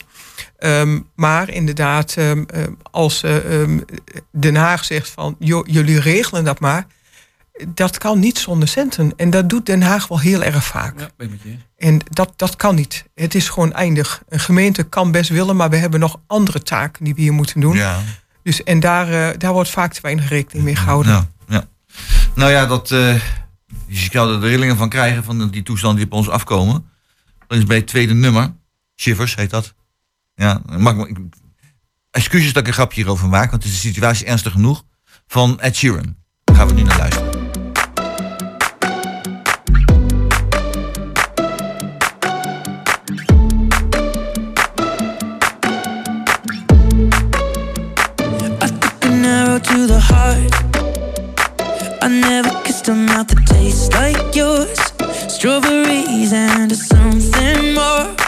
Ehm, 0.59 1.01
maar 1.14 1.51
inderdaad, 1.51 2.14
ehm, 2.17 2.45
ehm, 2.47 2.73
als 2.91 3.23
ehm, 3.23 3.79
Den 4.31 4.57
Haag 4.57 4.85
zegt 4.85 5.09
van 5.09 5.37
jullie 5.64 6.01
regelen 6.01 6.45
dat 6.45 6.61
maar. 6.61 6.87
Dat 7.68 7.99
kan 7.99 8.18
niet 8.18 8.38
zonder 8.38 8.68
centen. 8.68 9.12
En 9.16 9.31
dat 9.31 9.49
doet 9.49 9.66
Den 9.66 9.83
Haag 9.83 10.09
wel 10.09 10.21
heel 10.21 10.42
erg 10.42 10.64
vaak. 10.64 11.01
Ja, 11.01 11.09
ben 11.16 11.40
je. 11.42 11.57
En 11.77 12.01
dat, 12.11 12.33
dat 12.37 12.57
kan 12.57 12.75
niet. 12.75 13.05
Het 13.14 13.35
is 13.35 13.49
gewoon 13.49 13.73
eindig. 13.73 14.23
Een 14.29 14.40
gemeente 14.40 14.83
kan 14.83 15.11
best 15.11 15.31
willen, 15.31 15.57
maar 15.57 15.71
we 15.71 15.77
hebben 15.77 16.01
nog 16.01 16.21
andere 16.27 16.62
taken 16.62 17.05
die 17.05 17.14
we 17.14 17.21
hier 17.21 17.33
moeten 17.33 17.61
doen. 17.61 17.77
Ja. 17.77 18.01
Dus, 18.42 18.62
en 18.62 18.81
daar, 18.81 19.09
eh, 19.31 19.38
daar 19.38 19.53
wordt 19.53 19.71
vaak 19.71 19.92
te 19.92 20.01
weinig 20.03 20.29
rekening 20.29 20.64
mee 20.64 20.77
gehouden. 20.77 21.12
Ja, 21.12 21.29
ja. 21.49 21.64
Nou 22.35 22.51
ja, 22.51 22.66
dat, 22.66 22.90
eh 22.90 23.14
je 23.87 24.11
kan 24.11 24.29
er 24.33 24.40
de 24.40 24.47
rillingen 24.49 24.77
van 24.77 24.88
krijgen 24.88 25.25
van 25.25 25.51
die 25.51 25.62
toestanden 25.62 25.97
die 25.99 26.07
op 26.07 26.12
ons 26.12 26.29
afkomen. 26.29 26.88
Dat 27.47 27.59
is 27.59 27.64
bij 27.64 27.77
het 27.77 27.87
tweede 27.87 28.14
nummer. 28.14 28.55
Shivers 28.97 29.35
heet 29.35 29.51
dat. 29.51 29.75
Ja, 30.35 30.62
mag, 30.79 30.94
ik- 30.97 31.09
ik- 31.09 31.18
excuses 32.11 32.53
dat 32.53 32.62
ik 32.62 32.68
een 32.68 32.75
grapje 32.75 33.01
hierover 33.01 33.29
maak, 33.29 33.51
want 33.51 33.62
het 33.62 33.73
is 33.73 33.81
de 33.81 33.88
situatie 33.88 34.27
ernstig 34.27 34.53
genoeg. 34.53 34.85
Van 35.27 35.61
Ed 35.61 35.77
Sheeran. 35.77 36.16
Daar 36.44 36.57
gaan 36.57 36.66
we 36.68 36.73
nu 36.75 36.83
naar 36.83 36.99
luisteren. 36.99 37.18
I 52.09 52.11
never 52.11 52.49
kissed 52.62 52.88
a 52.88 52.94
mouth 52.94 53.29
that 53.29 53.47
tastes 53.47 53.92
like 53.92 54.35
yours. 54.35 54.79
Strawberries 55.31 56.33
and 56.33 56.75
something 56.75 57.75
more. 57.75 58.28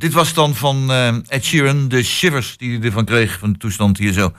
Dit 0.00 0.12
was 0.12 0.34
dan 0.34 0.54
van 0.54 0.90
eh, 0.90 1.14
Ed 1.26 1.44
Sheeran, 1.44 1.88
de 1.88 2.02
shivers 2.02 2.56
die 2.56 2.78
hij 2.78 2.86
ervan 2.86 3.04
kreeg, 3.04 3.38
van 3.38 3.52
de 3.52 3.58
toestand 3.58 3.98
hier 3.98 4.12
zo. 4.12 4.32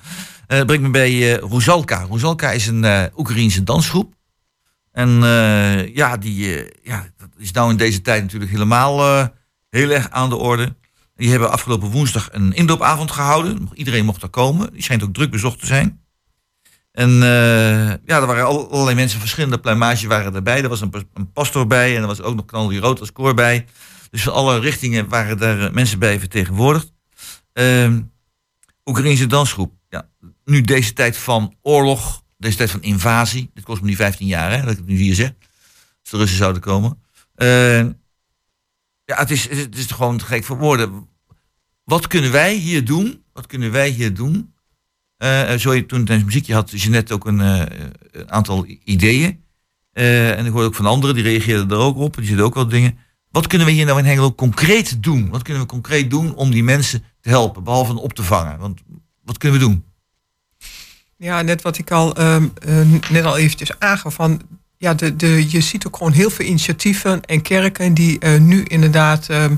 Eh 0.48 0.62
brengt 0.64 0.84
me 0.84 0.90
bij 0.90 1.34
eh 1.34 1.50
Ruzalka. 1.50 2.06
Ruzalka 2.10 2.52
is 2.52 2.68
een 2.68 2.84
eh 2.84 3.04
Oekraïense 3.18 3.64
dansgroep. 3.64 4.14
En 4.92 5.24
eh, 5.24 5.96
ja, 5.96 6.18
die 6.18 6.56
eh, 6.56 6.70
ja, 6.84 7.08
dat 7.18 7.30
is 7.38 7.52
nou 7.52 7.72
in 7.72 7.78
deze 7.78 8.02
tijd 8.02 8.22
natuurlijk 8.22 8.52
helemaal 8.52 9.00
eh, 9.06 9.28
heel 9.70 9.90
erg 9.90 10.10
aan 10.10 10.30
de 10.30 10.36
orde. 10.36 10.76
Die 11.16 11.30
hebben 11.30 11.52
afgelopen 11.52 11.90
woensdag 11.90 12.30
een 12.32 12.54
indoopavond 12.54 13.12
gehouden. 13.12 13.70
Iedereen 13.74 14.06
mocht 14.06 14.22
daar 14.22 14.30
komen. 14.30 14.74
Die 14.74 14.84
schijnt 14.84 15.04
ook 15.04 15.14
druk 15.14 15.32
bezocht 15.32 15.60
te 15.60 15.66
zijn. 15.66 16.00
En 16.92 17.10
eh, 17.10 17.88
ja, 17.88 18.20
er 18.20 18.26
waren 18.26 18.46
al- 18.46 18.72
allerlei 18.72 18.96
mensen, 18.96 19.20
verschillende 19.20 19.60
pluimage 19.60 20.08
waren 20.08 20.36
erbij. 20.36 20.64
Er 20.64 20.70
was 20.70 20.82
een, 20.82 20.94
een 21.14 21.32
pastor 21.32 21.68
bij 21.68 21.96
en 21.96 22.02
er 22.02 22.08
was 22.08 22.22
ook 22.22 22.36
nog 22.36 22.46
Knal 22.46 22.68
die 22.68 22.80
Rood 22.80 23.00
als 23.00 23.12
koor 23.12 23.34
bij. 23.34 23.66
Dus 24.12 24.24
van 24.24 24.34
alle 24.34 24.60
richtingen 24.60 25.10
waren 25.10 25.38
daar 25.38 25.66
eh, 25.66 25.72
mensen 25.72 26.00
bij 26.00 26.20
vertegenwoordigd. 26.20 26.94
Ehm 27.54 28.02
Oekraïnse 28.86 29.28
dansgroep. 29.28 29.74
Ja, 29.90 30.10
nu 30.46 30.62
deze 30.62 30.94
tijd 30.94 31.18
van 31.18 31.56
oorlog, 31.62 32.24
deze 32.38 32.58
tijd 32.58 32.72
van 32.72 32.82
invasie. 32.82 33.50
Dit 33.54 33.64
kost 33.64 33.82
me 33.82 33.88
nu 33.88 33.96
15 33.96 34.28
jaar, 34.28 34.52
hè, 34.52 34.62
dat 34.62 34.72
ik 34.72 34.78
het 34.78 34.88
nu 34.88 34.96
hier 34.96 35.16
zeg. 35.16 35.32
Als 36.02 36.10
de 36.10 36.18
Russen 36.18 36.38
zouden 36.38 36.62
komen. 36.62 37.02
Eh, 37.36 37.80
ja, 39.06 39.18
het 39.18 39.32
is, 39.32 39.50
het 39.50 39.78
is 39.78 39.86
gewoon 39.86 40.18
te 40.18 40.26
gek 40.26 40.44
voor 40.44 40.58
woorden. 40.58 41.08
Wat 41.84 42.08
kunnen 42.08 42.32
wij 42.32 42.54
hier 42.54 42.86
doen? 42.86 43.24
Wat 43.34 43.48
kunnen 43.48 43.72
wij 43.72 43.90
hier 43.90 44.14
doen? 44.14 44.54
Eh, 45.22 45.56
zo 45.56 45.74
je 45.74 45.86
toen 45.86 46.06
tijdens 46.06 46.28
muziekje 46.28 46.54
had 46.54 46.82
je 46.82 46.90
net 46.90 47.12
ook 47.12 47.26
een, 47.26 47.42
eh, 47.42 47.62
een 48.12 48.32
aantal 48.32 48.66
ideeën. 48.84 49.44
Eh, 49.92 50.38
en 50.38 50.46
ik 50.46 50.52
hoorde 50.52 50.68
ook 50.68 50.76
van 50.76 50.86
anderen, 50.86 51.16
die 51.16 51.24
reageerden 51.24 51.70
er 51.70 51.78
ook 51.78 51.98
op. 51.98 52.16
Die 52.16 52.26
zitten 52.26 52.46
ook 52.46 52.54
wel 52.54 52.68
dingen. 52.68 52.98
Wat 53.32 53.48
kunnen 53.48 53.68
we 53.68 53.74
hier 53.74 53.86
nou 53.86 54.00
in 54.00 54.06
Hengelo 54.06 54.34
concreet 54.34 55.04
doen? 55.04 55.30
Wat 55.30 55.42
kunnen 55.42 55.62
we 55.62 55.68
concreet 55.68 56.10
doen 56.10 56.36
om 56.36 56.52
die 56.52 56.64
mensen 56.64 57.04
te 57.22 57.30
helpen, 57.30 57.64
behalve 57.64 58.00
op 58.00 58.14
te 58.14 58.24
vangen? 58.24 58.60
Want 58.60 58.82
wat 59.24 59.38
kunnen 59.38 59.60
we 59.60 59.66
doen? 59.66 59.84
Ja, 61.18 61.42
net 61.42 61.62
wat 61.62 61.78
ik 61.78 61.92
al 61.92 62.16
ehm, 62.16 62.48
eh, 62.66 62.82
net 63.10 63.24
al 63.24 63.38
eventjes 63.38 63.80
aangaf 63.80 64.14
van 64.14 64.42
ja, 64.78 64.94
de, 64.94 65.16
de, 65.16 65.50
je 65.50 65.62
ziet 65.62 65.88
ook 65.88 65.98
gewoon 65.98 66.12
heel 66.12 66.30
veel 66.30 66.46
initiatieven 66.46 67.22
en 67.22 67.42
kerken 67.42 67.94
die 67.94 68.20
eh, 68.20 68.40
nu 68.40 68.64
inderdaad 68.64 69.30
ehm, 69.30 69.56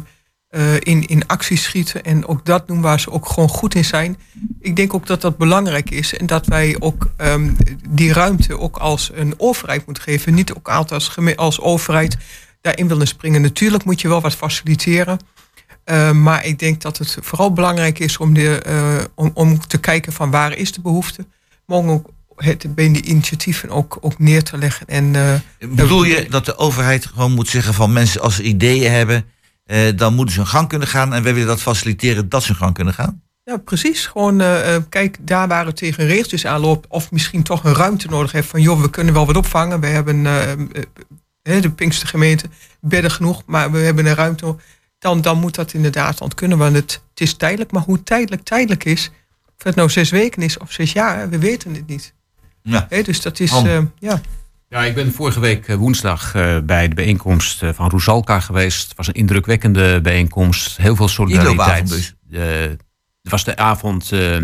eh, 0.48 0.76
in, 0.76 1.06
in 1.06 1.28
actie 1.28 1.58
schieten 1.58 2.04
en 2.04 2.28
ook 2.28 2.46
dat 2.46 2.68
doen 2.68 2.82
waar 2.82 3.00
ze 3.00 3.12
ook 3.12 3.28
gewoon 3.28 3.50
goed 3.50 3.76
in 3.76 3.86
zijn. 3.86 4.18
Ik 4.60 4.76
denk 4.76 4.94
ook 4.94 5.08
dat 5.08 5.22
dat 5.22 5.38
belangrijk 5.38 5.90
is 5.90 6.18
en 6.18 6.26
dat 6.26 6.46
wij 6.46 6.76
ook 6.80 7.12
ehm, 7.18 7.54
die 7.90 8.14
ruimte 8.14 8.60
ook 8.60 8.78
als 8.78 9.12
een 9.14 9.34
overheid 9.38 9.86
moeten 9.86 10.04
geven. 10.04 10.34
Niet 10.34 10.54
ook 10.54 10.70
altijd 10.70 10.92
als, 10.92 11.36
als 11.36 11.60
overheid 11.60 12.18
daarin 12.64 12.88
willen 12.88 13.08
springen. 13.08 13.42
Natuurlijk 13.42 13.84
moet 13.84 14.02
je 14.02 14.08
wel 14.08 14.22
wat 14.22 14.36
faciliteren. 14.36 15.20
Uh, 15.86 16.12
maar 16.12 16.46
ik 16.46 16.60
denk 16.60 16.82
dat 16.82 16.98
het 16.98 17.18
vooral 17.22 17.54
belangrijk 17.54 18.00
is 18.00 18.18
om, 18.18 18.34
de, 18.34 18.64
uh, 18.68 19.04
om, 19.16 19.32
om 19.34 19.60
te 19.68 19.78
kijken 19.78 20.14
van 20.14 20.32
waar 20.32 20.54
is 20.58 20.72
de 20.72 20.82
behoefte. 20.82 21.26
Maar 21.66 21.78
ook 21.78 22.10
het 22.36 22.76
bij 22.76 22.92
de 22.92 23.02
initiatieven 23.02 23.70
ook, 23.70 23.98
ook 24.02 24.20
neer 24.20 24.44
te 24.44 24.58
leggen. 24.58 24.88
En, 24.88 25.14
uh, 25.14 25.34
Bedoel 25.76 26.04
je 26.04 26.26
dat 26.30 26.46
de 26.46 26.58
overheid 26.58 27.06
gewoon 27.06 27.32
moet 27.32 27.48
zeggen 27.48 27.74
van 27.74 27.94
mensen 27.94 28.22
als 28.22 28.36
ze 28.36 28.44
ideeën 28.44 28.92
hebben, 28.92 29.26
dan 29.96 30.14
moeten 30.16 30.34
ze 30.34 30.40
hun 30.40 30.50
gang 30.50 30.68
kunnen 30.68 30.88
gaan 30.88 31.14
en 31.14 31.24
wij 31.24 31.34
willen 31.34 31.48
dat 31.48 31.62
faciliteren 31.62 32.30
dat 32.30 32.44
ze 32.44 32.48
hun 32.48 32.58
gang 32.58 32.74
kunnen 32.74 32.94
gaan? 32.94 33.22
Ja, 33.44 33.58
precies. 33.58 34.06
Gewoon 34.06 34.38
kijk, 34.90 35.18
daar 35.22 35.48
waar 35.48 35.66
het 35.66 35.76
tegen 35.76 36.06
regeltjes 36.06 36.46
aanloopt, 36.46 36.88
of 36.90 37.12
misschien 37.12 37.44
toch 37.44 37.64
een 37.64 37.76
ruimte 37.76 38.08
nodig 38.08 38.32
heeft 38.32 38.48
van 38.48 38.62
joh, 38.62 38.82
we 38.82 38.90
kunnen 38.90 39.14
wel 39.14 39.26
wat 39.26 39.38
opvangen. 39.38 39.80
We 39.80 39.88
hebben 39.88 40.26
de 41.44 41.72
Pinkster 41.72 42.08
gemeente 42.08 42.50
bedden 42.82 43.12
genoeg, 43.12 43.44
maar 43.46 43.72
we 43.72 43.78
hebben 43.78 44.06
een 44.06 44.16
ruimte. 44.16 44.56
Dan, 45.00 45.22
dan 45.22 45.40
moet 45.40 45.56
dat 45.56 45.74
inderdaad 45.74 46.18
dan 46.18 46.30
kunnen, 46.36 46.58
want 46.58 46.76
het, 46.76 47.02
het 47.10 47.22
is 47.22 47.34
tijdelijk. 47.34 47.72
Maar 47.72 47.82
hoe 47.82 48.04
tijdelijk 48.04 48.44
tijdelijk 48.44 48.84
is, 48.84 49.12
of 49.58 49.64
het 49.64 49.76
nou 49.76 49.90
zes 49.90 50.10
weken 50.10 50.42
is 50.42 50.58
of 50.58 50.72
zes 50.72 50.92
jaar, 50.92 51.30
we 51.30 51.38
weten 51.38 51.74
het 51.74 51.88
niet. 51.88 52.14
Ja. 52.62 52.86
He, 52.90 53.02
dus 53.02 53.22
dat 53.22 53.40
is, 53.40 53.52
uh, 53.52 53.80
ja. 54.00 54.22
Ja, 54.70 54.84
ik 54.84 54.96
ben 54.96 55.14
vorige 55.14 55.40
week 55.40 55.68
woensdag 55.68 56.36
uh, 56.36 56.58
bij 56.60 56.88
de 56.88 56.96
bijeenkomst 56.96 57.62
van 57.74 57.90
Roesalka 57.90 58.40
geweest. 58.40 58.88
Het 58.88 58.98
was 58.98 59.08
een 59.08 59.14
indrukwekkende 59.14 60.02
bijeenkomst. 60.02 60.78
Heel 60.78 60.96
veel 60.96 61.08
solidariteit. 61.08 62.16
Het 62.30 63.32
was 63.32 63.44
de 63.44 63.58
avond 63.58 64.12
uh, 64.12 64.38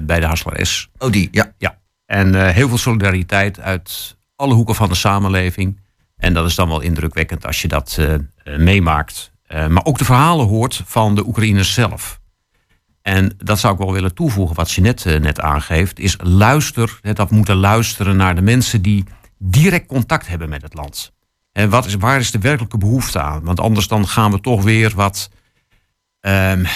bij 0.00 0.20
de 0.20 0.26
Hassler 0.26 0.66
S. 0.66 0.88
Oh, 0.98 1.12
die, 1.12 1.28
ja. 1.30 1.54
Ja. 1.58 1.78
En 2.06 2.52
heel 2.52 2.68
veel 2.68 2.78
solidariteit 2.78 3.60
uit 3.60 4.16
alle 4.36 4.54
hoeken 4.54 4.74
van 4.74 4.88
de 4.88 4.94
samenleving. 4.94 5.80
En 6.22 6.34
dat 6.34 6.46
is 6.46 6.54
dan 6.54 6.68
wel 6.68 6.80
indrukwekkend 6.80 7.46
als 7.46 7.62
je 7.62 7.68
dat 7.68 7.98
meemaakt. 8.44 9.32
maar 9.48 9.84
ook 9.84 9.98
de 9.98 10.04
verhalen 10.04 10.46
hoort 10.46 10.82
van 10.84 11.14
de 11.14 11.26
Oekraïners 11.26 11.74
zelf. 11.74 12.20
En 13.02 13.34
dat 13.38 13.58
zou 13.58 13.72
ik 13.72 13.78
wel 13.78 13.92
willen 13.92 14.14
toevoegen, 14.14 14.56
wat 14.56 14.70
je 14.70 14.80
net, 14.80 15.04
net 15.04 15.40
aangeeft, 15.40 15.98
is 15.98 16.16
luister, 16.22 16.98
dat 17.02 17.28
we 17.28 17.34
moeten 17.34 17.56
luisteren 17.56 18.16
naar 18.16 18.34
de 18.34 18.42
mensen 18.42 18.82
die 18.82 19.04
direct 19.38 19.86
contact 19.86 20.26
hebben 20.26 20.48
met 20.48 20.62
het 20.62 20.74
land. 20.74 21.12
En 21.52 21.70
wat 21.70 21.86
is, 21.86 21.94
waar 21.94 22.20
is 22.20 22.30
de 22.30 22.38
werkelijke 22.38 22.78
behoefte 22.78 23.20
aan? 23.20 23.44
Want 23.44 23.60
anders 23.60 23.88
dan 23.88 24.08
gaan 24.08 24.30
we 24.30 24.40
toch 24.40 24.62
weer 24.62 24.92
wat 24.94 25.30
um, 26.20 26.66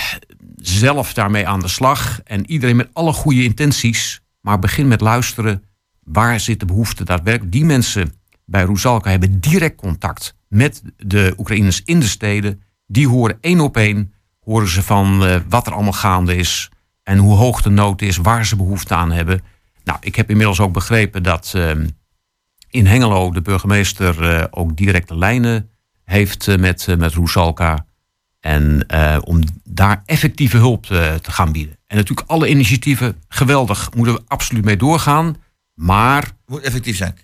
zelf 0.56 1.12
daarmee 1.14 1.46
aan 1.48 1.60
de 1.60 1.68
slag. 1.68 2.20
En 2.24 2.50
iedereen 2.50 2.76
met 2.76 2.88
alle 2.92 3.12
goede 3.12 3.44
intenties. 3.44 4.20
Maar 4.40 4.58
begin 4.58 4.88
met 4.88 5.00
luisteren. 5.00 5.64
Waar 6.04 6.40
zit 6.40 6.60
de 6.60 6.66
behoefte 6.66 7.04
daadwerkelijk? 7.04 7.52
Die 7.52 7.64
mensen 7.64 8.12
bij 8.46 8.62
Roesalka 8.62 9.10
hebben 9.10 9.40
direct 9.40 9.76
contact 9.76 10.36
met 10.48 10.82
de 10.96 11.34
Oekraïners 11.38 11.82
in 11.84 12.00
de 12.00 12.06
steden. 12.06 12.62
Die 12.86 13.08
horen 13.08 13.38
één 13.40 13.60
op 13.60 13.76
één. 13.76 14.12
Horen 14.40 14.68
ze 14.68 14.82
van 14.82 15.26
uh, 15.26 15.36
wat 15.48 15.66
er 15.66 15.72
allemaal 15.72 15.92
gaande 15.92 16.36
is. 16.36 16.70
En 17.02 17.18
hoe 17.18 17.36
hoog 17.36 17.62
de 17.62 17.70
nood 17.70 18.02
is. 18.02 18.16
Waar 18.16 18.46
ze 18.46 18.56
behoefte 18.56 18.94
aan 18.94 19.12
hebben. 19.12 19.40
Nou, 19.84 19.98
ik 20.00 20.16
heb 20.16 20.30
inmiddels 20.30 20.60
ook 20.60 20.72
begrepen 20.72 21.22
dat 21.22 21.52
uh, 21.56 21.70
in 22.70 22.86
Hengelo 22.86 23.30
de 23.30 23.42
burgemeester 23.42 24.22
uh, 24.22 24.44
ook 24.50 24.76
directe 24.76 25.18
lijnen 25.18 25.70
heeft 26.04 26.46
uh, 26.46 26.56
met, 26.56 26.86
met 26.98 27.12
Roesalka. 27.12 27.86
En 28.40 28.86
om 29.24 29.40
daar 29.64 30.02
effectieve 30.04 30.56
hulp 30.56 30.84
te, 30.86 31.18
gaan 31.22 31.52
bieden. 31.52 31.78
En 31.86 31.96
natuurlijk 31.96 32.28
alle 32.28 32.48
initiatieven, 32.48 33.22
geweldig, 33.28 33.94
moeten 33.94 34.14
we 34.14 34.22
absoluut 34.26 34.64
mee 34.64 34.76
doorgaan. 34.76 35.36
Maar... 35.74 36.32
Moet 36.46 36.62
effectief 36.62 36.96
zijn. 36.96 37.16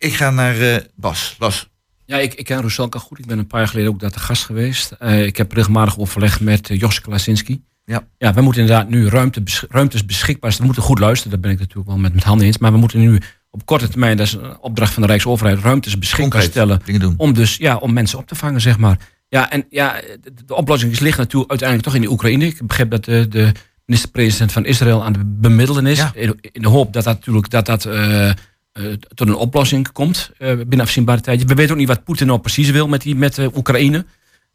Ik 0.00 0.14
ga 0.14 0.30
naar 0.30 0.58
uh, 0.58 0.76
Bas. 0.94 1.34
Bas. 1.38 1.68
Ja, 2.04 2.18
ik, 2.18 2.34
ik 2.34 2.44
ken 2.44 2.60
Roesalka 2.60 2.98
goed. 2.98 3.18
Ik 3.18 3.26
ben 3.26 3.38
een 3.38 3.46
paar 3.46 3.60
jaar 3.60 3.68
geleden 3.68 3.90
ook 3.90 4.00
daar 4.00 4.10
te 4.10 4.20
gast 4.20 4.44
geweest. 4.44 4.96
Uh, 5.00 5.24
ik 5.24 5.36
heb 5.36 5.52
regelmatig 5.52 5.98
overleg 5.98 6.40
met 6.40 6.68
uh, 6.68 6.78
Jos 6.78 7.00
Klasinski. 7.00 7.62
Ja. 7.84 8.06
ja, 8.18 8.34
we 8.34 8.40
moeten 8.40 8.60
inderdaad 8.60 8.88
nu 8.88 9.08
ruimte, 9.08 9.42
ruimtes 9.68 10.06
beschikbaar 10.06 10.50
zijn. 10.50 10.62
We 10.62 10.66
moeten 10.66 10.82
goed 10.82 10.98
luisteren, 10.98 11.30
daar 11.32 11.40
ben 11.40 11.50
ik 11.50 11.58
natuurlijk 11.58 11.88
wel 11.88 11.98
met, 11.98 12.14
met 12.14 12.24
handen 12.24 12.46
eens. 12.46 12.58
Maar 12.58 12.72
we 12.72 12.78
moeten 12.78 13.00
nu 13.00 13.20
op 13.50 13.66
korte 13.66 13.88
termijn, 13.88 14.16
dat 14.16 14.26
is 14.26 14.32
een 14.32 14.58
opdracht 14.60 14.92
van 14.92 15.02
de 15.02 15.08
Rijksoverheid, 15.08 15.58
ruimtes 15.58 15.98
beschikbaar 15.98 16.42
stellen. 16.42 16.82
Om 17.16 17.32
dus 17.32 17.56
ja, 17.56 17.76
om 17.76 17.92
mensen 17.92 18.18
op 18.18 18.26
te 18.26 18.34
vangen, 18.34 18.60
zeg 18.60 18.78
maar. 18.78 18.98
Ja, 19.28 19.50
en 19.50 19.66
ja, 19.70 20.00
de, 20.20 20.32
de 20.46 20.54
oplossing 20.54 21.00
ligt 21.00 21.18
natuurlijk 21.18 21.50
uiteindelijk 21.50 21.88
toch 21.88 21.96
in 21.98 22.06
de 22.06 22.12
Oekraïne. 22.12 22.46
Ik 22.46 22.66
begreep 22.66 22.90
dat 22.90 23.04
de, 23.04 23.28
de 23.28 23.52
minister-president 23.84 24.52
van 24.52 24.64
Israël 24.64 25.04
aan 25.04 25.12
het 25.12 25.40
bemiddelen 25.40 25.86
is. 25.86 25.98
Ja. 25.98 26.10
In, 26.14 26.38
in, 26.40 26.62
de 26.62 26.68
hoop 26.68 26.92
dat 26.92 27.04
dat 27.04 27.14
natuurlijk 27.14 27.50
dat 27.50 27.66
dat, 27.66 27.84
uh, 27.84 28.30
uh, 28.78 28.92
tot 29.14 29.28
een 29.28 29.34
oplossing 29.34 29.92
komt 29.92 30.30
uh, 30.38 30.48
binnen 30.54 30.80
afzienbare 30.80 31.20
tijd. 31.20 31.44
We 31.44 31.54
weten 31.54 31.72
ook 31.72 31.78
niet 31.78 31.88
wat 31.88 32.04
Poetin 32.04 32.26
nou 32.26 32.38
precies 32.38 32.70
wil 32.70 32.88
met, 32.88 33.02
die, 33.02 33.14
met 33.16 33.38
Oekraïne. 33.56 34.04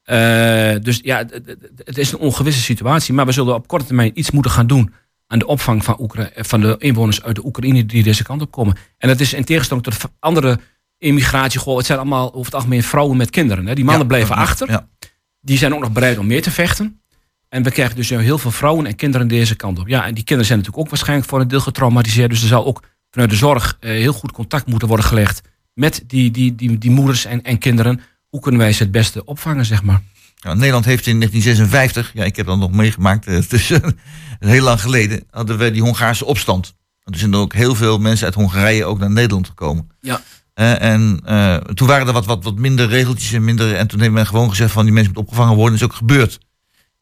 Uh, 0.05 0.75
dus 0.81 0.99
ja, 1.03 1.25
het 1.83 1.97
is 1.97 2.11
een 2.11 2.19
ongewisse 2.19 2.61
situatie. 2.61 3.13
Maar 3.13 3.25
we 3.25 3.31
zullen 3.31 3.55
op 3.55 3.67
korte 3.67 3.85
termijn 3.85 4.11
iets 4.13 4.31
moeten 4.31 4.51
gaan 4.51 4.67
doen 4.67 4.93
aan 5.27 5.39
de 5.39 5.47
opvang 5.47 5.83
van, 5.83 5.99
Oekra 5.99 6.29
van 6.35 6.61
de 6.61 6.75
inwoners 6.79 7.23
uit 7.23 7.35
de 7.35 7.45
Oekraïne 7.45 7.85
die 7.85 8.03
deze 8.03 8.23
kant 8.23 8.41
op 8.41 8.51
komen. 8.51 8.75
En 8.97 9.07
dat 9.07 9.19
is 9.19 9.33
in 9.33 9.43
tegenstelling 9.43 9.85
tot 9.85 10.11
andere 10.19 10.59
immigratie. 10.97 11.59
Goh, 11.59 11.77
het 11.77 11.85
zijn 11.85 11.99
allemaal 11.99 12.27
over 12.27 12.45
het 12.45 12.53
algemeen 12.55 12.83
vrouwen 12.83 13.17
met 13.17 13.29
kinderen. 13.29 13.65
Hè. 13.65 13.75
Die 13.75 13.83
mannen 13.83 14.01
Ja, 14.03 14.07
blijven 14.07 14.35
achter. 14.35 14.69
ja. 14.69 14.87
Die 15.41 15.57
zijn 15.57 15.73
ook 15.73 15.79
nog 15.79 15.91
bereid 15.91 16.17
om 16.17 16.27
meer 16.27 16.41
te 16.41 16.51
vechten. 16.51 17.01
En 17.49 17.63
we 17.63 17.71
krijgen 17.71 17.95
dus 17.95 18.09
heel 18.09 18.37
veel 18.37 18.51
vrouwen 18.51 18.85
en 18.85 18.95
kinderen 18.95 19.27
deze 19.27 19.55
kant 19.55 19.79
op. 19.79 19.87
Ja, 19.87 20.05
en 20.05 20.13
die 20.13 20.23
kinderen 20.23 20.45
zijn 20.45 20.57
natuurlijk 20.59 20.85
ook 20.85 20.91
waarschijnlijk 20.91 21.29
voor 21.29 21.39
een 21.41 21.47
deel 21.47 21.59
getraumatiseerd. 21.59 22.29
Dus 22.29 22.41
er 22.41 22.47
zal 22.47 22.65
ook 22.65 22.83
vanuit 23.15 23.33
de 23.33 23.37
zorg 23.45 23.77
eh, 23.79 23.91
heel 23.91 24.13
goed 24.13 24.31
contact 24.31 24.67
moeten 24.67 24.87
worden 24.87 25.05
gelegd 25.05 25.41
met 25.73 26.03
die, 26.07 26.31
die, 26.31 26.55
die, 26.55 26.77
die 26.77 26.91
moeders 26.91 27.25
en, 27.25 27.41
en 27.41 27.57
kinderen. 27.57 28.01
Hoe 28.29 28.39
kunnen 28.39 28.61
wij 28.61 28.73
ze 28.73 28.83
het 28.83 28.91
beste 28.91 29.25
opvangen, 29.25 29.65
zeg 29.65 29.83
maar? 29.83 30.01
Nou, 30.41 30.55
Nederland 30.55 30.85
heeft 30.85 31.07
in 31.07 31.19
1956, 31.19 32.11
ja, 32.13 32.23
ik 32.23 32.35
heb 32.35 32.45
dat 32.45 32.57
nog 32.57 32.71
meegemaakt, 32.71 33.27
eh, 33.27 33.35
het 33.35 33.53
is 33.53 33.71
eh, 33.71 33.79
heel 34.39 34.63
lang 34.63 34.81
geleden, 34.81 35.23
hadden 35.29 35.57
we 35.57 35.71
die 35.71 35.81
Hongaarse 35.81 36.25
opstand. 36.25 36.75
Er 37.03 37.17
zijn 37.17 37.33
er 37.33 37.39
ook 37.39 37.53
heel 37.53 37.75
veel 37.75 37.97
mensen 37.97 38.25
uit 38.25 38.35
Hongarije 38.35 38.85
ook 38.85 38.99
naar 38.99 39.11
Nederland 39.11 39.47
gekomen. 39.47 39.89
Ja. 40.01 40.21
Uh, 40.55 40.81
en 40.81 41.21
uh, 41.25 41.55
toen 41.55 41.87
waren 41.87 42.07
er 42.07 42.13
wat, 42.13 42.25
wat, 42.25 42.43
wat 42.43 42.57
minder 42.57 42.87
regeltjes 42.87 43.31
en 43.31 43.43
minder. 43.43 43.75
En 43.75 43.87
toen 43.87 43.99
heeft 43.99 44.11
men 44.11 44.25
gewoon 44.25 44.49
gezegd 44.49 44.71
van 44.71 44.83
die 44.83 44.93
mensen 44.93 45.13
moeten 45.13 45.31
opgevangen 45.31 45.57
worden. 45.57 45.79
Dat 45.79 45.87
is 45.87 45.93
ook 45.93 45.99
gebeurd. 45.99 46.39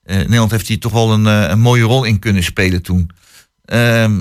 Uh, 0.05 0.15
Nederland 0.15 0.51
heeft 0.51 0.67
hier 0.67 0.79
toch 0.79 0.91
wel 0.91 1.13
een, 1.13 1.25
een 1.25 1.59
mooie 1.59 1.83
rol 1.83 2.03
in 2.03 2.19
kunnen 2.19 2.43
spelen 2.43 2.81
toen. 2.81 3.09
Ehm, 3.65 4.19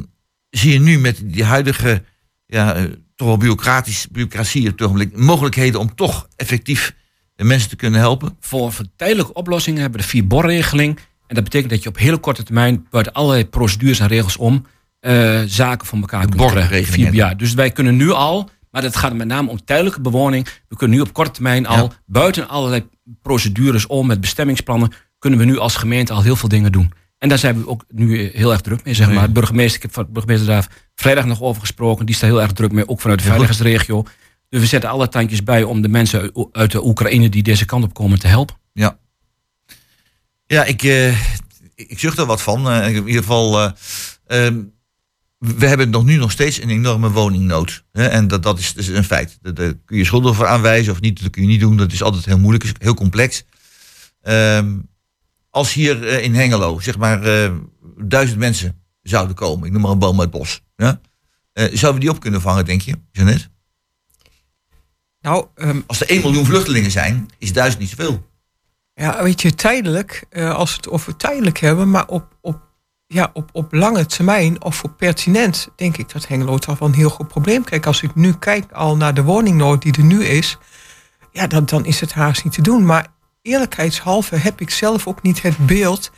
zie 0.59 0.72
je 0.72 0.80
nu 0.80 0.98
met 0.98 1.20
die 1.24 1.44
huidige, 1.44 2.03
ja, 2.46 2.86
toch 3.16 3.26
wel 3.28 3.36
bureaucratisch, 3.36 4.07
bureaucratie 4.11 4.62
op 4.66 4.72
het 4.72 4.82
ogenblik, 4.82 5.16
mogelijkheden 5.16 5.80
om 5.80 5.94
toch 5.94 6.28
effectief 6.36 6.94
de 7.34 7.44
mensen 7.44 7.68
te 7.68 7.76
kunnen 7.76 8.00
helpen? 8.00 8.36
Voor, 8.40 8.72
tijdelijke 8.96 9.32
oplossingen 9.32 9.80
hebben 9.80 9.98
we 10.00 10.05
de 10.07 10.11
vier 10.12 10.26
borregeling. 10.26 10.98
En 11.26 11.34
dat 11.34 11.44
betekent 11.44 11.70
dat 11.70 11.82
je 11.82 11.88
op 11.88 11.98
hele 11.98 12.18
korte 12.18 12.42
termijn 12.42 12.86
buiten 12.90 13.12
allerlei 13.12 13.46
procedures 13.46 14.00
en 14.00 14.07
regels 14.07 14.36
om 14.36 14.66
eh, 15.00 15.40
zaken 15.46 15.86
van 15.86 16.00
elkaar 16.00 16.20
kunt 16.20 16.34
krijgen. 16.34 16.55
borregeling, 16.59 16.86
Vier- 16.86 17.14
Ja, 17.14 17.34
dus 17.34 17.55
wij 17.55 17.70
kunnen 17.70 17.96
nu 17.96 18.11
al, 18.11 18.50
maar 18.70 18.82
dat 18.82 18.96
gaat 18.96 19.14
met 19.14 19.26
name 19.26 19.50
om 19.50 19.64
tijdelijke 19.64 20.00
bewoning. 20.00 20.48
We 20.68 20.76
kunnen 20.76 20.96
nu 20.96 21.03
op 21.03 21.12
korte 21.12 21.30
termijn 21.30 21.66
al, 21.66 21.76
Ja. 21.76 21.90
buiten 22.07 22.48
allerlei 22.48 22.88
procedures 23.22 23.86
om 23.86 24.07
met 24.07 24.20
bestemmingsplannen, 24.20 24.92
kunnen 25.18 25.38
we 25.38 25.44
nu 25.44 25.59
als 25.59 25.76
gemeente 25.76 26.12
al 26.12 26.22
heel 26.22 26.36
veel 26.36 26.48
dingen 26.48 26.72
doen. 26.72 26.92
En 27.22 27.28
daar 27.28 27.38
zijn 27.38 27.58
we 27.60 27.68
ook 27.68 27.84
nu 27.88 28.18
eh, 28.26 28.34
heel 28.34 28.52
erg 28.52 28.60
druk 28.60 28.84
mee, 28.84 28.94
zeg 28.94 29.10
maar. 29.12 29.32
Burgemeester, 29.32 29.76
ik 29.76 29.82
heb 29.82 29.92
van 29.92 30.06
burgemeester 30.12 30.46
daar 30.48 30.68
vrijdag 30.94 31.24
nog 31.24 31.40
over 31.40 31.60
gesproken. 31.60 32.06
Die 32.06 32.14
staat 32.14 32.30
heel 32.30 32.42
erg 32.42 32.52
druk 32.52 32.72
mee, 32.72 32.88
ook 32.88 33.00
vanuit 33.00 33.18
de 33.18 33.24
veiligheidsregio. 33.26 34.02
Dus 34.48 34.60
we 34.60 34.66
zetten 34.66 34.90
alle 34.90 35.08
tandjes 35.08 35.42
bij 35.44 35.62
om 35.62 35.82
de 35.82 35.88
mensen 35.88 36.32
uit- 36.52 36.72
de 36.72 36.84
Oekraïne 36.84 37.28
die 37.28 37.42
deze 37.42 37.64
kant 37.64 37.84
op 37.84 37.94
komen 37.94 38.18
te 38.18 38.26
helpen. 38.26 38.56
Ja. 38.72 38.98
Ja, 40.46 40.64
ik, 40.64 40.82
eh, 40.82 41.20
ik 41.74 41.98
zucht 41.98 42.18
er 42.18 42.26
wat 42.26 42.42
van. 42.42 42.70
Eh, 42.70 42.86
in 42.88 43.06
ieder 43.06 43.22
geval, 43.22 43.60
eh, 43.60 43.70
ehm, 44.26 44.62
we 45.38 45.66
hebben 45.66 45.90
nog 45.90 46.04
nu 46.04 46.16
nog 46.16 46.30
steeds 46.30 46.62
een 46.62 46.70
enorme 46.70 47.10
woningnood. 47.10 47.84
Hè? 47.92 48.06
En 48.06 48.28
dat, 48.28 48.42
dat 48.42 48.58
is 48.58 48.88
een 48.88 49.04
feit. 49.04 49.38
Daar 49.42 49.54
daar 49.54 49.74
kun 49.84 49.96
je 49.96 50.04
schulden 50.04 50.34
voor 50.34 50.46
aanwijzen 50.46 50.92
of 50.92 51.00
niet. 51.00 51.22
Dat 51.22 51.30
kun 51.30 51.42
je 51.42 51.48
niet 51.48 51.60
doen. 51.60 51.76
Dat 51.76 51.92
is 51.92 52.02
altijd 52.02 52.24
heel 52.24 52.38
moeilijk. 52.38 52.64
is 52.64 52.72
heel 52.78 52.94
complex. 52.94 53.44
Ehm, 54.22 54.74
als 55.53 55.72
hier 55.72 56.09
eh, 56.09 56.24
in 56.24 56.34
Hengelo, 56.34 56.80
zeg 56.80 56.98
maar, 56.98 57.22
eh, 57.22 57.53
duizend 57.96 58.38
mensen 58.38 58.82
zouden 59.03 59.36
komen. 59.36 59.66
Ik 59.66 59.72
noem 59.72 59.82
maar 59.82 59.90
een 59.90 59.98
boom 59.98 60.20
uit 60.20 60.32
het 60.32 60.38
bos. 60.38 60.62
Ja? 60.76 61.00
Eh, 61.53 61.64
zouden 61.64 61.94
we 61.94 62.00
die 62.00 62.11
op 62.11 62.20
kunnen 62.20 62.40
vangen, 62.40 62.64
denk 62.64 62.80
je, 62.80 62.94
Jeannette? 63.11 63.50
Nou, 65.20 65.46
ehm, 65.55 65.80
Als 65.86 66.00
er 66.00 66.11
1 66.11 66.20
miljoen 66.20 66.44
vluchtelingen 66.44 66.90
zijn, 66.90 67.28
is 67.38 67.53
duizend 67.53 67.80
niet 67.80 67.90
zoveel. 67.90 68.30
Ja, 68.94 69.22
weet 69.22 69.42
je, 69.42 69.55
tijdelijk, 69.55 70.26
als 70.32 70.70
we 70.70 70.76
het 70.76 70.88
over 70.88 71.16
tijdelijk 71.16 71.59
hebben, 71.59 71.90
maar 71.90 72.07
op, 72.07 72.36
op, 72.40 72.61
ja, 73.07 73.30
op, 73.32 73.50
op 73.53 73.72
lange 73.72 74.07
termijn 74.07 74.62
of 74.62 74.76
voor 74.76 74.90
pertinent, 74.90 75.68
denk 75.76 75.96
ik 75.96 76.12
dat 76.12 76.28
Hengelo 76.28 76.59
toch 76.59 76.78
wel 76.78 76.88
een 76.88 76.94
heel 76.94 77.11
goed 77.11 77.28
probleem. 77.28 77.64
Kijk, 77.64 77.86
als 77.86 78.03
ik 78.03 78.14
nu 78.14 78.34
kijk 78.34 78.72
al 78.72 78.96
naar 78.96 79.14
de 79.14 79.22
woningnood 79.22 79.82
die 79.82 79.92
er 79.92 80.05
nu 80.05 80.24
is, 80.24 80.59
ja, 81.32 81.46
dan, 81.46 81.64
dan 81.64 81.84
is 81.84 82.00
het 82.00 82.12
haast 82.12 82.44
niet 82.44 82.53
te 82.53 82.62
doen. 82.62 82.84
Maar 82.86 83.07
eerlijkheidshalve 83.43 84.36
heb 84.36 84.61
ik 84.61 84.70
zelf 84.70 85.07
ook 85.07 85.22
niet 85.22 85.43
het 85.43 85.66
beeld 85.66 86.11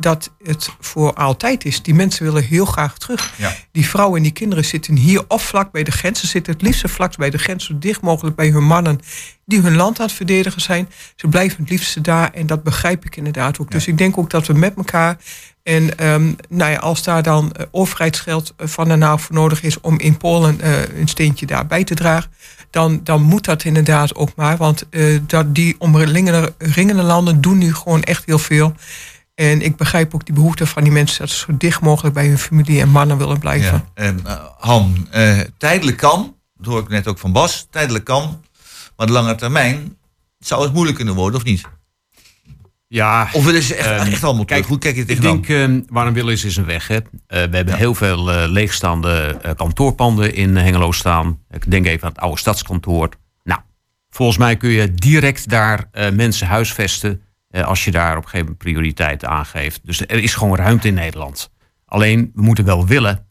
dat 0.00 0.30
het 0.42 0.70
voor 0.80 1.14
altijd 1.14 1.64
is. 1.64 1.82
Die 1.82 1.94
mensen 1.94 2.24
willen 2.24 2.44
heel 2.44 2.64
graag 2.64 2.98
terug. 2.98 3.32
Ja. 3.36 3.54
Die 3.72 3.88
vrouwen 3.88 4.16
en 4.16 4.22
die 4.22 4.32
kinderen 4.32 4.64
zitten 4.64 4.96
hier 4.96 5.24
of 5.28 5.42
vlak 5.42 5.72
bij 5.72 5.82
de 5.82 5.90
grens. 5.90 6.20
Ze 6.20 6.26
zitten 6.26 6.52
het 6.52 6.62
liefst 6.62 6.90
vlak 6.90 7.16
bij 7.16 7.30
de 7.30 7.38
grens, 7.38 7.64
zo 7.64 7.78
dicht 7.78 8.00
mogelijk 8.00 8.36
bij 8.36 8.48
hun 8.48 8.64
mannen 8.64 9.00
die 9.44 9.60
hun 9.60 9.76
land 9.76 10.00
aan 10.00 10.06
het 10.06 10.14
verdedigen 10.14 10.60
zijn. 10.60 10.88
Ze 11.16 11.28
blijven 11.28 11.60
het 11.60 11.70
liefste 11.70 12.00
daar 12.00 12.32
en 12.32 12.46
dat 12.46 12.62
begrijp 12.62 13.04
ik 13.04 13.16
inderdaad 13.16 13.58
ook. 13.58 13.70
Dus 13.70 13.86
ik 13.86 13.98
denk 13.98 14.18
ook 14.18 14.30
dat 14.30 14.46
we 14.46 14.52
met 14.52 14.74
elkaar. 14.76 15.18
En 15.68 15.98
ehm, 15.98 16.32
nou 16.48 16.70
ja, 16.70 16.78
als 16.78 17.02
daar 17.02 17.22
dan 17.22 17.52
eh, 17.52 17.66
overheidsgeld 17.70 18.54
eh, 18.56 18.66
van 18.66 18.90
en 18.90 18.98
nou 18.98 19.20
voor 19.20 19.34
nodig 19.34 19.62
is 19.62 19.80
om 19.80 19.98
in 19.98 20.16
Polen 20.16 20.60
eh, 20.60 20.98
een 20.98 21.08
steentje 21.08 21.46
daarbij 21.46 21.84
te 21.84 21.94
dragen, 21.94 22.30
dan, 22.70 23.00
dan 23.04 23.22
moet 23.22 23.44
dat 23.44 23.64
inderdaad 23.64 24.14
ook 24.14 24.34
maar. 24.36 24.56
Want 24.56 24.86
dat 25.26 25.54
die 25.54 25.76
omringende 25.78 26.54
ringende 26.58 27.02
landen 27.02 27.40
doen 27.40 27.58
nu 27.58 27.74
gewoon 27.74 28.02
echt 28.02 28.24
heel 28.26 28.38
veel. 28.38 28.74
En 29.34 29.62
ik 29.62 29.76
begrijp 29.76 30.14
ook 30.14 30.26
die 30.26 30.34
behoefte 30.34 30.66
van 30.66 30.82
die 30.82 30.92
mensen 30.92 31.18
dat 31.18 31.30
ze 31.30 31.36
zo 31.38 31.56
dicht 31.56 31.80
mogelijk 31.80 32.14
bij 32.14 32.26
hun 32.26 32.38
familie 32.38 32.80
en 32.80 32.88
mannen 32.88 33.18
willen 33.18 33.38
blijven. 33.38 33.84
Ja. 33.94 34.04
En 34.04 34.20
Han, 34.58 35.08
tijdelijk 35.56 35.96
kan, 35.96 36.36
dat 36.54 36.66
hoor 36.66 36.80
ik 36.80 36.88
net 36.88 37.06
ook 37.06 37.18
van 37.18 37.32
Bas, 37.32 37.66
tijdelijk 37.70 38.04
kan, 38.04 38.44
maar 38.96 39.06
de 39.06 39.12
lange 39.12 39.34
termijn 39.34 39.96
zou 40.38 40.62
het 40.62 40.72
moeilijk 40.72 40.96
kunnen 40.96 41.14
worden, 41.14 41.40
of 41.40 41.46
niet? 41.46 41.62
Ja, 42.88 43.28
Of 43.32 43.44
willen 43.44 43.62
ze 43.62 43.74
echt, 43.74 43.86
Ehm, 43.86 44.12
echt 44.12 44.24
allemaal 44.24 44.44
terug? 44.44 44.60
kijk, 44.60 44.70
Hoe 44.70 44.78
kijk 44.78 44.96
je 44.96 45.14
ik 45.14 45.46
denk, 45.46 45.88
waar 45.88 46.06
een 46.06 46.12
wil 46.12 46.28
is, 46.28 46.44
is 46.44 46.56
een 46.56 46.64
weg. 46.64 46.88
Hè. 46.88 46.96
Eh, 46.96 47.02
we 47.26 47.56
hebben 47.56 47.74
heel 47.74 47.94
veel 47.94 48.32
eh, 48.32 48.48
leegstaande 48.48 49.38
eh, 49.42 49.54
kantoorpanden 49.56 50.34
in 50.34 50.56
Hengelo 50.56 50.92
staan. 50.92 51.38
Ik 51.50 51.70
denk 51.70 51.86
even 51.86 52.02
aan 52.02 52.12
het 52.12 52.20
oude 52.20 52.38
stadskantoor. 52.38 53.08
Nou, 53.44 53.60
volgens 54.10 54.38
mij 54.38 54.56
kun 54.56 54.70
je 54.70 54.94
direct 54.94 55.48
daar 55.48 55.88
mensen 56.12 56.46
huisvesten... 56.46 57.22
als 57.50 57.84
je 57.84 57.90
daar 57.90 58.10
op 58.10 58.16
een 58.16 58.22
gegeven 58.22 58.46
moment 58.46 58.58
prioriteit 58.58 59.24
aangeeft. 59.24 59.80
Dus 59.84 60.00
er 60.00 60.22
is 60.22 60.34
gewoon 60.34 60.56
ruimte 60.56 60.88
in 60.88 60.94
Nederland. 60.94 61.50
Alleen, 61.84 62.30
we 62.34 62.42
moeten 62.42 62.64
wel 62.64 62.86
willen. 62.86 63.26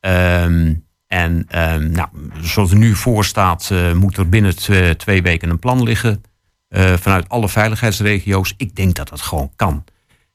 Ehm, 0.00 0.74
en 1.06 1.44
ehm, 1.48 1.90
nou, 1.90 2.08
zoals 2.40 2.70
het 2.70 2.78
er 2.78 2.86
nu 2.86 2.94
voor 2.94 3.24
staat, 3.24 3.70
moet 3.94 4.16
er 4.16 4.28
binnen 4.28 4.54
twee 4.96 5.22
weken 5.22 5.50
een 5.50 5.58
plan 5.58 5.82
liggen... 5.82 6.22
eh, 6.70 6.92
vanuit 6.96 7.28
alle 7.28 7.48
veiligheidsregio's. 7.48 8.54
Ik 8.56 8.76
denk 8.76 8.94
dat 8.94 9.08
dat 9.08 9.20
gewoon 9.20 9.52
kan. 9.56 9.84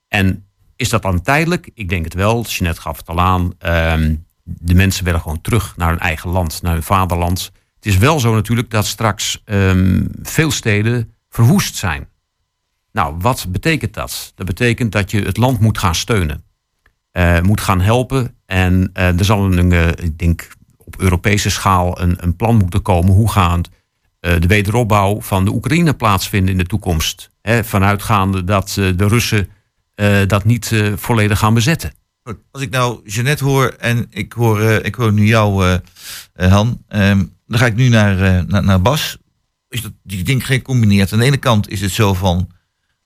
En 0.07 0.45
is 0.75 0.89
dat 0.89 1.01
dan 1.01 1.21
tijdelijk? 1.21 1.69
Ik 1.73 1.89
denk 1.89 2.03
het 2.03 2.13
wel. 2.13 2.43
Jeanette 2.45 2.81
gaf 2.81 2.97
het 2.97 3.07
al 3.09 3.19
aan. 3.19 3.53
Ehm, 3.57 4.15
de 4.43 4.73
mensen 4.75 5.05
willen 5.05 5.21
gewoon 5.21 5.41
terug 5.41 5.77
naar 5.77 5.89
hun 5.89 5.99
eigen 5.99 6.29
land, 6.29 6.61
naar 6.61 6.73
hun 6.73 6.83
vaderland. 6.83 7.51
Het 7.75 7.85
is 7.85 7.97
wel 7.97 8.19
zo 8.19 8.33
natuurlijk 8.33 8.69
dat 8.69 8.85
straks 8.85 9.41
ehm, 9.45 10.05
veel 10.21 10.51
steden 10.51 11.13
verwoest 11.29 11.75
zijn. 11.75 12.07
Nou, 12.91 13.15
wat 13.19 13.45
betekent 13.49 13.93
dat? 13.93 14.31
Dat 14.35 14.45
betekent 14.45 14.91
dat 14.91 15.11
je 15.11 15.21
het 15.21 15.37
land 15.37 15.59
moet 15.59 15.77
gaan 15.77 15.95
steunen. 15.95 16.43
eh, 17.11 17.41
moet 17.41 17.61
gaan 17.61 17.81
helpen. 17.81 18.37
En 18.45 18.89
eh, 18.93 19.19
er 19.19 19.25
zal 19.25 19.51
een, 19.53 19.71
ik 20.03 20.17
denk 20.17 20.47
op 20.77 20.99
Europese 20.99 21.49
schaal 21.49 22.01
een, 22.01 22.23
een 22.23 22.35
plan 22.35 22.55
moeten 22.57 22.81
komen. 22.81 23.13
Hoe 23.13 23.31
gaan 23.31 23.61
de 24.39 24.47
wederopbouw 24.47 25.21
van 25.21 25.45
de 25.45 25.51
Oekraïne 25.51 25.93
plaatsvinden 25.93 26.51
in 26.51 26.57
de 26.57 26.65
toekomst? 26.65 27.29
Hè, 27.41 27.63
vanuitgaande 27.63 28.43
dat 28.43 28.75
eh, 28.79 28.89
de 28.95 29.07
Russen 29.07 29.49
eh, 29.95 30.17
dat 30.27 30.43
niet 30.43 30.71
eh, 30.71 30.93
volledig 30.95 31.39
gaan 31.39 31.53
bezetten. 31.53 31.93
Als 32.51 32.61
ik 32.61 32.69
nou 32.69 33.09
Jeannette 33.09 33.43
hoor 33.43 33.67
en 33.67 34.07
ik 34.09 34.33
hoor, 34.33 34.61
eh, 34.61 34.85
ik 34.85 34.95
hoor 34.95 35.13
nu 35.13 35.25
jou, 35.25 35.65
eh, 35.65 35.73
eh, 36.33 36.51
Han, 36.51 36.83
ehm, 36.87 37.23
dan 37.47 37.59
ga 37.59 37.65
ik 37.65 37.75
nu 37.75 37.87
naar, 37.89 38.21
eh, 38.21 38.43
naar, 38.47 38.63
naar 38.63 38.81
Bas. 38.81 39.17
Is 39.69 39.81
dat 39.81 39.91
die 40.03 40.23
ding 40.23 40.45
gecombineerd? 40.45 41.13
Aan 41.13 41.19
de 41.19 41.25
ene 41.25 41.37
kant 41.37 41.69
is 41.69 41.81
het 41.81 41.91
zo 41.91 42.13
van, 42.13 42.51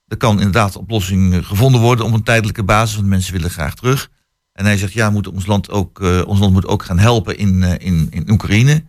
er 0.07 0.17
kan 0.17 0.37
inderdaad 0.37 0.75
oplossing 0.75 1.33
eh, 1.33 1.43
gevonden 1.43 1.81
worden 1.81 2.05
op 2.05 2.13
een 2.13 2.23
tijdelijke 2.23 2.63
basis, 2.63 2.95
want 2.95 3.07
mensen 3.07 3.33
willen 3.33 3.49
graag 3.49 3.75
terug. 3.75 4.09
En 4.53 4.65
hij 4.65 4.77
zegt, 4.77 4.93
ja, 4.93 5.07
we 5.07 5.13
moeten 5.13 5.33
ons 5.33 5.45
land 5.45 5.69
ook, 5.69 6.01
eh, 6.01 6.21
ons 6.25 6.39
land 6.39 6.53
moet 6.53 6.67
ook 6.67 6.83
gaan 6.83 6.99
helpen 6.99 7.37
in, 7.37 7.63
eh, 7.63 7.87
in, 7.87 8.07
in 8.09 8.31
Oekraïne. 8.31 8.83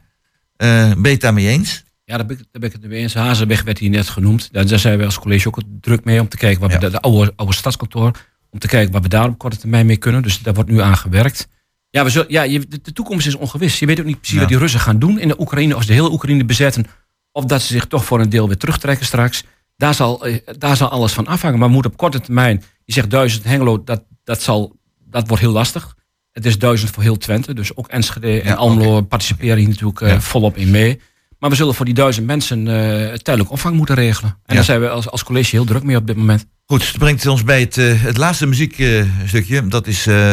Eh, 0.57 0.89
ben 0.89 1.03
je 1.03 1.09
het 1.09 1.21
daarmee 1.21 1.49
eens? 1.49 1.85
Ja, 2.11 2.17
daar 2.17 2.27
ben 2.27 2.37
ik, 2.39 2.43
daar 2.51 2.61
ben 2.61 2.71
ik 2.71 2.73
het 2.81 2.91
mee 2.91 3.01
eens. 3.01 3.15
Hazenweg 3.15 3.63
werd 3.63 3.79
hier 3.79 3.91
net 3.91 4.09
genoemd. 4.09 4.49
Daar, 4.53 4.67
daar 4.67 4.79
zijn 4.79 4.99
we 4.99 5.05
als 5.05 5.19
college 5.19 5.49
ook 5.49 5.61
druk 5.81 6.05
mee 6.05 6.21
om 6.21 6.29
te 6.29 6.37
kijken 6.37 6.61
wat 6.61 6.71
Ja. 6.71 6.79
we 6.79 6.85
de, 6.85 6.91
de 6.91 7.01
oude, 7.01 7.33
oude 7.37 7.55
stadskantoor, 7.55 8.11
om 8.51 8.59
te 8.59 8.67
kijken 8.69 8.93
wat 8.93 9.03
we 9.03 9.09
daar 9.09 9.29
op 9.29 9.39
korte 9.39 9.57
termijn 9.57 9.87
mee 9.87 9.97
kunnen. 9.97 10.23
Dus 10.23 10.39
daar 10.39 10.55
wordt 10.55 10.71
nu 10.71 10.81
aan 10.81 10.97
gewerkt. 10.97 11.49
Ja, 11.91 12.05
we 12.05 12.11
zullen, 12.11 12.31
ja 12.33 12.43
je, 12.43 12.67
de, 12.69 12.81
de 12.83 12.93
toekomst 12.93 13.27
is 13.27 13.35
ongewis. 13.35 13.79
Je 13.79 13.87
weet 13.87 14.01
ook 14.01 14.07
niet 14.07 14.17
precies 14.17 14.35
Ja. 14.35 14.41
wat 14.41 14.49
die 14.49 14.59
Russen 14.59 14.81
gaan 14.81 14.99
doen 14.99 15.19
in 15.19 15.29
de 15.29 15.41
Oekraïne. 15.41 15.75
Als 15.75 15.87
de 15.87 15.93
hele 15.93 16.11
Oekraïne 16.13 16.45
bezetten. 16.45 16.85
Of 17.33 17.45
dat 17.45 17.63
ze 17.63 17.73
zich 17.73 17.87
toch 17.87 18.05
voor 18.05 18.21
een 18.21 18.29
deel 18.29 18.47
weer 18.47 18.57
terugtrekken 18.57 19.07
straks. 19.07 19.45
Daar 19.77 19.95
zal, 19.95 20.27
eh, 20.27 20.37
daar 20.59 20.77
zal 20.77 20.89
alles 20.89 21.13
van 21.13 21.27
afhangen. 21.27 21.59
Maar 21.59 21.69
we 21.69 21.75
moeten 21.75 21.91
op 21.93 21.97
korte 21.97 22.21
termijn. 22.21 22.63
Je 22.85 22.93
zegt 22.93 23.11
duizend 23.11 23.45
Hengelo, 23.45 23.85
dat, 23.85 24.05
dat, 24.25 24.43
zal, 24.43 24.77
dat 25.11 25.27
wordt 25.29 25.43
heel 25.43 25.53
lastig. 25.53 25.97
Het 26.33 26.47
is 26.47 26.59
duizend 26.59 26.91
voor 26.91 27.03
heel 27.03 27.17
Twente. 27.17 27.55
Dus 27.55 27.77
ook 27.77 27.89
Enschede 27.89 28.41
en 28.41 28.49
Ja, 28.49 28.55
Almelo 28.55 29.01
participeren 29.01 29.59
hier 29.59 29.69
natuurlijk 29.69 30.01
eh, 30.01 30.19
volop 30.19 30.57
in 30.57 30.71
mee. 30.71 31.01
Maar 31.41 31.51
we 31.51 31.57
zullen 31.57 31.75
voor 31.75 31.85
die 31.85 31.95
duizend 31.95 32.27
mensen 32.27 32.69
eh 32.69 33.13
tijdelijk 33.15 33.51
opvang 33.51 33.77
moeten 33.77 33.95
regelen. 33.95 34.31
En 34.31 34.39
Ja. 34.47 34.55
daar 34.55 34.65
zijn 34.65 34.81
we 34.81 34.89
als, 34.89 35.11
als 35.11 35.25
college 35.25 35.51
heel 35.51 35.65
druk 35.65 35.83
mee 35.83 35.97
op 35.97 36.07
dit 36.07 36.17
moment. 36.17 36.47
Goed, 36.67 36.81
dat 36.81 36.99
brengt 36.99 37.27
ons 37.27 37.45
bij 37.45 37.61
het, 37.61 37.79
eh, 37.79 38.03
het 38.03 38.17
laatste 38.17 38.47
muziekstukje. 38.47 39.67
dat 39.67 39.87
is 39.87 40.07
eh, 40.07 40.33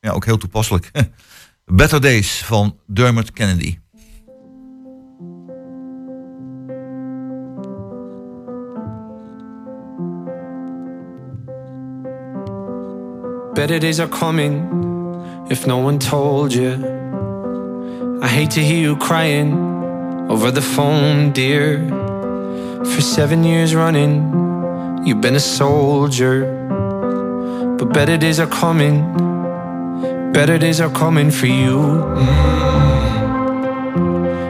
ja, 0.00 0.10
ook 0.10 0.24
heel 0.24 0.36
toepasselijk. 0.38 0.90
Better 1.64 2.00
Days 2.00 2.42
van 2.44 2.76
Dermot 2.86 3.32
Kennedy. 3.32 3.76
Better 13.54 13.78
days 13.80 13.98
are 14.00 14.08
coming 14.08 14.52
if 15.50 15.66
no 15.66 15.78
one 15.78 15.98
told 15.98 16.52
you. 16.52 16.70
I 18.22 18.26
hate 18.28 18.50
to 18.52 18.60
hear 18.60 18.78
you 18.80 18.96
crying 18.96 19.77
over 20.28 20.50
the 20.50 20.60
phone, 20.60 21.32
dear. 21.32 21.78
For 22.84 23.00
seven 23.00 23.44
years 23.44 23.74
running, 23.74 25.02
you've 25.04 25.20
been 25.20 25.34
a 25.34 25.40
soldier. 25.40 26.54
But 27.78 27.92
better 27.94 28.16
days 28.16 28.38
are 28.38 28.46
coming, 28.46 29.02
better 30.32 30.58
days 30.58 30.80
are 30.80 30.90
coming 30.90 31.30
for 31.30 31.46
you. 31.46 31.78
Mm. 31.78 32.88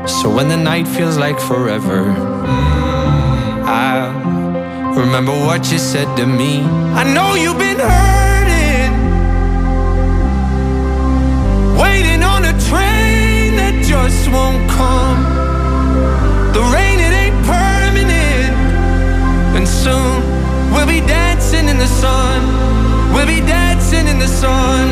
So 0.09 0.35
when 0.35 0.49
the 0.49 0.57
night 0.57 0.89
feels 0.89 1.17
like 1.17 1.39
forever, 1.39 2.05
mm, 2.05 3.65
I 3.65 4.11
remember 4.97 5.33
what 5.33 5.71
you 5.71 5.79
said 5.79 6.17
to 6.17 6.27
me. 6.27 6.63
I 7.01 7.05
know 7.15 7.35
you've 7.35 7.59
been 7.59 7.79
hurting, 7.79 8.93
waiting 11.79 12.23
on 12.25 12.45
a 12.47 12.55
train 12.69 13.57
that 13.61 13.85
just 13.85 14.29
won't 14.33 14.69
come. 14.71 15.38
The 16.57 16.63
rain, 16.75 16.99
it 16.99 17.13
ain't 17.23 17.39
permanent. 17.47 18.53
And 19.57 19.67
soon 19.67 20.23
we'll 20.73 20.87
be 20.87 21.01
dancing 21.07 21.69
in 21.69 21.79
the 21.79 21.87
sun. 21.87 22.39
We'll 23.13 23.27
be 23.27 23.41
dancing 23.41 24.07
in 24.07 24.19
the 24.19 24.27
sun. 24.27 24.89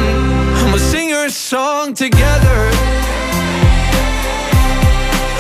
And 0.61 0.73
we'll 0.73 0.79
sing 0.79 1.09
your 1.09 1.29
song 1.29 1.95
together. 1.95 2.59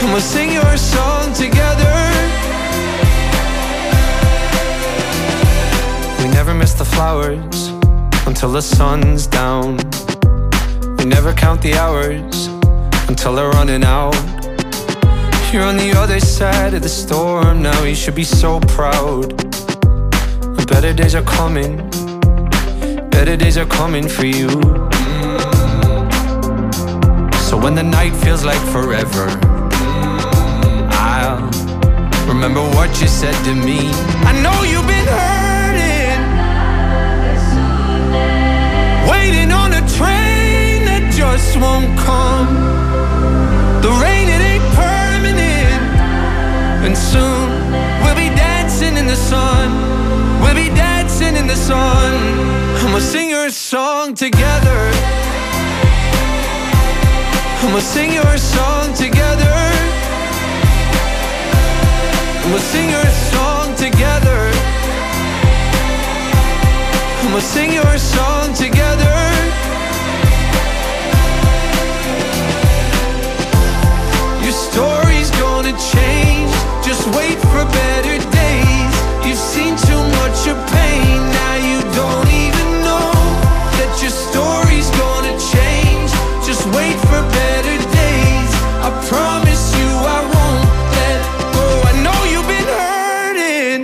And 0.00 0.12
we'll 0.12 0.20
sing 0.20 0.52
your 0.52 0.76
song 0.76 1.32
together. 1.32 1.94
We 6.20 6.28
never 6.32 6.54
miss 6.54 6.74
the 6.74 6.84
flowers 6.84 7.68
until 8.26 8.52
the 8.52 8.62
sun's 8.62 9.26
down. 9.26 9.78
We 10.98 11.04
never 11.04 11.32
count 11.32 11.62
the 11.62 11.74
hours 11.74 12.46
until 13.08 13.34
they're 13.34 13.50
running 13.50 13.84
out. 13.84 14.14
You're 15.52 15.64
on 15.64 15.76
the 15.78 15.92
other 15.96 16.20
side 16.20 16.74
of 16.74 16.82
the 16.82 16.88
storm 16.88 17.62
now, 17.62 17.82
you 17.84 17.94
should 17.94 18.14
be 18.14 18.24
so 18.24 18.60
proud. 18.60 19.34
Better 20.66 20.92
days 20.92 21.14
are 21.14 21.22
coming, 21.22 21.76
better 23.10 23.36
days 23.36 23.56
are 23.56 23.64
coming 23.64 24.06
for 24.06 24.26
you. 24.26 24.50
So 27.48 27.56
when 27.56 27.74
the 27.74 27.82
night 27.82 28.14
feels 28.16 28.44
like 28.44 28.60
forever, 28.70 29.28
I'll 30.92 31.48
remember 32.28 32.60
what 32.76 33.00
you 33.00 33.08
said 33.08 33.34
to 33.44 33.54
me. 33.54 33.90
I 34.30 34.32
know 34.42 34.62
you've 34.70 34.86
been 34.94 35.08
hurting, 35.22 36.20
waiting 39.10 39.52
on 39.52 39.72
a 39.72 39.82
train 39.96 40.84
that 40.84 41.10
just 41.16 41.56
won't 41.56 41.98
come. 42.00 42.48
The 43.80 43.90
rain, 44.02 44.15
and 46.86 46.96
soon 46.96 47.50
we'll 48.02 48.14
be 48.14 48.30
dancing 48.36 48.96
in 48.96 49.06
the 49.06 49.16
sun. 49.16 49.66
We'll 50.40 50.54
be 50.54 50.68
dancing 50.68 51.34
in 51.34 51.46
the 51.48 51.56
sun, 51.56 52.12
we'll 52.92 53.00
sing 53.00 53.28
your 53.28 53.50
song 53.50 54.14
together. 54.14 54.80
We'll 57.64 57.80
sing 57.80 58.12
your 58.12 58.36
song 58.38 58.94
together. 58.94 59.56
We'll 62.46 62.66
sing 62.72 62.88
your 62.90 63.10
song 63.32 63.74
together. 63.74 64.40
We'll 67.32 67.40
sing 67.40 67.72
your 67.72 67.98
song 67.98 68.54
together. 68.54 69.35
Gonna 75.66 75.78
change. 75.78 76.52
Just 76.84 77.06
wait 77.16 77.38
for 77.50 77.64
better 77.64 78.18
days. 78.30 78.94
You've 79.26 79.38
seen 79.38 79.76
too 79.76 80.02
much 80.20 80.46
of 80.46 80.56
pain. 80.70 81.16
Now 81.38 81.54
you 81.68 81.80
don't 81.94 82.28
even 82.44 82.68
know 82.86 83.10
that 83.78 83.98
your 84.00 84.10
story's 84.10 84.90
gonna 85.02 85.34
change. 85.54 86.10
Just 86.46 86.64
wait 86.76 86.96
for 87.10 87.22
better 87.34 87.76
days. 88.02 88.50
I 88.86 88.90
promise 89.10 89.64
you 89.78 89.88
I 90.16 90.20
won't 90.34 90.66
let 90.98 91.20
go. 91.56 91.66
I 91.90 91.92
know 92.04 92.18
you've 92.30 92.50
been 92.54 92.70
hurting. 92.82 93.80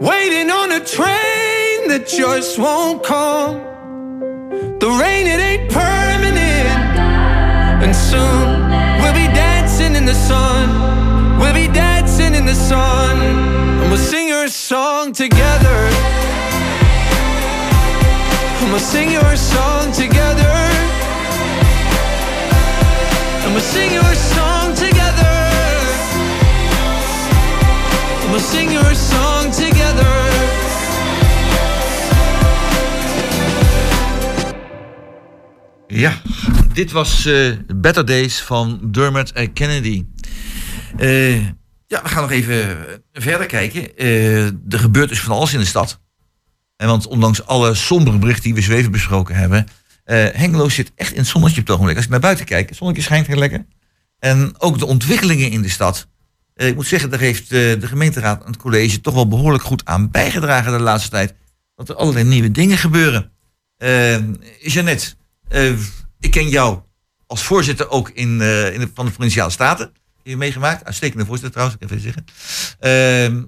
Waiting 0.00 0.50
on 0.50 0.72
a 0.72 0.80
train 0.80 1.88
that 1.88 2.06
just 2.06 2.58
won't 2.58 3.02
come. 3.04 3.60
The 4.78 4.88
rain, 4.88 5.26
it 5.26 5.40
ain't 5.40 5.70
permanent. 5.70 6.68
And 7.84 7.94
soon 7.94 8.53
in 10.04 10.08
the 10.08 10.20
sun. 10.28 10.68
We'll 11.40 11.54
be 11.54 11.66
dancing 11.72 12.34
in 12.34 12.44
the 12.44 12.54
sun. 12.54 13.16
And 13.80 13.88
we'll 13.90 14.06
sing 14.12 14.28
your 14.28 14.48
song 14.48 15.12
together. 15.12 15.78
And 18.60 18.70
we'll 18.70 18.86
sing 18.94 19.10
your 19.10 19.34
song 19.36 19.92
together. 19.92 20.56
And 23.44 23.50
we'll 23.54 23.68
sing 23.76 23.92
your 23.92 24.14
song 24.14 24.74
together. 24.74 25.36
And 28.20 28.30
we'll 28.30 28.48
sing 28.54 28.70
your 28.72 28.94
song 28.94 29.50
together. 29.52 30.12
Ja, 35.88 36.12
dit 36.74 36.92
was 36.92 37.26
eh, 37.26 37.52
Better 37.76 38.04
Days 38.06 38.40
van 38.40 38.80
Dermot 38.90 39.32
eh, 39.32 39.48
Kennedy. 39.52 40.04
Eh, 40.96 41.36
ja, 41.86 42.02
we 42.02 42.08
gaan 42.08 42.22
nog 42.22 42.30
even 42.30 42.76
verder 43.12 43.46
kijken. 43.46 43.96
Eh, 43.96 44.46
er 44.46 44.78
gebeurt 44.78 45.08
dus 45.08 45.20
van 45.20 45.36
alles 45.36 45.52
in 45.52 45.58
de 45.58 45.66
stad. 45.66 46.00
En 46.76 46.86
want 46.86 47.06
ondanks 47.06 47.46
alle 47.46 47.74
sombere 47.74 48.18
berichten 48.18 48.44
die 48.44 48.54
we 48.54 48.60
zo 48.60 48.72
even 48.72 48.90
besproken 48.90 49.34
hebben... 49.34 49.66
eh 50.04 50.26
Hengelo 50.32 50.68
zit 50.68 50.92
echt 50.94 51.12
in 51.12 51.18
het 51.18 51.26
zonnetje 51.26 51.60
op 51.60 51.66
het 51.66 51.74
ogenblik. 51.74 51.96
Als 51.96 52.04
ik 52.04 52.10
naar 52.10 52.20
buiten 52.20 52.44
kijk, 52.44 52.68
het 52.68 52.78
zonnetje 52.78 53.02
schijnt 53.02 53.26
heel 53.26 53.36
lekker. 53.36 53.66
En 54.18 54.54
ook 54.58 54.78
de 54.78 54.86
ontwikkelingen 54.86 55.50
in 55.50 55.62
de 55.62 55.68
stad. 55.68 56.08
Eh, 56.54 56.66
ik 56.66 56.74
moet 56.74 56.86
zeggen, 56.86 57.10
daar 57.10 57.20
heeft 57.20 57.42
eh, 57.42 57.48
de 57.50 57.86
gemeenteraad 57.86 58.40
en 58.40 58.46
het 58.46 58.56
college... 58.56 59.00
toch 59.00 59.14
wel 59.14 59.28
behoorlijk 59.28 59.64
goed 59.64 59.84
aan 59.84 60.10
bijgedragen 60.10 60.72
de 60.72 60.80
laatste 60.80 61.10
tijd. 61.10 61.34
Dat 61.74 61.88
er 61.88 61.94
allerlei 61.94 62.24
nieuwe 62.24 62.50
dingen 62.50 62.78
gebeuren. 62.78 63.32
Eh 63.76 64.16
Jeannette, 64.60 65.14
eh, 65.48 65.72
ik 66.24 66.30
ken 66.30 66.48
jou 66.48 66.80
als 67.26 67.44
voorzitter 67.44 67.90
ook 67.90 68.10
in, 68.10 68.40
eh, 68.40 68.72
in 68.72 68.80
de, 68.80 68.90
van 68.94 69.06
de 69.06 69.12
Provinciale 69.12 69.50
Staten. 69.50 69.92
Je 70.22 70.36
meegemaakt. 70.36 70.84
Uitstekende 70.84 71.24
voorzitter 71.24 71.52
trouwens, 71.52 71.78
ik 71.80 71.90
even 71.90 72.02
zeggen. 72.02 72.24
Ehm, 72.78 73.44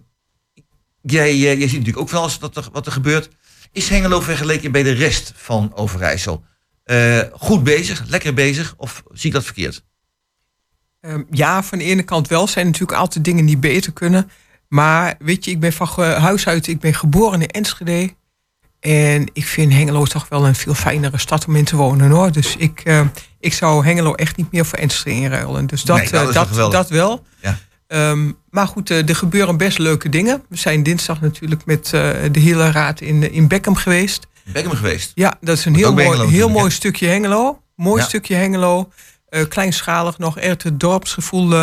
jij, 1.02 1.30
eh, 1.30 1.40
jij 1.40 1.56
ziet 1.56 1.70
natuurlijk 1.70 1.98
ook 1.98 2.10
wel 2.10 2.22
eens 2.22 2.38
wat 2.38 2.56
er, 2.56 2.68
wat 2.72 2.86
er 2.86 2.92
gebeurt. 2.92 3.28
Is 3.72 3.88
Hengelo 3.88 4.20
vergeleken 4.20 4.72
bij 4.72 4.82
de 4.82 4.92
rest 4.92 5.32
van 5.36 5.74
Overijssel 5.74 6.44
eh, 6.84 7.20
goed 7.32 7.64
bezig, 7.64 8.04
lekker 8.06 8.34
bezig? 8.34 8.74
Of 8.76 9.02
zie 9.12 9.26
ik 9.26 9.32
dat 9.32 9.44
verkeerd? 9.44 9.84
Ehm, 11.00 11.22
ja, 11.30 11.62
van 11.62 11.78
de 11.78 11.84
ene 11.84 12.02
kant 12.02 12.28
wel. 12.28 12.46
zijn 12.46 12.66
natuurlijk 12.66 12.98
altijd 12.98 13.24
dingen 13.24 13.46
die 13.46 13.58
beter 13.58 13.92
kunnen. 13.92 14.30
Maar 14.68 15.14
weet 15.18 15.44
je, 15.44 15.50
ik 15.50 15.60
ben 15.60 15.72
van 15.72 15.88
huis 16.04 16.46
uit, 16.46 16.66
ik 16.66 16.80
ben 16.80 16.94
geboren 16.94 17.42
in 17.42 17.48
Enschede. 17.48 18.14
En 18.86 19.30
ik 19.32 19.46
vind 19.46 19.72
Hengelo 19.72 20.04
toch 20.04 20.26
wel 20.28 20.46
een 20.46 20.54
veel 20.54 20.74
fijnere 20.74 21.18
stad 21.18 21.46
om 21.46 21.56
in 21.56 21.64
te 21.64 21.76
wonen 21.76 22.10
hoor. 22.10 22.32
Dus 22.32 22.56
ik, 22.56 22.80
eh, 22.84 23.00
ik 23.40 23.52
zou 23.52 23.84
Hengelo 23.84 24.14
echt 24.14 24.36
niet 24.36 24.52
meer 24.52 24.66
voor 24.66 24.78
Enschede 24.78 25.16
inruilen. 25.16 25.66
Dus 25.66 25.82
dat, 25.82 25.96
Nee, 25.96 26.10
dat 26.10 26.50
eh, 26.50 26.70
dat, 26.70 26.88
wel. 26.88 27.24
Ja. 27.42 27.58
Ehm, 27.86 28.32
maar 28.50 28.66
goed, 28.66 28.90
eh, 28.90 29.08
er 29.08 29.16
gebeuren 29.16 29.56
best 29.56 29.78
leuke 29.78 30.08
dingen. 30.08 30.42
We 30.48 30.56
zijn 30.56 30.82
dinsdag 30.82 31.20
natuurlijk 31.20 31.64
met 31.64 31.86
de 31.90 32.40
hele 32.40 32.70
raad 32.70 33.00
in, 33.00 33.32
in 33.32 33.48
Beckham 33.48 33.74
geweest. 33.74 34.26
Beckham 34.44 34.76
geweest. 34.76 35.12
Ja, 35.14 35.36
dat 35.40 35.56
is 35.58 35.64
een 35.64 35.74
heel 35.74 35.92
mooi, 35.92 36.06
Hengelo 36.06 36.28
heel 36.28 36.48
mooi 36.48 36.70
stukje 36.70 37.06
Hengelo. 37.06 37.62
Mooi 37.76 38.00
Ja. 38.00 38.06
stukje 38.06 38.34
Hengelo. 38.34 38.88
Kleinschalig 39.48 40.18
nog, 40.18 40.38
echt 40.38 40.62
het 40.62 40.80
dorpsgevoel. 40.80 41.54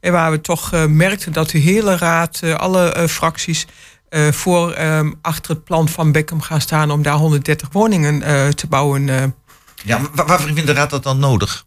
en 0.00 0.12
waar 0.12 0.30
we 0.30 0.40
toch 0.40 0.86
merkten 0.88 1.32
dat 1.32 1.50
de 1.50 1.58
hele 1.58 1.96
raad, 1.96 2.42
alle 2.56 3.06
fracties... 3.08 3.66
eh, 4.12 4.32
voor 4.32 4.72
ehm, 4.72 5.12
achter 5.22 5.50
het 5.50 5.64
plan 5.64 5.88
van 5.88 6.12
Beckham 6.12 6.40
gaan 6.40 6.60
staan... 6.60 6.90
om 6.90 7.02
daar 7.02 7.16
130 7.16 7.68
woningen 7.72 8.22
eh, 8.22 8.48
te 8.48 8.66
bouwen. 8.66 9.08
eh. 9.08 9.24
Ja, 9.84 10.00
waarvoor 10.14 10.46
vindt 10.46 10.66
de 10.66 10.72
raad 10.72 10.90
dat 10.90 11.02
dan 11.02 11.18
nodig? 11.18 11.66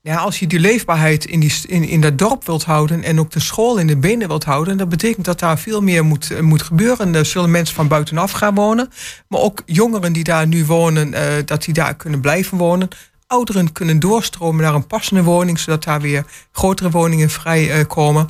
ja, 0.00 0.16
als 0.16 0.38
je 0.38 0.46
die 0.46 0.60
leefbaarheid 0.60 1.24
in, 1.24 1.40
die, 1.40 1.52
in, 1.66 1.88
in 1.88 2.00
dat 2.00 2.18
dorp 2.18 2.46
wilt 2.46 2.64
houden... 2.64 3.02
en 3.02 3.20
ook 3.20 3.30
de 3.30 3.40
school 3.40 3.78
in 3.78 3.86
de 3.86 3.96
benen 3.96 4.28
wilt 4.28 4.44
houden... 4.44 4.76
dat 4.76 4.88
betekent 4.88 5.24
dat 5.24 5.38
daar 5.38 5.58
veel 5.58 5.80
meer 5.80 6.04
moet, 6.04 6.40
moet 6.42 6.62
gebeuren. 6.62 7.14
Er 7.14 7.26
zullen 7.26 7.50
mensen 7.50 7.74
van 7.74 7.88
buitenaf 7.88 8.30
gaan 8.30 8.54
wonen. 8.54 8.90
Maar 9.28 9.40
ook 9.40 9.62
jongeren 9.66 10.12
die 10.12 10.24
daar 10.24 10.46
nu 10.46 10.64
wonen, 10.64 11.14
dat 11.46 11.64
die 11.64 11.74
daar 11.74 11.94
kunnen 11.96 12.20
blijven 12.20 12.58
wonen. 12.58 12.88
Ouderen 13.26 13.72
kunnen 13.72 13.98
doorstromen 13.98 14.62
naar 14.62 14.74
een 14.74 14.86
passende 14.86 15.22
woning... 15.22 15.58
zodat 15.58 15.84
daar 15.84 16.00
weer 16.00 16.24
grotere 16.52 16.90
woningen 16.90 17.30
vrij 17.30 17.70
eh, 17.70 17.86
komen. 17.86 18.28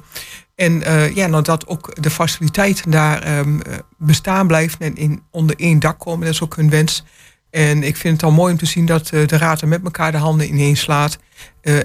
En 0.57 0.83
eh, 0.83 1.15
ja, 1.15 1.27
nou, 1.27 1.43
dat 1.43 1.67
ook 1.67 2.03
de 2.03 2.11
faciliteiten 2.11 2.91
daar 2.91 3.23
ehm, 3.23 3.61
eh, 3.61 3.75
bestaan 3.99 4.47
blijven... 4.47 4.81
en 4.81 4.97
in, 4.97 5.23
onder 5.31 5.57
één 5.59 5.79
dak 5.79 5.99
komen, 5.99 6.25
dat 6.25 6.35
is 6.35 6.43
ook 6.43 6.57
hun 6.57 6.71
wens... 6.71 7.05
En 7.57 7.83
ik 7.83 7.97
vind 7.97 8.15
het 8.15 8.23
al 8.23 8.37
mooi 8.37 8.53
om 8.53 8.59
te 8.59 8.67
zien 8.67 8.87
dat 8.87 9.11
eh, 9.11 9.27
de 9.27 9.37
raad 9.37 9.61
er 9.61 9.69
met 9.69 9.85
elkaar 9.85 10.13
de 10.13 10.19
handen 10.19 10.49
ineen 10.49 10.77
slaat. 10.77 11.19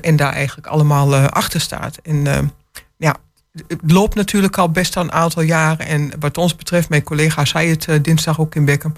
en 0.02 0.16
daar 0.16 0.34
eigenlijk 0.34 0.68
allemaal 0.68 1.16
achter 1.16 1.62
staat. 1.62 1.98
En 1.98 2.28
eh, 2.28 2.40
ja, 2.98 3.16
het 3.68 3.80
loopt 3.92 4.16
natuurlijk 4.16 4.58
al 4.58 4.72
best 4.72 4.98
al 4.98 5.04
een 5.04 5.12
aantal 5.12 5.42
jaren. 5.42 5.86
En 5.86 6.12
wat 6.20 6.38
ons 6.38 6.56
betreft, 6.56 6.90
mijn 6.90 7.04
collega 7.04 7.46
zei 7.46 7.70
het 7.70 8.04
dinsdag 8.04 8.40
ook 8.40 8.56
in 8.56 8.66
Beckham. 8.66 8.94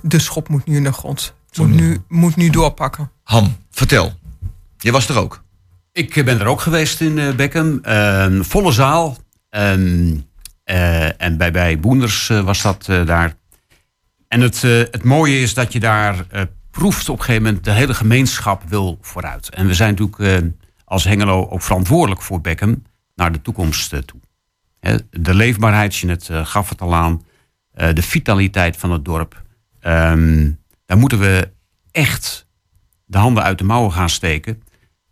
De 0.00 0.18
schop 0.18 0.48
moet 0.48 0.66
nu 0.66 0.76
in 0.76 0.84
de 0.84 0.92
grond. 0.92 1.34
Moet 1.56 1.74
nu, 1.74 2.02
moet 2.08 2.36
nu 2.36 2.50
doorpakken. 2.50 3.10
Han, 3.22 3.56
vertel. 3.70 4.12
Je 4.78 4.92
was 4.92 5.08
er 5.08 5.18
ook. 5.18 5.43
Ik 5.94 6.24
ben 6.24 6.40
er 6.40 6.46
ook 6.46 6.60
geweest 6.60 7.00
in 7.00 7.18
eh, 7.18 7.34
Beckham. 7.34 7.78
Ehm, 7.82 8.42
volle 8.42 8.72
zaal. 8.72 9.16
Ehm, 9.50 10.16
eh, 10.64 11.22
en 11.22 11.36
bij, 11.36 11.52
bij 11.52 11.80
Boenders 11.80 12.30
eh, 12.30 12.40
was 12.40 12.62
dat 12.62 12.84
daar. 12.84 13.34
En 14.28 14.40
het, 14.40 14.62
het 14.62 15.04
mooie 15.04 15.40
is 15.40 15.54
dat 15.54 15.72
je 15.72 15.80
daar 15.80 16.26
proeft 16.70 17.08
op 17.08 17.18
een 17.18 17.24
gegeven 17.24 17.46
moment... 17.46 17.64
de 17.64 17.70
hele 17.70 17.94
gemeenschap 17.94 18.62
wil 18.68 18.98
vooruit. 19.00 19.50
En 19.50 19.66
we 19.66 19.74
zijn 19.74 19.94
natuurlijk 19.96 20.52
als 20.84 21.04
Hengelo 21.04 21.48
ook 21.48 21.62
verantwoordelijk 21.62 22.22
voor 22.22 22.40
Beckham... 22.40 22.82
naar 23.14 23.32
de 23.32 23.42
toekomst 23.42 24.06
toe. 24.06 24.20
De 25.10 25.34
leefbaarheid, 25.34 25.96
je 25.96 26.16
eh, 26.28 26.46
gaf 26.46 26.68
het 26.68 26.80
al 26.80 26.94
aan. 26.94 27.22
de 27.72 28.02
vitaliteit 28.02 28.76
van 28.76 28.90
het 28.90 29.04
dorp. 29.04 29.42
Ehm, 29.80 30.50
daar 30.86 30.98
moeten 30.98 31.18
we 31.18 31.50
echt 31.90 32.48
de 33.04 33.18
handen 33.18 33.42
uit 33.42 33.58
de 33.58 33.64
mouwen 33.64 33.92
gaan 33.92 34.10
steken. 34.10 34.62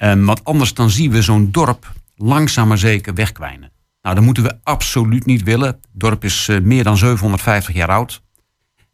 Ehm, 0.03 0.24
want 0.24 0.44
anders 0.44 0.74
dan 0.74 0.90
zien 0.90 1.11
we 1.11 1.22
zo'n 1.22 1.50
dorp 1.50 1.92
langzaam 2.16 2.68
maar 2.68 2.78
zeker 2.78 3.14
wegkwijnen. 3.14 3.70
Nou, 4.03 4.14
dat 4.14 4.24
moeten 4.24 4.42
we 4.42 4.59
absoluut 4.62 5.26
niet 5.26 5.42
willen. 5.42 5.66
Het 5.68 5.78
dorp 5.92 6.24
is 6.24 6.48
eh, 6.48 6.61
meer 6.61 6.84
dan 6.84 6.96
750 6.96 7.74
jaar 7.74 7.88
oud. 7.88 8.22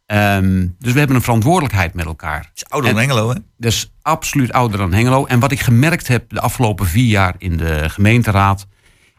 Ehm, 0.06 0.66
dus 0.78 0.92
we 0.92 0.98
hebben 0.98 1.16
een 1.16 1.22
verantwoordelijkheid 1.22 1.94
met 1.94 2.04
elkaar. 2.04 2.50
is 2.54 2.64
ouder 2.68 2.90
dan 2.92 3.00
En- 3.00 3.08
Hengelo, 3.08 3.30
hè? 3.30 3.36
dus 3.56 3.92
absoluut 4.02 4.52
ouder 4.52 4.78
dan 4.78 4.92
Hengelo. 4.92 5.24
En 5.24 5.40
wat 5.40 5.52
ik 5.52 5.60
gemerkt 5.60 6.08
heb 6.08 6.30
de 6.30 6.40
afgelopen 6.40 6.86
vier 6.86 7.06
jaar 7.08 7.34
in 7.38 7.56
de 7.56 7.88
gemeenteraad, 7.88 8.66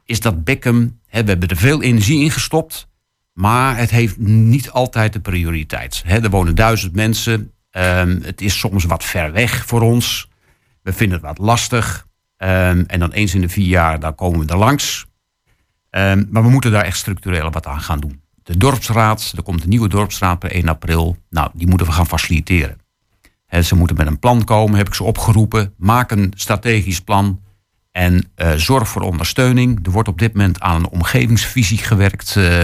is 0.06 0.20
dat 0.20 0.44
Beckham, 0.44 1.00
hè, 1.08 1.24
we 1.24 1.30
hebben 1.30 1.50
er 1.50 1.58
veel 1.58 1.82
energie 1.82 2.24
in 2.24 2.32
gestopt, 2.32 2.88
maar 3.34 3.78
het 3.78 3.90
heeft 3.90 4.18
niet 4.18 4.72
altijd 4.72 5.14
de 5.14 5.20
prioriteit. 5.20 6.04
Hè, 6.06 6.24
er 6.24 6.30
wonen 6.30 6.56
duizend 6.56 6.96
mensen. 6.96 7.52
ehm, 7.70 8.20
het 8.22 8.42
is 8.42 8.60
soms 8.60 8.84
wat 8.86 9.04
ver 9.04 9.32
weg 9.32 9.66
voor 9.66 9.82
ons. 9.82 10.28
We 10.90 10.96
vinden 10.96 11.18
het 11.18 11.28
wat 11.28 11.38
lastig. 11.38 12.08
Ehm, 12.38 12.84
en 12.88 13.00
dan 13.00 13.12
eens 13.12 13.34
in 13.34 13.42
de 13.42 13.50
vier 13.50 13.68
jaar, 13.68 14.00
dan 14.00 14.16
komen 14.16 14.40
we 14.40 14.52
er 14.52 14.58
langs. 14.58 15.06
Ehm, 15.90 16.26
maar 16.30 16.44
we 16.44 16.50
moeten 16.50 16.72
daar 16.72 16.84
echt 16.84 16.98
structureel 16.98 17.52
wat 17.52 17.68
aan 17.68 17.82
gaan 17.82 18.00
doen. 18.00 18.22
De 18.44 18.58
dorpsraad, 18.58 19.34
er 19.36 19.44
komt 19.44 19.64
een 19.64 19.70
nieuwe 19.70 19.90
dorpsraad 19.90 20.40
per 20.40 20.56
1 20.56 20.68
april. 20.68 21.18
Nou, 21.30 21.50
die 21.54 21.68
moeten 21.68 21.88
we 21.88 21.94
gaan 21.94 22.08
faciliteren. 22.08 22.78
Ze 23.64 23.76
moeten 23.76 23.96
met 23.96 24.08
een 24.08 24.20
plan 24.20 24.44
komen, 24.44 24.78
heb 24.78 24.88
ik 24.88 24.94
ze 24.94 25.04
opgeroepen. 25.04 25.74
Maak 25.78 26.12
een 26.12 26.34
strategisch 26.36 27.02
plan 27.02 27.42
en 27.92 28.32
eh, 28.36 28.54
zorg 28.54 28.88
voor 28.88 29.02
ondersteuning. 29.02 29.86
Er 29.86 29.92
wordt 29.92 30.10
op 30.10 30.20
dit 30.20 30.34
moment 30.34 30.60
aan 30.60 30.76
een 30.76 30.90
omgevingsvisie 30.90 31.78
gewerkt 31.78 32.36
eh, 32.36 32.64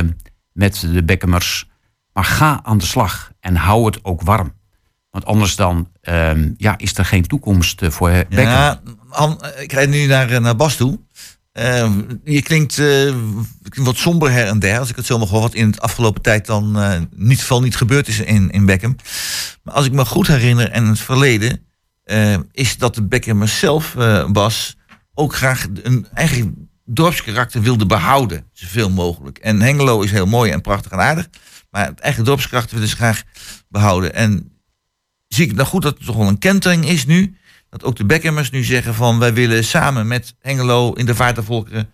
met 0.51 0.87
de 0.91 1.03
Beckemers. 1.03 1.69
Maar 2.13 2.25
ga 2.25 2.59
aan 2.63 2.77
de 2.77 2.85
slag 2.85 3.31
en 3.39 3.55
hou 3.55 3.85
het 3.85 4.03
ook 4.03 4.21
warm. 4.21 4.53
Want 5.15 5.27
anders 5.27 5.55
dan 5.55 5.89
ehm, 6.01 6.51
ja, 6.57 6.77
is 6.77 6.97
er 6.97 7.05
geen 7.05 7.27
toekomst 7.27 7.81
eh, 7.81 7.89
voor 7.89 8.09
Beckham. 8.09 8.45
Ja, 8.47 8.81
Han, 9.09 9.39
ik 9.57 9.71
rijd 9.71 9.89
nu 9.89 10.05
naar, 10.05 10.29
eh, 10.29 10.39
naar 10.39 10.55
Bas 10.55 10.75
toe. 10.75 10.99
Eh, 11.51 11.91
je 12.23 12.41
klinkt, 12.41 12.79
eh, 12.79 13.15
wat 13.75 13.97
somber 13.97 14.31
her 14.31 14.47
en 14.47 14.59
der, 14.59 14.79
als 14.79 14.89
ik 14.89 14.95
het 14.95 15.05
zo 15.05 15.17
mag 15.17 15.29
horen, 15.29 15.43
wat 15.43 15.53
in 15.53 15.65
het 15.65 15.81
afgelopen 15.81 16.21
tijd 16.21 16.45
dan 16.45 16.77
niet, 17.15 17.39
geval 17.39 17.61
niet 17.61 17.75
gebeurd 17.75 18.07
is 18.07 18.19
in, 18.19 18.49
in 18.49 18.65
Beckham. 18.65 18.95
Maar 19.63 19.73
als 19.73 19.85
ik 19.85 19.91
me 19.91 20.05
goed 20.05 20.27
herinner 20.27 20.69
en 20.71 20.85
het 20.85 20.99
verleden, 20.99 21.65
is 22.51 22.77
dat 22.77 22.95
de 22.95 23.03
Beckham 23.03 23.47
zelf, 23.47 23.95
Bas, 24.31 24.77
ook 25.13 25.35
graag 25.35 25.67
een 25.83 26.07
eigen 26.13 26.69
dorpskarakter 26.85 27.61
wilde 27.61 27.85
behouden, 27.85 28.45
zoveel 28.53 28.89
mogelijk. 28.89 29.37
En 29.37 29.61
Hengelo 29.61 30.01
is 30.01 30.11
heel 30.11 30.25
mooi 30.25 30.51
en 30.51 30.61
prachtig 30.61 30.91
en 30.91 30.99
aardig, 30.99 31.27
maar 31.69 31.85
het 31.85 31.99
eigen 31.99 32.23
dorpskarakter 32.23 32.73
willen 32.73 32.89
ze 32.89 32.95
graag 32.95 33.23
behouden. 33.69 34.13
En 34.13 34.54
zie 35.27 35.45
ik 35.47 35.55
nou 35.55 35.67
goed 35.67 35.81
dat 35.81 35.97
er 35.99 36.05
toch 36.05 36.15
wel 36.15 36.27
een 36.27 36.37
kentering 36.39 36.85
is 36.85 37.05
nu, 37.05 37.37
dat 37.69 37.83
ook 37.83 37.95
de 37.95 38.05
Beckhemers 38.05 38.49
nu 38.49 38.63
zeggen 38.63 38.93
van 38.93 39.19
wij 39.19 39.33
willen 39.33 39.63
samen 39.63 40.07
met 40.07 40.35
Hengelo 40.39 40.93
in 40.93 41.05
de 41.05 41.15
vaart 41.15 41.35
der 41.35 41.43
volkeren 41.43 41.89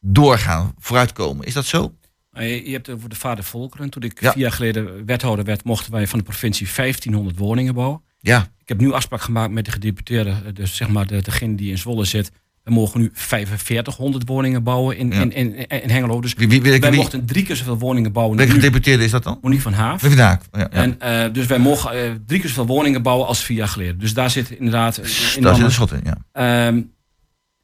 doorgaan, 0.00 0.74
vooruitkomen. 0.78 1.46
Is 1.46 1.54
dat 1.54 1.64
zo? 1.64 1.94
Maar 2.30 2.44
Je 2.44 2.70
hebt 2.72 2.86
het 2.86 2.96
over 2.96 3.08
de 3.08 3.14
vader 3.16 3.44
Volkeren. 3.44 3.90
Toen 3.90 4.02
ik 4.02 4.20
Ja. 4.20 4.32
vier 4.32 4.42
jaar 4.42 4.52
geleden 4.52 5.04
wethouder 5.06 5.44
werd, 5.44 5.64
mochten 5.64 5.92
wij 5.92 6.06
van 6.06 6.18
de 6.18 6.24
provincie 6.24 6.66
1500 6.74 7.36
woningen 7.38 7.74
bouwen. 7.74 8.02
Ja. 8.18 8.48
Ik 8.58 8.68
heb 8.68 8.80
nu 8.80 8.92
afspraak 8.92 9.20
gemaakt 9.20 9.52
met 9.52 9.64
de 9.64 9.70
gedeputeerde, 9.70 10.30
eh, 10.30 10.54
dus 10.54 10.76
zeg 10.76 10.88
maar 10.88 11.06
de, 11.06 11.22
degene 11.22 11.54
die 11.54 11.70
in 11.70 11.78
Zwolle 11.78 12.04
zit. 12.04 12.30
We 12.64 12.70
mogen 12.70 13.00
nu 13.00 13.10
4500 13.12 14.28
woningen 14.28 14.62
bouwen 14.62 14.96
in, 14.96 15.10
Ja. 15.10 15.20
in, 15.20 15.32
in, 15.32 15.66
in 15.68 15.90
Hengelo. 15.90 16.20
Dus 16.20 16.34
Wie, 16.34 16.48
wie, 16.48 16.62
wie, 16.62 16.80
wij 16.80 16.90
mochten 16.92 17.26
drie 17.26 17.44
keer 17.44 17.56
zoveel 17.56 17.78
woningen 17.78 18.12
bouwen. 18.12 18.36
welke 18.36 18.52
gedeputeerde 18.52 19.04
is 19.04 19.10
dat 19.10 19.22
dan? 19.22 19.38
Monique 19.42 19.62
van 19.62 19.72
Haaf. 19.72 20.14
Ja, 20.16 20.40
ja. 20.52 20.68
En, 20.70 21.00
eh, 21.00 21.32
dus 21.32 21.46
wij 21.46 21.58
mogen 21.58 21.90
eh, 21.92 22.10
drie 22.26 22.40
keer 22.40 22.48
zoveel 22.48 22.66
woningen 22.66 23.02
bouwen 23.02 23.26
als 23.26 23.44
vier 23.44 23.56
jaar 23.56 23.68
geleden. 23.68 23.98
Dus 23.98 24.14
daar 24.14 24.30
zit 24.30 24.50
inderdaad... 24.50 24.96
een 24.96 25.42
Daar 25.42 25.54
zit 25.54 25.64
een 25.64 25.70
schot 25.70 25.92
in, 25.92 26.00
ja. 26.04 26.16
Ehm, 26.32 26.82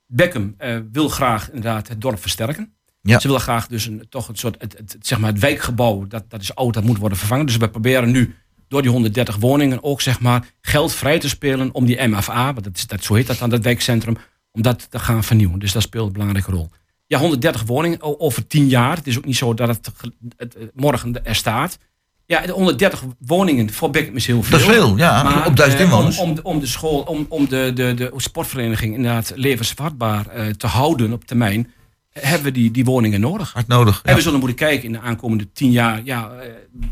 Beckham 0.07 0.55
eh, 0.59 0.77
wil 0.93 1.09
graag 1.09 1.47
inderdaad 1.49 1.89
het 1.89 2.01
dorp 2.01 2.21
versterken. 2.21 2.73
Ja. 3.03 3.19
Ze 3.19 3.27
willen 3.27 3.43
graag 3.43 3.67
dus 3.67 3.87
een, 3.87 4.07
toch 4.09 4.29
een 4.29 4.37
soort, 4.37 4.57
het, 4.59 4.97
zeg 5.01 5.19
maar 5.19 5.31
het 5.31 5.41
wijkgebouw, 5.41 6.07
dat, 6.07 6.25
dat 6.29 6.41
is 6.41 6.55
oud, 6.55 6.75
dat 6.75 6.85
moet 6.85 6.99
worden 6.99 7.19
vervangen. 7.19 7.47
Dus 7.47 7.57
we 7.57 7.69
proberen 7.69 8.11
nu 8.11 8.35
door 8.69 8.83
die 8.83 8.91
130 8.91 9.37
woningen 9.37 9.83
ook 9.83 10.01
zeg 10.01 10.21
maar 10.21 10.45
geld 10.61 10.95
vrij 10.95 11.19
te 11.19 11.29
spelen 11.29 11.75
om 11.75 11.87
die 11.87 12.07
MFA, 12.09 12.45
want 12.53 12.65
dat, 12.65 12.77
is, 12.77 12.87
dat, 12.87 13.05
zo 13.05 13.15
heet 13.15 13.27
dat 13.27 13.39
dan, 13.39 13.51
dat 13.51 13.63
wijkcentrum, 13.63 14.17
om 14.57 14.63
dat 14.63 14.91
te 14.91 14.99
gaan 14.99 15.25
vernieuwen. 15.25 15.59
Dus 15.59 15.73
dat 15.73 15.83
speelt 15.83 16.07
een 16.07 16.13
belangrijke 16.13 16.51
rol. 16.51 16.71
Ja, 17.07 17.19
130 17.19 17.63
woningen 17.63 18.21
over 18.21 18.47
10 18.47 18.69
jaar. 18.69 18.97
Het 18.97 19.07
is 19.07 19.17
ook 19.19 19.25
niet 19.25 19.37
zo 19.37 19.55
dat 19.55 19.69
het, 19.69 19.91
ge- 19.97 20.13
het, 20.37 20.57
morgen 20.75 21.25
er 21.25 21.35
staat. 21.35 21.79
Ja, 22.27 22.41
de 22.47 22.53
130 22.53 23.05
woningen 23.19 23.73
voor 23.73 23.91
Beckham 23.91 24.17
is 24.17 24.27
heel 24.27 24.43
veel. 24.43 24.59
Dat 24.59 24.69
is 24.69 24.75
veel, 24.75 24.97
ja, 24.97 25.45
op 25.47 25.57
duizend 25.57 25.81
eh, 25.83 25.87
inwoners. 25.89 26.19
Om, 26.19 26.31
om, 26.31 26.39
om 26.43 26.61
de 26.61 26.67
school, 26.67 27.01
om, 27.01 27.27
om 27.29 27.49
de, 27.49 27.71
de, 27.75 27.95
de 27.95 28.13
sportvereniging 28.17 28.95
inderdaad 28.95 29.33
levensvatbaar 29.35 30.27
eh, 30.27 30.47
te 30.47 30.67
houden 30.67 31.13
op 31.13 31.25
termijn, 31.25 31.71
hebben 32.11 32.43
we 32.43 32.51
die, 32.53 32.71
die 32.71 32.85
woningen 32.85 33.21
nodig. 33.21 33.53
Hard 33.53 33.67
nodig. 33.67 34.01
En 34.05 34.15
we 34.15 34.21
zullen 34.21 34.39
moeten 34.39 34.57
kijken 34.57 34.85
in 34.85 34.93
de 34.93 35.01
aankomende 35.01 35.53
10 35.53 35.71
jaar, 35.71 36.01
ja, 36.05 36.31
eh, 36.31 36.51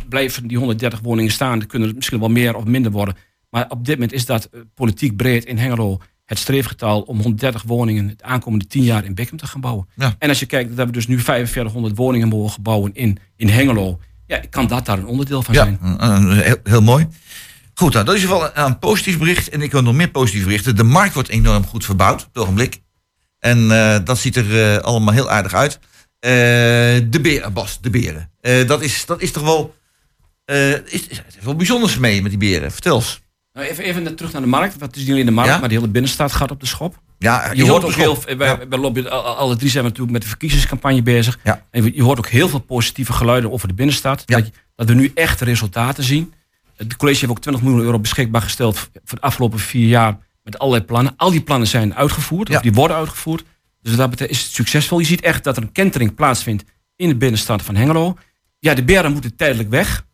blijven 0.08 0.46
die 0.46 0.58
130 0.58 1.00
woningen 1.02 1.32
staan. 1.32 1.60
Er 1.60 1.66
kunnen 1.66 1.88
er 1.88 1.94
misschien 1.94 2.18
wel 2.20 2.28
meer 2.28 2.56
of 2.56 2.64
minder 2.64 2.90
worden. 2.92 3.16
Maar 3.50 3.66
op 3.68 3.84
dit 3.84 3.94
moment 3.94 4.12
is 4.12 4.26
dat 4.26 4.48
politiek 4.74 5.16
breed 5.16 5.44
in 5.44 5.58
Hengelo 5.58 5.98
het 6.24 6.38
streefgetal 6.38 7.00
om 7.00 7.20
130 7.20 7.62
woningen 7.62 8.08
het 8.08 8.22
aankomende 8.22 8.66
10 8.66 8.82
jaar 8.82 9.04
in 9.04 9.14
Beckham 9.14 9.38
te 9.38 9.46
gaan 9.46 9.60
bouwen. 9.60 9.88
Ja. 9.96 10.14
En 10.18 10.28
als 10.28 10.38
je 10.38 10.46
kijkt 10.46 10.76
dat 10.76 10.86
we 10.86 10.92
dus 10.92 11.06
nu 11.06 11.20
4500 11.20 11.96
woningen 11.96 12.28
mogen 12.28 12.62
bouwen 12.62 12.94
in, 12.94 13.18
in 13.36 13.48
Hengelo, 13.48 14.00
ja, 14.26 14.40
kan 14.50 14.66
dat 14.66 14.86
daar 14.86 14.98
een 14.98 15.06
onderdeel 15.06 15.42
van 15.42 15.54
Ja, 15.54 15.64
zijn. 15.64 16.30
heel, 16.30 16.56
heel 16.62 16.82
mooi. 16.82 17.08
Goed, 17.74 17.92
nou, 17.92 18.04
dat 18.04 18.14
is 18.14 18.22
in 18.22 18.28
ieder 18.28 18.44
geval 18.46 18.66
een, 18.66 18.78
positief 18.78 19.18
bericht. 19.18 19.48
En 19.48 19.62
ik 19.62 19.72
wil 19.72 19.82
nog 19.82 19.94
meer 19.94 20.10
positieve 20.10 20.46
berichten. 20.46 20.76
De 20.76 20.82
markt 20.82 21.14
wordt 21.14 21.28
enorm 21.28 21.66
goed 21.66 21.84
verbouwd 21.84 22.20
op 22.20 22.28
het 22.32 22.42
ogenblik. 22.42 22.80
En 23.38 23.70
eh, 23.70 23.98
dat 24.04 24.18
ziet 24.18 24.36
er 24.36 24.74
eh, 24.74 24.82
allemaal 24.82 25.14
heel 25.14 25.30
aardig 25.30 25.54
uit. 25.54 25.78
Eh, 26.20 26.30
de 27.10 27.18
beren, 27.22 27.52
Bas, 27.52 27.80
de 27.80 27.90
beren. 27.90 28.30
Dat, 28.66 28.82
is, 28.82 29.06
dat 29.06 29.20
is 29.22 29.30
toch 29.30 29.42
wel... 29.42 29.74
is, 30.44 30.82
is, 30.86 31.08
is 31.08 31.36
wel 31.40 31.56
bijzonders 31.56 31.98
mee 31.98 32.22
met 32.22 32.30
die 32.30 32.40
beren. 32.40 32.72
Vertel 32.72 32.96
eens. 32.96 33.22
Nou, 33.54 33.66
even, 33.66 33.84
even 33.84 34.16
terug 34.16 34.32
naar 34.32 34.42
de 34.42 34.48
markt. 34.48 34.78
Wat 34.78 34.96
is 34.96 35.02
niet 35.02 35.10
alleen 35.10 35.24
de 35.26 35.30
markt, 35.32 35.50
Ja? 35.50 35.58
maar 35.58 35.68
de 35.68 35.74
hele 35.74 35.88
binnenstad 35.88 36.32
gaat 36.32 36.50
op 36.50 36.60
de 36.60 36.66
schop. 36.66 37.02
Ja, 37.18 37.52
Je 37.52 37.68
hoort 37.68 37.84
ook 37.84 37.92
heel 37.92 38.16
veel. 38.16 39.08
Al- 39.08 39.24
al- 39.24 39.36
alle 39.36 39.56
drie 39.56 39.70
zijn 39.70 39.82
we 39.82 39.88
natuurlijk 39.88 40.12
met 40.12 40.22
de 40.22 40.28
verkiezingscampagne 40.28 41.02
bezig. 41.02 41.38
Ja. 41.44 41.66
En 41.70 41.94
je 41.94 42.02
hoort 42.02 42.18
ook 42.18 42.28
heel 42.28 42.48
veel 42.48 42.58
positieve 42.58 43.12
geluiden 43.12 43.52
over 43.52 43.68
de 43.68 43.74
binnenstad. 43.74 44.22
Ja. 44.26 44.36
Dat, 44.40 44.50
dat 44.76 44.88
we 44.88 44.94
nu 44.94 45.10
echt 45.14 45.40
resultaten 45.40 46.04
zien. 46.04 46.32
Het 46.76 46.96
college 46.96 47.18
heeft 47.20 47.30
ook 47.32 47.40
20 47.40 47.62
miljoen 47.62 47.80
euro 47.82 47.98
beschikbaar 47.98 48.42
gesteld 48.42 48.78
voor 48.78 49.18
de 49.18 49.20
afgelopen 49.20 49.58
vier 49.58 49.88
jaar 49.88 50.18
met 50.42 50.58
allerlei 50.58 50.84
plannen. 50.84 51.14
Al 51.16 51.30
die 51.30 51.40
plannen 51.42 51.68
zijn 51.68 51.94
uitgevoerd, 51.94 52.48
Ja. 52.48 52.56
of 52.56 52.62
die 52.62 52.72
worden 52.72 52.96
uitgevoerd. 52.96 53.44
Dus 53.82 53.96
dat 53.96 54.10
betreft 54.10 54.30
is 54.30 54.42
het 54.42 54.52
succesvol. 54.52 54.98
Je 54.98 55.04
ziet 55.06 55.20
echt 55.20 55.44
dat 55.44 55.56
er 55.56 55.62
een 55.62 55.72
kentering 55.72 56.14
plaatsvindt 56.14 56.64
in 56.96 57.08
de 57.08 57.16
binnenstad 57.16 57.62
van 57.62 57.76
Hengelo. 57.76 58.16
Ja, 58.58 58.74
de 58.74 58.84
beren 58.84 59.12
moeten 59.12 59.36
tijdelijk 59.36 59.70
weg. 59.70 60.04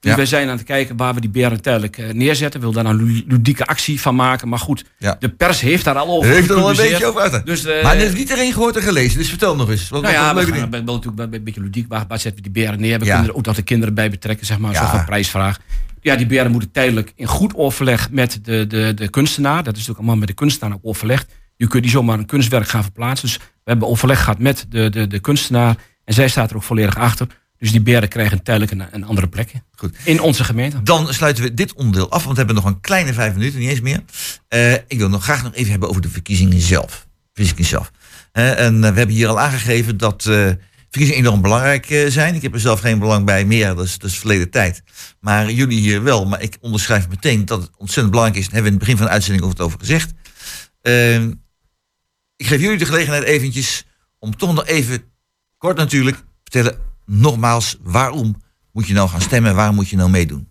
Dus 0.00 0.10
Ja. 0.10 0.16
wij 0.16 0.26
zijn 0.26 0.48
aan 0.48 0.56
het 0.56 0.66
kijken 0.66 0.96
waar 0.96 1.14
we 1.14 1.20
die 1.20 1.30
beren 1.30 1.62
tijdelijk 1.62 1.98
eh, 1.98 2.10
neerzetten. 2.12 2.60
We 2.60 2.66
willen 2.66 2.84
daar 2.84 2.92
een 2.94 3.02
lu- 3.04 3.24
ludieke 3.26 3.64
actie 3.66 4.00
van 4.00 4.14
maken. 4.14 4.48
Maar 4.48 4.58
goed, 4.58 4.84
Ja. 4.98 5.16
de 5.18 5.28
pers 5.28 5.60
heeft 5.60 5.84
daar 5.84 5.94
al 5.96 6.16
over 6.16 6.30
Heeft 6.30 6.50
er 6.50 6.56
al 6.56 6.70
een 6.70 6.76
beetje 6.76 7.06
over 7.06 7.20
uit. 7.20 7.46
Dus, 7.46 7.64
eh, 7.64 7.82
maar 7.82 7.92
dat 7.92 8.02
heeft 8.02 8.12
niet 8.12 8.20
iedereen 8.28 8.52
gehoord 8.52 8.76
en 8.76 8.82
gelezen. 8.82 9.18
Dus 9.18 9.28
vertel 9.28 9.56
nog 9.56 9.70
eens. 9.70 9.88
Wat, 9.88 10.02
nou 10.02 10.14
ja, 10.14 10.30
een 10.30 10.36
we 10.36 10.42
gaan 10.46 10.70
ding. 10.70 10.84
wel 10.84 10.94
natuurlijk 10.94 11.34
een 11.34 11.44
beetje 11.44 11.60
ludiek. 11.60 11.88
Waar, 11.88 12.04
waar 12.08 12.18
zetten 12.18 12.42
we 12.44 12.50
die 12.50 12.62
beren 12.64 12.80
neer? 12.80 12.98
We 12.98 13.04
Ja. 13.04 13.12
kunnen 13.12 13.30
er 13.30 13.36
ook 13.36 13.44
dat 13.44 13.56
de 13.56 13.62
kinderen 13.62 13.94
bij 13.94 14.10
betrekken, 14.10 14.46
zeg 14.46 14.58
maar. 14.58 14.72
Ja. 14.72 14.90
Zo'n 14.90 15.04
prijsvraag. 15.04 15.58
Ja, 16.00 16.16
die 16.16 16.26
beren 16.26 16.50
moeten 16.50 16.70
tijdelijk 16.70 17.12
in 17.16 17.26
goed 17.26 17.54
overleg 17.54 18.10
met 18.10 18.38
de, 18.42 18.66
de, 18.66 18.92
de 18.94 19.08
kunstenaar. 19.08 19.56
Dat 19.56 19.72
is 19.72 19.78
natuurlijk 19.78 19.98
allemaal 19.98 20.16
met 20.16 20.28
de 20.28 20.34
kunstenaar 20.34 20.74
ook 20.74 20.80
overlegd. 20.82 21.32
Je 21.56 21.66
kunt 21.66 21.82
niet 21.82 21.92
zomaar 21.92 22.18
een 22.18 22.26
kunstwerk 22.26 22.68
gaan 22.68 22.82
verplaatsen. 22.82 23.28
Dus 23.28 23.36
we 23.36 23.42
hebben 23.70 23.88
overleg 23.88 24.18
gehad 24.20 24.38
met 24.38 24.66
de, 24.68 24.88
de, 24.90 25.06
de 25.06 25.18
kunstenaar. 25.18 25.76
En 26.04 26.14
zij 26.14 26.28
staat 26.28 26.50
er 26.50 26.56
ook 26.56 26.62
volledig 26.62 26.96
achter. 26.96 27.26
Dus 27.60 27.70
die 27.70 27.80
beren 27.80 28.08
krijgen 28.08 28.42
tijdelijk 28.42 28.72
een, 28.72 28.84
een 28.90 29.04
andere 29.04 29.28
plek. 29.28 29.52
Goed. 29.76 29.96
In 30.04 30.20
onze 30.20 30.44
gemeente. 30.44 30.82
Dan 30.82 31.14
sluiten 31.14 31.42
we 31.42 31.54
dit 31.54 31.74
onderdeel 31.74 32.10
af, 32.10 32.22
want 32.22 32.36
we 32.36 32.44
hebben 32.44 32.54
nog 32.62 32.64
een 32.64 32.80
kleine 32.80 33.12
vijf 33.12 33.34
minuten, 33.34 33.58
niet 33.58 33.68
eens 33.68 33.80
meer. 33.80 34.02
Eh, 34.48 34.72
ik 34.72 34.98
wil 34.98 35.08
nog 35.08 35.22
graag 35.22 35.42
nog 35.42 35.54
even 35.54 35.70
hebben 35.70 35.88
over 35.88 36.02
de 36.02 36.08
verkiezingen 36.08 36.60
zelf. 36.60 37.06
Verkiezingen 37.32 37.64
zelf. 37.64 37.90
Eh, 38.32 38.58
en 38.58 38.74
eh, 38.84 38.90
we 38.90 38.96
hebben 38.96 39.16
hier 39.16 39.28
al 39.28 39.40
aangegeven 39.40 39.96
dat 39.96 40.26
eh, 40.26 40.50
verkiezingen 40.80 41.20
enorm 41.20 41.40
belangrijk 41.42 42.04
zijn. 42.08 42.34
Ik 42.34 42.42
heb 42.42 42.54
er 42.54 42.60
zelf 42.60 42.80
geen 42.80 42.98
belang 42.98 43.26
bij 43.26 43.44
meer, 43.44 43.74
dat 43.74 43.84
is, 43.84 43.98
dat 43.98 44.10
is 44.10 44.18
verleden 44.18 44.50
tijd. 44.50 44.82
Maar 45.20 45.50
jullie 45.50 45.80
hier 45.80 46.02
wel. 46.02 46.26
Maar 46.26 46.42
ik 46.42 46.56
onderschrijf 46.60 47.08
meteen 47.08 47.44
dat 47.44 47.62
het 47.62 47.70
ontzettend 47.76 48.10
belangrijk 48.10 48.38
is. 48.38 48.44
Daar 48.44 48.54
hebben 48.54 48.72
we 48.72 48.78
in 48.78 48.86
het 48.86 48.86
begin 48.88 48.96
van 48.96 49.06
de 49.06 49.12
uitzending 49.12 49.44
over 49.44 49.56
het 49.56 49.66
over 49.66 49.78
gezegd. 49.78 50.12
Eh, 50.82 51.22
ik 52.36 52.46
geef 52.46 52.60
jullie 52.60 52.78
de 52.78 52.84
gelegenheid 52.84 53.22
eventjes 53.22 53.84
om 54.18 54.36
toch 54.36 54.54
nog 54.54 54.66
even, 54.66 55.02
kort 55.58 55.76
natuurlijk, 55.76 56.16
te 56.16 56.22
vertellen 56.42 56.89
nogmaals 57.10 57.76
waarom 57.82 58.42
moet 58.72 58.86
je 58.86 58.94
nou 58.94 59.08
gaan 59.08 59.20
stemmen? 59.20 59.54
Waarom 59.54 59.74
moet 59.74 59.88
je 59.88 59.96
nou 59.96 60.10
meedoen? 60.10 60.48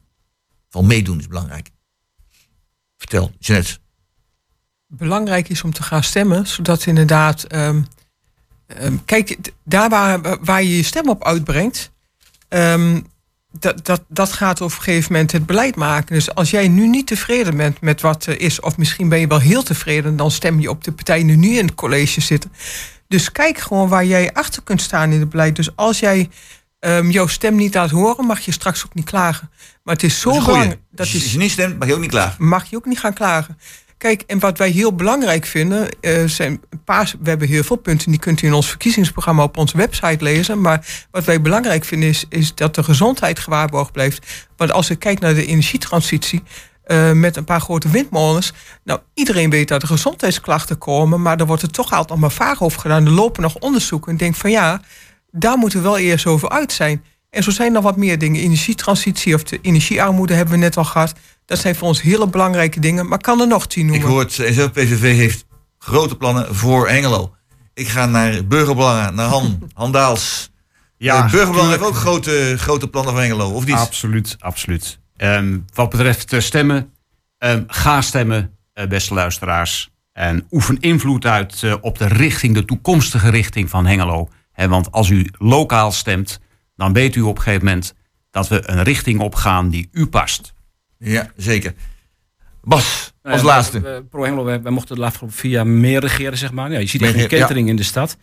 Van 0.69 0.87
meedoen 0.87 1.19
is 1.19 1.27
belangrijk. 1.27 1.69
Vertel, 2.97 3.31
Jeanette. 3.39 3.77
belangrijk 4.87 5.49
is 5.49 5.63
om 5.63 5.73
te 5.73 5.83
gaan 5.83 6.03
stemmen, 6.03 6.47
zodat 6.47 6.85
inderdaad. 6.85 7.43
ehm, 7.43 7.81
ehm, 8.67 8.95
kijk, 9.05 9.37
daar 9.63 9.89
waar, 9.89 10.37
waar 10.43 10.63
je 10.63 10.75
je 10.77 10.83
stem 10.83 11.09
op 11.09 11.23
uitbrengt, 11.23 11.91
ehm, 12.47 13.01
dat, 13.51 13.85
dat, 13.85 14.03
dat 14.07 14.33
gaat 14.33 14.61
op 14.61 14.71
een 14.71 14.77
gegeven 14.77 15.11
moment 15.11 15.31
het 15.31 15.45
beleid 15.45 15.75
maken. 15.75 16.15
Dus 16.15 16.33
als 16.33 16.49
jij 16.49 16.67
nu 16.67 16.87
niet 16.87 17.07
tevreden 17.07 17.57
bent 17.57 17.81
met 17.81 18.01
wat 18.01 18.25
er 18.25 18.41
is, 18.41 18.59
of 18.59 18.77
misschien 18.77 19.09
ben 19.09 19.19
je 19.19 19.27
wel 19.27 19.39
heel 19.39 19.63
tevreden, 19.63 20.15
dan 20.15 20.31
stem 20.31 20.59
je 20.59 20.69
op 20.69 20.83
de 20.83 20.91
partijen 20.91 21.27
die 21.27 21.37
nu 21.37 21.57
in 21.57 21.65
het 21.65 21.75
college 21.75 22.21
zitten. 22.21 22.51
Dus 23.09 23.31
kijk 23.31 23.57
gewoon 23.57 23.87
waar 23.89 24.05
jij 24.05 24.33
achter 24.33 24.61
kunt 24.63 24.81
staan 24.81 25.11
in 25.11 25.19
het 25.19 25.29
beleid. 25.29 25.55
Dus 25.55 25.75
als 25.75 25.99
jij 25.99 26.29
ehm, 26.79 27.09
jouw 27.09 27.27
stem 27.27 27.55
niet 27.55 27.73
laat 27.73 27.89
horen, 27.89 28.25
mag 28.25 28.39
je 28.39 28.51
straks 28.51 28.85
ook 28.85 28.93
niet 28.93 29.05
klagen. 29.05 29.49
Maar 29.83 29.93
het 29.93 30.03
is 30.03 30.19
zo 30.19 30.29
Dat 30.29 30.39
is 30.39 30.45
belangrijk. 30.45 30.79
Dat 30.91 30.99
Als 30.99 31.11
je- 31.11 31.17
is 31.17 31.23
als 31.23 31.31
je 31.31 31.37
niet 31.37 31.51
stemt, 31.51 31.79
mag 31.79 31.87
je 31.87 31.93
ook 31.93 31.99
niet 31.99 32.09
klagen. 32.09 32.45
mag 32.47 32.69
je 32.69 32.75
ook 32.75 32.85
niet 32.85 32.99
gaan 32.99 33.13
klagen. 33.13 33.57
Kijk, 33.97 34.21
en 34.27 34.39
wat 34.39 34.57
wij 34.57 34.69
heel 34.69 34.95
belangrijk 34.95 35.45
vinden, 35.45 35.89
eh, 36.01 36.23
zijn 36.25 36.61
een 36.69 36.83
paar, 36.83 37.13
we 37.21 37.29
hebben 37.29 37.47
heel 37.47 37.63
veel 37.63 37.75
punten, 37.75 38.11
die 38.11 38.19
kunt 38.19 38.41
u 38.41 38.47
in 38.47 38.53
ons 38.53 38.67
verkiezingsprogramma 38.69 39.43
op 39.43 39.57
onze 39.57 39.77
website 39.77 40.23
lezen. 40.23 40.61
Maar 40.61 40.85
wat 41.11 41.23
wij 41.23 41.41
belangrijk 41.41 41.85
vinden 41.85 42.09
is, 42.09 42.25
is 42.29 42.55
dat 42.55 42.75
de 42.75 42.83
gezondheid 42.83 43.39
gewaarborgd 43.39 43.91
blijft. 43.91 44.47
Want 44.57 44.71
als 44.71 44.89
ik 44.89 44.99
kijk 44.99 45.19
naar 45.19 45.33
de 45.33 45.45
energietransitie, 45.45 46.43
eh, 46.89 47.11
met 47.11 47.35
een 47.35 47.43
paar 47.43 47.61
grote 47.61 47.89
windmolens. 47.89 48.53
Nou, 48.83 48.99
iedereen 49.13 49.49
weet 49.49 49.67
dat 49.67 49.81
er 49.81 49.87
gezondheidsklachten 49.87 50.77
komen, 50.77 51.21
maar 51.21 51.37
er 51.39 51.45
wordt 51.45 51.61
er 51.61 51.71
toch 51.71 51.91
altijd 51.91 52.09
nog 52.09 52.19
maar 52.19 52.31
vaag 52.31 52.61
over 52.61 52.79
gedaan. 52.81 53.05
Er 53.05 53.11
lopen 53.11 53.41
nog 53.41 53.55
onderzoeken 53.55 54.07
en 54.07 54.13
ik 54.13 54.19
denk 54.19 54.35
van 54.35 54.51
ja, 54.51 54.81
daar 55.31 55.57
moeten 55.57 55.79
we 55.79 55.85
wel 55.85 55.97
eerst 55.97 56.25
over 56.25 56.49
uit 56.49 56.71
zijn. 56.71 57.03
En 57.29 57.43
zo 57.43 57.51
zijn 57.51 57.67
er 57.67 57.73
nog 57.73 57.83
wat 57.83 57.97
meer 57.97 58.17
dingen. 58.17 58.41
Energietransitie 58.41 59.33
of 59.35 59.43
de 59.43 59.59
energiearmoede 59.61 60.33
hebben 60.33 60.53
we 60.53 60.59
net 60.59 60.77
al 60.77 60.83
gehad. 60.83 61.13
Dat 61.45 61.59
zijn 61.59 61.75
voor 61.75 61.87
ons 61.87 62.01
hele 62.01 62.27
belangrijke 62.27 62.79
dingen. 62.79 63.07
Maar 63.07 63.17
ik 63.17 63.23
kan 63.23 63.41
er 63.41 63.47
nog 63.47 63.67
tien 63.67 63.85
Ik 63.85 63.89
noemen. 63.91 64.07
hoor 64.09 64.19
het, 64.19 64.31
zo 64.31 64.69
PVV 64.69 65.15
heeft 65.15 65.45
grote 65.79 66.15
plannen 66.17 66.55
voor 66.55 66.89
Hengelo. 66.89 67.33
Ik 67.73 67.87
ga 67.87 68.05
naar 68.05 68.45
Burgerbelangen, 68.47 69.15
naar 69.15 69.27
Han, 69.27 69.59
Han 69.73 69.91
Daals. 69.91 70.51
Ja, 70.97 71.23
Eh, 71.25 71.31
Burgerbelangen 71.31 71.71
heeft 71.71 71.83
ook 71.83 71.95
grote, 71.95 72.55
grote 72.57 72.87
plannen 72.87 73.13
voor 73.13 73.21
Hengelo, 73.21 73.49
of 73.51 73.65
niet? 73.65 73.75
Absoluut, 73.75 74.35
absoluut. 74.39 74.99
Ehm, 75.19 75.59
wat 75.73 75.89
betreft 75.89 76.35
stemmen, 76.37 76.93
ehm, 77.37 77.63
ga 77.67 78.01
stemmen, 78.01 78.57
eh, 78.73 78.87
beste 78.87 79.13
luisteraars. 79.13 79.89
En 80.13 80.47
oefen 80.51 80.79
invloed 80.79 81.25
uit 81.25 81.63
eh, 81.63 81.75
op 81.81 81.97
de 81.97 82.07
richting, 82.07 82.53
de 82.53 82.65
toekomstige 82.65 83.29
richting 83.29 83.69
van 83.69 83.85
Hengelo. 83.85 84.29
Hè, 84.51 84.67
want 84.67 84.91
als 84.91 85.09
u 85.09 85.29
lokaal 85.37 85.91
stemt, 85.91 86.39
dan 86.75 86.93
weet 86.93 87.15
u 87.15 87.21
op 87.21 87.35
een 87.37 87.43
gegeven 87.43 87.65
moment 87.65 87.93
dat 88.31 88.47
we 88.47 88.69
een 88.69 88.83
richting 88.83 89.19
opgaan 89.19 89.69
die 89.69 89.89
u 89.91 90.07
past. 90.07 90.53
Ja, 90.97 91.31
zeker. 91.35 91.73
Bas, 92.63 92.83
als 92.83 93.13
Nou 93.23 93.37
ja, 93.37 93.43
laatste. 93.43 93.81
wij- 93.81 94.01
Pro 94.01 94.23
Hengelo, 94.23 94.43
wij, 94.43 94.61
wij 94.61 94.71
mochten 94.71 94.95
de 94.95 95.03
afgelopen 95.03 95.37
vier 95.37 95.51
jaar 95.51 95.67
meer 95.67 95.99
regeren, 95.99 96.37
zeg 96.37 96.51
maar. 96.51 96.71
Ja, 96.71 96.79
je 96.79 96.87
ziet 96.87 97.01
echt 97.01 97.15
een 97.15 97.27
catering 97.27 97.67
in 97.69 97.75
de 97.75 97.83
stad. 97.83 98.17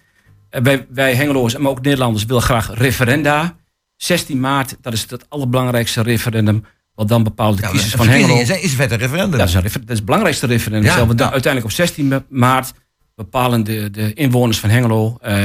Wij, 0.51 0.87
wij 0.91 1.15
Hengeloers, 1.15 1.57
maar 1.57 1.71
ook 1.71 1.83
Nederlanders, 1.83 2.25
willen 2.25 2.43
graag 2.43 2.75
referenda. 2.75 3.57
16 3.97 4.41
maart, 4.41 4.77
dat 4.81 4.93
is 4.93 5.07
het 5.11 5.31
allerbelangrijkste 5.31 6.03
referendum. 6.03 6.65
Wat 6.97 7.09
dan 7.09 7.23
bepaalt 7.23 7.57
de 7.63 7.69
kiezers 7.69 7.95
van 7.95 8.09
Hengelo. 8.09 8.45
zijn- 8.45 8.63
is 8.63 8.75
vet 8.75 8.91
een 8.91 8.99
referendum. 8.99 9.39
Dat 9.39 9.49
is, 9.49 9.55
een 9.55 9.61
refer- 9.61 9.81
dat 9.81 9.91
is 9.91 9.97
het 9.97 10.05
belangrijkste 10.05 10.47
referendum. 10.47 10.91
Ja, 10.91 10.97
zelf. 10.97 11.09
Uiteindelijk 11.09 11.65
op 11.65 11.71
16 11.73 12.25
maart 12.29 12.73
bepalen 13.15 13.65
de, 13.65 13.91
de 13.91 14.13
inwoners 14.15 14.59
van 14.59 14.71
Hengelo 14.71 15.17
eh, 15.21 15.37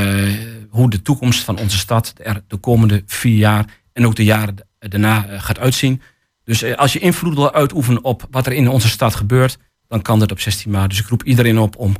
hoe 0.69 0.89
de 0.89 1.01
toekomst 1.01 1.43
van 1.43 1.57
onze 1.59 1.77
stad 1.77 2.13
er 2.17 2.43
de 2.47 2.57
komende 2.57 3.03
vier 3.05 3.37
jaar 3.37 3.65
en 3.93 4.05
ook 4.05 4.15
de 4.15 4.23
jaren 4.23 4.55
daarna 4.79 5.27
eh, 5.27 5.41
gaat 5.43 5.59
uitzien. 5.59 6.01
Dus 6.43 6.61
eh, 6.61 6.75
als 6.75 6.93
je 6.93 6.99
invloed 6.99 7.35
wil 7.35 7.53
uitoefenen 7.53 8.03
op 8.03 8.27
wat 8.31 8.45
er 8.45 8.53
in 8.53 8.67
onze 8.69 8.89
stad 8.89 9.15
gebeurt, 9.15 9.57
dan 9.87 10.01
kan 10.01 10.19
dat 10.19 10.31
op 10.31 10.39
16 10.39 10.71
maart. 10.71 10.89
Dus 10.89 10.99
ik 10.99 11.07
roep 11.07 11.23
iedereen 11.23 11.57
op 11.59 11.75
om 11.77 11.95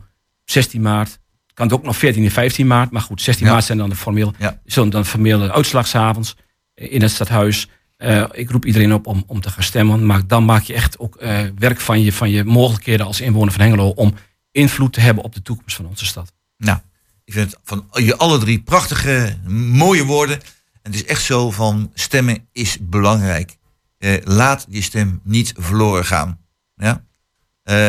16 0.46 0.82
maart. 0.82 1.20
Kan 1.54 1.66
het 1.66 1.76
ook 1.76 1.84
nog 1.84 1.98
14 1.98 2.24
en 2.24 2.32
15 2.32 2.68
maart, 2.68 2.92
maar 2.92 3.02
goed, 3.02 3.22
16 3.22 3.46
Ja. 3.46 3.52
maart 3.52 3.66
zijn 3.66 3.78
dan 3.78 3.90
de 3.90 3.96
formeel, 3.96 4.34
Ja. 4.40 4.60
zullen 4.66 4.90
dan 4.90 5.06
formele 5.06 5.52
uitslagsavonds 5.52 6.36
in 6.76 7.02
het 7.02 7.12
stadhuis. 7.12 7.68
Eh, 8.02 8.24
ik 8.32 8.50
roep 8.50 8.66
iedereen 8.66 8.94
op 8.94 9.08
om, 9.08 9.24
om 9.28 9.42
te 9.42 9.50
gaan 9.50 9.64
stemmen. 9.64 10.06
Maar 10.06 10.28
dan 10.28 10.46
maak 10.46 10.64
je 10.64 10.74
echt 10.74 11.00
ook 11.00 11.16
eh, 11.16 11.40
werk 11.58 11.80
van 11.80 12.02
je, 12.02 12.14
van 12.14 12.30
je 12.30 12.44
mogelijkheden 12.44 13.06
als 13.06 13.22
inwoner 13.22 13.52
van 13.52 13.62
Hengelo 13.62 13.90
om 13.90 14.14
invloed 14.52 14.94
te 14.94 15.00
hebben 15.00 15.24
op 15.24 15.34
de 15.34 15.42
toekomst 15.42 15.76
van 15.76 15.86
onze 15.86 16.06
stad. 16.06 16.34
Nou, 16.58 16.80
ik 17.24 17.34
vind 17.34 17.52
het 17.52 17.60
van 17.64 17.86
je 17.94 18.18
alle 18.18 18.38
drie 18.38 18.62
prachtige, 18.62 19.38
mooie 19.48 20.06
woorden. 20.06 20.36
En 20.82 20.92
het 20.92 20.96
is 20.96 21.06
echt 21.06 21.24
zo 21.24 21.52
van 21.52 21.92
stemmen 21.94 22.48
is 22.52 22.78
belangrijk. 22.82 23.58
Eh, 23.98 24.14
laat 24.24 24.66
je 24.70 24.82
stem 24.82 25.20
niet 25.24 25.54
verloren 25.58 26.06
gaan. 26.06 26.40
Ja? 26.76 27.04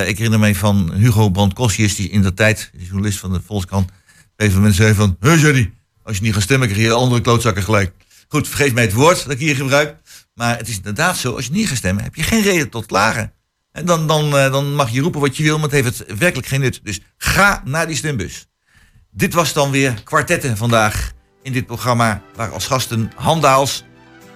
Ik 0.07 0.17
herinner 0.17 0.39
me 0.39 0.55
van 0.55 0.93
Hugo 0.93 1.31
Brandkosjes, 1.31 1.97
die 1.97 2.11
in 2.11 2.23
de 2.23 2.35
tijd, 2.35 2.71
journalist 2.77 3.19
van 3.19 3.33
de 3.33 3.41
Volkskrant, 3.41 3.91
op 4.37 4.55
een 4.55 4.75
zei 4.75 4.95
van, 4.95 5.17
hé 5.21 5.33
Jerry, 5.33 5.73
als 6.03 6.17
je 6.17 6.23
niet 6.23 6.35
gaat 6.35 6.43
stemmen, 6.43 6.69
krijg 6.69 6.83
je 6.87 6.93
andere 6.93 7.21
klootzakken 7.21 7.63
gelijk. 7.63 7.93
Goed, 8.33 8.49
vergeet 8.49 8.75
mij 8.75 8.83
het 8.83 8.93
woord 8.93 9.23
dat 9.23 9.33
ik 9.33 9.39
hier 9.39 9.57
gebruik. 9.57 9.97
Maar 10.35 10.57
het 10.57 10.69
is 10.69 10.77
inderdaad 10.77 11.17
zo, 11.17 11.35
als 11.35 11.47
je 11.47 11.53
niet 11.53 11.69
gaat 11.69 11.77
stemmen, 11.77 12.05
heb 12.05 12.15
je 12.15 12.23
geen 12.23 12.43
reden 12.43 12.69
tot 12.69 12.87
klagen. 12.87 13.33
En 13.73 13.85
dan, 13.85 14.07
dan, 14.07 14.39
eh, 14.39 14.53
dan 14.53 14.75
mag 14.75 14.91
je 14.91 15.01
roepen 15.01 15.21
wat 15.21 15.37
je 15.37 15.43
wil, 15.43 15.55
maar 15.55 15.69
het 15.71 15.85
heeft 15.85 15.99
het 15.99 16.19
werkelijk 16.19 16.49
geen 16.49 16.61
nut. 16.61 16.81
Dus 16.83 17.01
ga 17.17 17.63
naar 17.65 17.87
die 17.87 17.97
stembus. 17.97 18.47
Dit 19.11 19.35
was 19.35 19.53
dan 19.53 19.71
weer 19.71 20.01
kwartetten 20.05 20.57
vandaag 20.57 21.13
in 21.43 21.53
dit 21.53 21.67
programma. 21.67 22.23
Waar 22.35 22.53
als 22.53 22.67
gasten 22.67 23.13
Handaals 23.15 23.85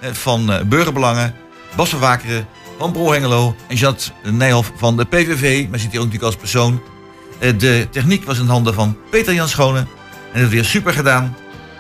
eh, 0.01 0.13
van 0.13 0.53
eh, 0.53 0.63
Burgerbelangen, 0.63 1.35
Bas 1.77 1.89
van 1.89 1.99
Wakeren 1.99 2.47
van 2.79 2.93
Pro 2.93 3.13
Hengelo 3.13 3.57
en 3.69 3.77
Jat 3.77 4.13
Nijhoff 4.25 4.73
van 4.77 4.97
de 4.97 5.05
PVV. 5.05 5.69
Maar 5.69 5.79
zit 5.79 5.91
hier 5.91 6.01
ook 6.01 6.07
natuurlijk 6.07 6.33
als 6.33 6.37
persoon. 6.37 6.83
De 7.39 7.89
techniek 7.91 8.25
was 8.25 8.39
in 8.39 8.47
handen 8.47 8.75
van 8.75 8.99
Peter 9.11 9.35
Jan 9.35 9.49
Schone. 9.49 9.87
En 10.33 10.41
het 10.41 10.51
weer 10.51 10.65
super 10.65 10.93
gedaan. 10.93 11.37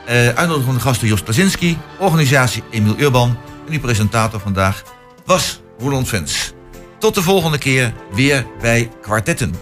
Eh 0.06 0.26
uitnodiging 0.26 0.64
van 0.64 0.74
de 0.74 0.80
gasten 0.80 1.08
Jos 1.08 1.22
Plazinski, 1.22 1.78
organisatie 1.98 2.62
Emiel 2.70 2.98
Urban. 2.98 3.38
En 3.66 3.72
die 3.72 3.80
presentator 3.80 4.40
vandaag 4.40 4.82
was 5.24 5.60
Roland 5.78 6.08
Vens. 6.08 6.52
Tot 6.98 7.14
de 7.14 7.22
volgende 7.22 7.58
keer 7.58 7.94
weer 8.12 8.46
bij 8.60 8.90
Kwartetten. 9.02 9.54